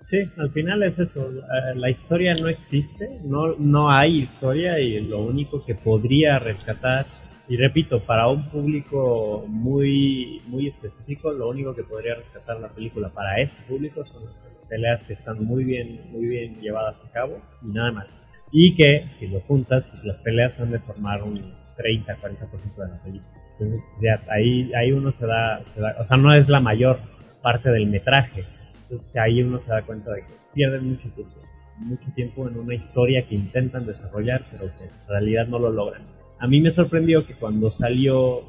Sí, 0.06 0.18
al 0.38 0.50
final 0.50 0.82
es 0.84 0.98
eso. 0.98 1.32
La 1.76 1.90
historia 1.90 2.34
no 2.34 2.48
existe, 2.48 3.20
no, 3.24 3.56
no 3.60 3.92
hay 3.92 4.22
historia 4.22 4.80
y 4.80 5.00
lo 5.02 5.20
único 5.20 5.64
que 5.64 5.76
podría 5.76 6.40
rescatar, 6.40 7.06
y 7.48 7.58
repito, 7.58 8.00
para 8.00 8.28
un 8.28 8.44
público 8.46 9.46
muy, 9.48 10.42
muy 10.48 10.68
específico, 10.68 11.32
lo 11.32 11.50
único 11.50 11.76
que 11.76 11.84
podría 11.84 12.16
rescatar 12.16 12.60
la 12.60 12.70
película 12.70 13.10
para 13.10 13.40
este 13.40 13.62
público 13.68 14.04
son 14.06 14.24
peleas 14.68 15.04
que 15.04 15.14
están 15.14 15.44
muy 15.44 15.64
bien, 15.64 16.00
muy 16.12 16.28
bien 16.28 16.60
llevadas 16.60 16.98
a 17.04 17.12
cabo 17.12 17.40
y 17.64 17.68
nada 17.68 17.92
más. 17.92 18.20
Y 18.52 18.76
que 18.76 19.10
si 19.20 19.28
lo 19.28 19.42
juntas, 19.42 19.86
pues 19.92 20.04
las 20.04 20.18
peleas 20.20 20.60
han 20.60 20.72
de 20.72 20.80
formar 20.80 21.22
un 21.22 21.54
30-40% 21.78 22.76
de 22.76 22.88
la 22.88 23.04
película. 23.04 23.42
Entonces, 23.60 23.90
ya 24.02 24.22
ahí, 24.32 24.72
ahí 24.74 24.92
uno 24.92 25.12
se 25.12 25.26
da, 25.26 25.62
o 26.00 26.06
sea, 26.06 26.18
no 26.18 26.34
es 26.34 26.48
la 26.48 26.60
mayor 26.60 27.00
parte 27.42 27.70
del 27.70 27.88
metraje. 27.88 28.46
Entonces, 28.84 29.16
ahí 29.18 29.42
uno 29.42 29.60
se 29.60 29.70
da 29.70 29.82
cuenta 29.82 30.12
de 30.12 30.22
que 30.22 30.34
pierden 30.54 30.90
mucho 30.90 31.10
tiempo, 31.10 31.36
mucho 31.78 32.12
tiempo 32.16 32.48
en 32.48 32.58
una 32.58 32.76
historia 32.76 33.26
que 33.28 33.36
intentan 33.36 33.86
desarrollar, 33.86 34.46
pero 34.52 34.72
que 34.78 34.86
en 34.86 35.08
realidad 35.08 35.48
no 35.48 35.60
lo 35.60 35.72
logran. 35.72 36.02
A 36.40 36.48
mí 36.48 36.62
me 36.62 36.72
sorprendió 36.72 37.26
que 37.28 37.34
cuando 37.34 37.70
salió 37.70 38.44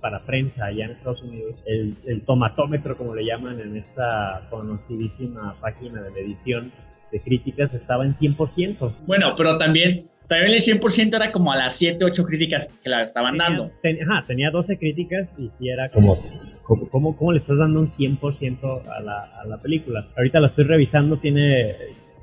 para 0.00 0.20
prensa 0.24 0.66
allá 0.66 0.84
en 0.84 0.90
Estados 0.92 1.22
Unidos, 1.22 1.56
el, 1.66 1.96
el 2.06 2.22
tomatómetro, 2.22 2.96
como 2.96 3.14
le 3.14 3.24
llaman 3.24 3.60
en 3.60 3.76
esta 3.76 4.46
conocidísima 4.50 5.56
página 5.60 6.02
de 6.02 6.20
edición 6.20 6.70
de 7.10 7.20
críticas, 7.20 7.74
estaba 7.74 8.04
en 8.04 8.12
100%. 8.12 8.92
Bueno, 9.06 9.34
pero 9.36 9.58
también 9.58 10.08
también 10.28 10.52
el 10.52 10.60
100% 10.60 11.14
era 11.14 11.32
como 11.32 11.52
a 11.52 11.56
las 11.56 11.76
7, 11.76 12.04
8 12.04 12.24
críticas 12.24 12.68
que 12.82 12.90
la 12.90 13.02
estaban 13.04 13.38
dando. 13.38 13.70
ajá, 13.82 14.24
tenía 14.26 14.50
12 14.50 14.78
críticas 14.78 15.34
y 15.38 15.50
si 15.58 15.68
era 15.68 15.88
como, 15.90 16.18
¿cómo, 16.62 17.16
cómo, 17.16 17.32
le 17.32 17.38
estás 17.38 17.58
dando 17.58 17.80
un 17.80 17.88
100% 17.88 18.82
a 18.88 19.00
la, 19.00 19.20
a 19.20 19.46
la 19.46 19.58
película? 19.58 20.06
Ahorita 20.16 20.40
la 20.40 20.48
estoy 20.48 20.64
revisando, 20.64 21.16
tiene, 21.16 21.74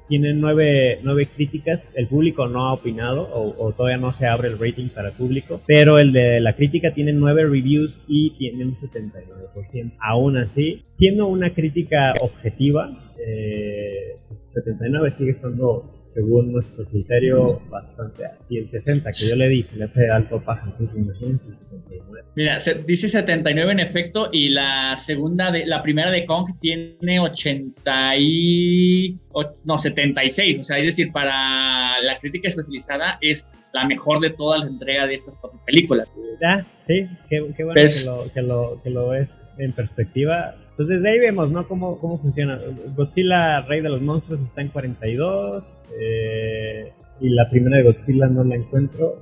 tiene 0.08 0.34
9, 0.34 1.00
9 1.02 1.30
críticas, 1.34 1.94
el 1.96 2.08
público 2.08 2.48
no 2.48 2.68
ha 2.68 2.74
opinado 2.74 3.28
o, 3.34 3.72
todavía 3.72 3.98
no 3.98 4.12
se 4.12 4.28
abre 4.28 4.50
el 4.50 4.60
rating 4.60 4.90
para 4.90 5.10
el 5.10 5.16
público, 5.16 5.62
pero 5.66 5.98
el 5.98 6.12
de 6.12 6.40
la 6.40 6.56
crítica 6.56 6.94
tiene 6.94 7.14
9 7.14 7.46
reviews 7.46 8.04
y 8.08 8.32
tiene 8.32 8.66
un 8.66 8.76
79%. 8.76 9.94
Aún 10.00 10.38
así, 10.38 10.82
siendo 10.86 11.28
una 11.28 11.54
crítica 11.54 12.14
objetiva, 12.22 12.90
eh, 13.18 14.18
79 14.54 15.12
sigue 15.12 15.32
estando 15.32 16.03
según 16.14 16.54
nuestro 16.54 16.86
criterio, 16.86 17.62
bastante 17.70 18.26
alto. 18.26 18.44
Y 18.50 18.58
el 18.60 18.70
60 18.70 19.10
que 19.10 19.30
yo 19.30 19.36
le 19.36 19.50
di 19.50 19.64
se 19.64 19.78
le 19.78 19.86
hace 19.86 20.10
alto 20.10 20.40
paja, 20.42 20.68
entonces 20.68 20.98
imagínense 20.98 21.48
el 21.48 21.58
79. 21.58 22.24
Mira, 22.36 22.58
dice 22.86 23.08
79 23.08 23.72
en 23.72 23.80
efecto, 23.80 24.30
y 24.32 24.50
la 24.50 24.96
segunda, 24.96 25.52
de, 25.52 25.66
la 25.66 25.82
primera 25.82 26.12
de 26.12 26.26
Kong 26.26 26.52
tiene 26.62 27.20
80 27.20 28.18
y... 28.18 29.18
no, 29.64 29.78
76, 29.78 30.60
o 30.60 30.64
sea, 30.64 30.78
es 30.78 30.86
decir, 30.86 31.12
para 31.12 32.02
la 32.02 32.20
crítica 32.20 32.48
especializada 32.48 33.18
es 33.22 33.48
la 33.74 33.86
mejor 33.86 34.20
de 34.20 34.30
todas 34.30 34.62
las 34.62 34.70
entregas 34.70 35.08
de 35.08 35.16
estas 35.16 35.38
cuatro 35.40 35.60
películas. 35.66 36.08
Ya, 36.40 36.66
sí, 36.86 37.08
qué, 37.30 37.40
bueno 37.42 37.74
que, 37.74 37.84
lo, 38.06 38.34
que, 38.34 38.42
lo, 38.42 38.82
que 38.84 38.90
lo 38.92 39.10
ves 39.10 39.32
en 39.58 39.72
perspectiva 39.72 40.56
Entonces 40.74 41.04
de 41.04 41.10
ahí 41.10 41.20
vemos, 41.20 41.52
¿no? 41.52 41.68
Cómo, 41.68 42.00
cómo 42.00 42.20
funciona. 42.20 42.60
Godzilla, 42.96 43.62
Rey 43.62 43.82
de 43.82 43.90
los 43.90 44.02
Monstruos, 44.02 44.42
está 44.42 44.62
en 44.62 44.70
42. 44.70 45.78
Eh, 46.00 46.92
y 47.22 47.30
la 47.30 47.48
primera 47.50 47.78
de 47.78 47.84
Godzilla 47.84 48.28
no 48.28 48.44
la 48.44 48.56
encuentro. 48.56 49.22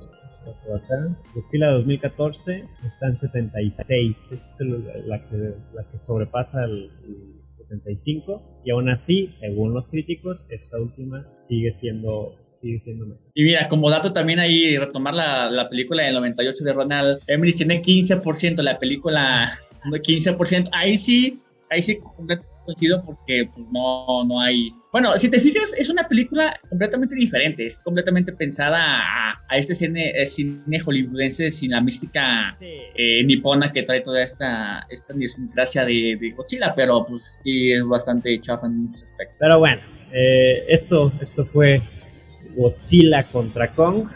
Acá. 0.74 1.14
Godzilla 1.34 1.68
2014 1.72 2.64
está 2.86 3.06
en 3.06 3.16
76. 3.18 4.16
Esta 4.32 4.64
es 4.64 5.06
la 5.06 5.18
que, 5.28 5.36
la 5.74 5.84
que 5.84 5.98
sobrepasa 6.06 6.64
el, 6.64 6.90
75. 7.68 8.62
Y 8.64 8.70
aún 8.70 8.88
así, 8.88 9.28
según 9.28 9.74
los 9.74 9.86
críticos, 9.88 10.44
esta 10.48 10.78
última 10.78 11.26
sigue 11.38 11.74
siendo 11.74 12.34
sigue 12.60 12.80
siendo 12.80 13.06
mejor. 13.06 13.22
Y 13.34 13.44
mira, 13.44 13.68
como 13.68 13.90
dato 13.90 14.12
también 14.12 14.38
ahí, 14.38 14.76
retomar 14.78 15.14
la, 15.14 15.50
la 15.50 15.68
película 15.68 16.04
del 16.04 16.14
98 16.14 16.64
de 16.64 16.72
Ronald 16.72 17.18
Emmerich 17.26 17.56
tiene 17.56 17.80
15%, 17.80 18.62
la 18.62 18.78
película 18.78 19.58
15%. 19.84 20.68
Ahí 20.72 20.96
sí, 20.96 21.40
ahí 21.70 21.82
sí 21.82 22.00
coincido 22.64 23.02
porque 23.04 23.48
pues, 23.54 23.66
no, 23.70 24.24
no 24.24 24.40
hay... 24.40 24.72
Bueno, 24.92 25.16
si 25.16 25.30
te 25.30 25.40
fijas, 25.40 25.74
es 25.78 25.88
una 25.88 26.06
película 26.06 26.58
completamente 26.68 27.14
diferente, 27.14 27.64
es 27.64 27.80
completamente 27.80 28.32
pensada 28.32 28.78
a, 29.48 29.56
este 29.56 29.74
cine, 29.74 30.10
eh, 30.10 30.26
cine, 30.26 30.80
hollywoodense 30.80 31.50
sin 31.50 31.70
la 31.70 31.80
mística 31.80 32.56
eh, 32.60 33.22
nipona 33.24 33.72
que 33.72 33.82
trae 33.82 34.02
toda 34.02 34.22
esta, 34.22 34.86
esta 34.90 35.14
idiosincrasia 35.14 35.84
de, 35.84 36.16
de, 36.20 36.30
Godzilla, 36.30 36.74
pero 36.74 37.06
pues 37.06 37.40
sí 37.42 37.72
es 37.72 37.84
bastante 37.84 38.38
chafa 38.40 38.66
en 38.66 38.84
muchos 38.84 39.02
aspectos. 39.04 39.36
Pero 39.38 39.58
bueno, 39.58 39.82
eh, 40.12 40.64
esto, 40.68 41.12
esto 41.20 41.44
fue 41.44 41.80
Godzilla 42.54 43.24
contra 43.24 43.72
Kong. 43.72 44.08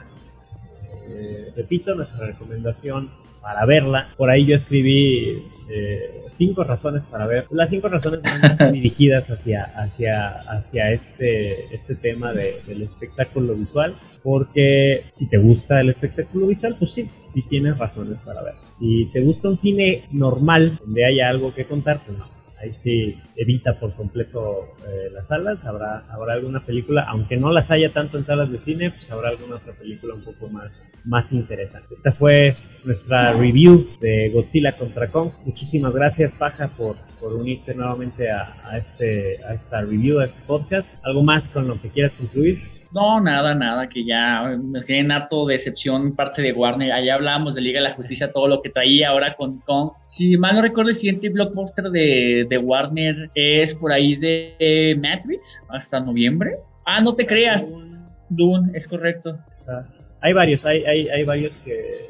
repito, 1.56 1.94
nuestra 1.94 2.26
recomendación 2.26 3.10
para 3.40 3.64
verla. 3.64 4.12
Por 4.16 4.28
ahí 4.28 4.44
yo 4.44 4.56
escribí 4.56 5.42
eh, 5.68 6.22
cinco 6.30 6.64
razones 6.64 7.02
para 7.10 7.26
ver. 7.26 7.46
Las 7.50 7.70
cinco 7.70 7.88
razones 7.88 8.20
van 8.22 8.72
dirigidas 8.72 9.30
hacia, 9.30 9.64
hacia, 9.64 10.40
hacia 10.50 10.92
este, 10.92 11.74
este 11.74 11.94
tema 11.94 12.32
del 12.32 12.82
espectáculo 12.82 13.54
visual. 13.54 13.94
Porque 14.22 15.04
si 15.08 15.28
te 15.28 15.38
gusta 15.38 15.80
el 15.80 15.90
espectáculo 15.90 16.48
visual, 16.48 16.76
pues 16.78 16.94
sí, 16.94 17.08
sí 17.22 17.42
tienes 17.48 17.78
razones 17.78 18.18
para 18.24 18.42
ver. 18.42 18.54
Si 18.70 19.06
te 19.12 19.20
gusta 19.20 19.48
un 19.48 19.56
cine 19.56 20.04
normal, 20.10 20.78
donde 20.84 21.04
haya 21.04 21.28
algo 21.28 21.54
que 21.54 21.64
contar, 21.64 22.02
pues 22.04 22.18
no 22.18 22.35
ahí 22.58 22.72
sí 22.74 23.18
evita 23.36 23.78
por 23.78 23.94
completo 23.94 24.74
eh, 24.86 25.10
las 25.12 25.28
salas. 25.28 25.64
Habrá, 25.64 26.04
habrá 26.08 26.34
alguna 26.34 26.64
película, 26.64 27.04
aunque 27.08 27.36
no 27.36 27.52
las 27.52 27.70
haya 27.70 27.92
tanto 27.92 28.18
en 28.18 28.24
salas 28.24 28.50
de 28.50 28.58
cine, 28.58 28.90
pues 28.90 29.10
habrá 29.10 29.30
alguna 29.30 29.56
otra 29.56 29.72
película 29.74 30.14
un 30.14 30.22
poco 30.22 30.48
más, 30.48 30.70
más 31.04 31.32
interesante. 31.32 31.94
Esta 31.94 32.12
fue 32.12 32.56
nuestra 32.84 33.32
review 33.32 33.88
de 34.00 34.30
Godzilla 34.30 34.76
contra 34.76 35.08
Kong. 35.08 35.30
Muchísimas 35.44 35.92
gracias, 35.92 36.32
Paja, 36.32 36.68
por, 36.68 36.96
por 37.20 37.34
unirte 37.34 37.74
nuevamente 37.74 38.30
a, 38.30 38.76
este, 38.78 39.42
a 39.44 39.54
esta 39.54 39.82
review, 39.82 40.20
a 40.20 40.26
este 40.26 40.40
podcast. 40.46 40.96
¿Algo 41.04 41.22
más 41.22 41.48
con 41.48 41.68
lo 41.68 41.80
que 41.80 41.90
quieras 41.90 42.14
concluir? 42.14 42.75
No, 42.96 43.20
nada, 43.20 43.54
nada, 43.54 43.90
que 43.90 44.06
ya 44.06 44.56
me 44.58 44.82
quedé 44.82 45.00
en 45.00 45.12
harto 45.12 45.44
decepción 45.44 46.16
parte 46.16 46.40
de 46.40 46.54
Warner. 46.54 46.92
Allá 46.92 47.16
hablábamos 47.16 47.54
de 47.54 47.60
Liga 47.60 47.78
de 47.78 47.90
la 47.90 47.94
Justicia, 47.94 48.32
todo 48.32 48.48
lo 48.48 48.62
que 48.62 48.70
traía 48.70 49.10
ahora 49.10 49.36
con 49.36 49.58
Kong. 49.58 49.90
Si 50.06 50.38
mal 50.38 50.54
no 50.54 50.62
recuerdo, 50.62 50.88
el 50.88 50.96
siguiente 50.96 51.28
blockbuster 51.28 51.90
de, 51.90 52.46
de 52.48 52.56
Warner 52.56 53.30
es 53.34 53.74
por 53.74 53.92
ahí 53.92 54.16
de 54.16 54.98
Matrix, 54.98 55.62
hasta 55.68 56.00
noviembre. 56.00 56.56
Ah, 56.86 57.02
no 57.02 57.14
te 57.14 57.26
creas. 57.26 57.68
Dune, 58.30 58.70
es 58.72 58.88
correcto. 58.88 59.40
Hay 60.22 60.32
varios, 60.32 60.64
hay, 60.64 60.82
hay, 60.86 61.10
hay 61.10 61.24
varios 61.24 61.54
que, 61.58 62.08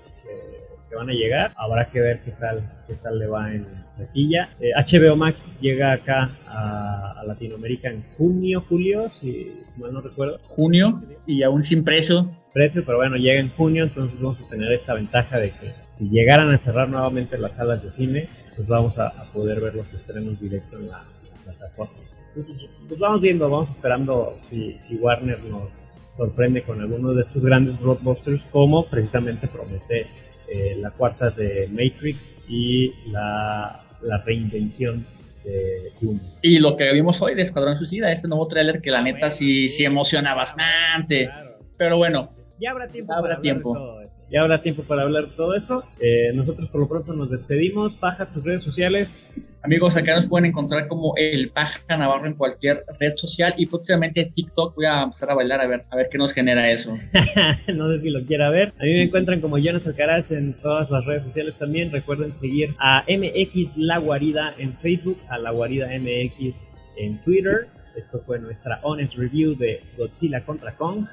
van 0.94 1.10
a 1.10 1.14
llegar. 1.14 1.52
Habrá 1.56 1.90
que 1.90 1.98
ver 1.98 2.20
qué 2.24 2.30
tal, 2.30 2.62
qué 2.86 2.94
tal 2.94 3.18
le 3.18 3.26
va 3.26 3.52
en 3.52 3.85
taquilla. 3.96 4.50
HBO 4.58 5.14
eh, 5.14 5.16
Max 5.16 5.58
llega 5.60 5.92
acá 5.92 6.30
a, 6.46 7.22
Latinoamérica 7.26 7.88
en 7.90 8.02
junio, 8.16 8.62
julio, 8.68 9.10
si, 9.20 9.52
mal 9.78 9.92
no 9.92 10.00
recuerdo. 10.00 10.38
Junio 10.48 11.02
y 11.26 11.42
aún 11.42 11.62
sin 11.62 11.82
precio. 11.82 12.30
Precio, 12.52 12.84
pero 12.86 12.98
bueno, 12.98 13.16
llega 13.16 13.40
en 13.40 13.50
junio, 13.50 13.84
entonces 13.84 14.20
vamos 14.20 14.40
a 14.40 14.48
tener 14.48 14.72
esta 14.72 14.94
ventaja 14.94 15.38
de 15.38 15.50
que 15.50 15.72
si 15.88 16.08
llegaran 16.08 16.52
a 16.52 16.58
cerrar 16.58 16.88
nuevamente 16.88 17.36
las 17.36 17.56
salas 17.56 17.82
de 17.82 17.90
cine, 17.90 18.28
pues 18.54 18.68
vamos 18.68 18.98
a, 18.98 19.12
poder 19.32 19.60
ver 19.60 19.74
los 19.74 19.92
estrenos 19.92 20.40
directo 20.40 20.78
en 20.78 20.88
la, 20.88 21.04
plataforma. 21.44 21.94
Pues, 22.34 22.46
pues, 22.88 23.00
vamos 23.00 23.20
viendo, 23.20 23.50
vamos 23.50 23.70
esperando 23.70 24.38
si, 24.48 24.76
si 24.78 24.96
Warner 24.96 25.42
nos 25.44 25.82
sorprende 26.16 26.62
con 26.62 26.80
alguno 26.80 27.12
de 27.12 27.22
estos 27.22 27.44
grandes 27.44 27.78
blockbusters 27.78 28.44
como 28.46 28.86
precisamente 28.86 29.48
promete 29.48 30.06
eh, 30.48 30.76
la 30.78 30.90
cuarta 30.92 31.30
de 31.30 31.68
Matrix 31.68 32.48
y 32.48 32.94
la, 33.10 33.85
la 34.02 34.18
reinvención 34.18 35.06
de 35.44 35.92
Doom. 36.00 36.18
Y 36.42 36.58
lo 36.58 36.76
que 36.76 36.92
vimos 36.92 37.20
hoy 37.22 37.34
de 37.34 37.42
Escuadrón 37.42 37.76
Suicida, 37.76 38.10
este 38.10 38.28
nuevo 38.28 38.46
tráiler 38.46 38.80
que 38.80 38.90
la 38.90 39.02
neta 39.02 39.30
sí, 39.30 39.68
sí 39.68 39.84
emociona 39.84 40.34
bastante. 40.34 41.30
Pero 41.76 41.96
bueno, 41.96 42.30
ya 42.58 42.70
habrá 42.70 42.88
tiempo. 42.88 43.12
habrá 43.12 43.40
tiempo. 43.40 44.00
Ya 44.30 44.42
habrá 44.42 44.60
tiempo 44.60 44.82
para 44.82 45.02
hablar 45.02 45.28
de 45.28 45.36
todo 45.36 45.54
eso. 45.54 45.84
Eh, 46.00 46.32
nosotros 46.34 46.68
por 46.70 46.80
lo 46.80 46.88
pronto 46.88 47.12
nos 47.12 47.30
despedimos. 47.30 47.94
Paja 47.94 48.26
tus 48.26 48.44
redes 48.44 48.62
sociales. 48.62 49.28
Amigos, 49.62 49.96
acá 49.96 50.14
nos 50.14 50.26
pueden 50.26 50.46
encontrar 50.46 50.86
como 50.88 51.14
el 51.16 51.50
Paja 51.50 51.80
Navarro 51.96 52.26
en 52.26 52.34
cualquier 52.34 52.84
red 53.00 53.16
social 53.16 53.54
y 53.56 53.66
próximamente 53.66 54.30
TikTok. 54.32 54.74
Voy 54.76 54.84
a 54.84 55.02
empezar 55.02 55.30
a 55.30 55.34
bailar 55.34 55.60
a 55.60 55.66
ver, 55.66 55.84
a 55.90 55.96
ver 55.96 56.08
qué 56.10 56.18
nos 56.18 56.32
genera 56.32 56.70
eso. 56.70 56.96
no 57.74 57.90
sé 57.90 58.00
si 58.00 58.10
lo 58.10 58.24
quiera 58.24 58.50
ver. 58.50 58.72
A 58.78 58.84
mí 58.84 58.92
me 58.92 59.02
encuentran 59.04 59.40
como 59.40 59.58
Jonas 59.58 59.86
Alcaraz 59.86 60.30
en 60.30 60.54
todas 60.54 60.90
las 60.90 61.04
redes 61.04 61.24
sociales 61.24 61.56
también. 61.56 61.92
Recuerden 61.92 62.32
seguir 62.32 62.74
a 62.78 63.04
MX 63.08 63.76
La 63.76 63.98
Guarida 63.98 64.54
en 64.58 64.72
Facebook, 64.74 65.18
a 65.28 65.38
La 65.38 65.50
Guarida 65.50 65.88
MX 65.98 66.64
en 66.96 67.22
Twitter. 67.22 67.68
Esto 67.96 68.20
fue 68.24 68.38
nuestra 68.38 68.80
honest 68.82 69.16
review 69.16 69.56
de 69.56 69.82
Godzilla 69.96 70.44
contra 70.44 70.76
Kong. 70.76 71.06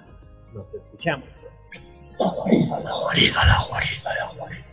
Nos 0.53 0.73
escuchamos. 0.73 1.42
La 2.19 2.27
guarida, 2.27 2.79
la 2.79 2.93
guarida, 2.93 3.45
la 3.45 3.65
guarida, 3.67 4.13
la 4.13 4.33
guarida. 4.33 4.72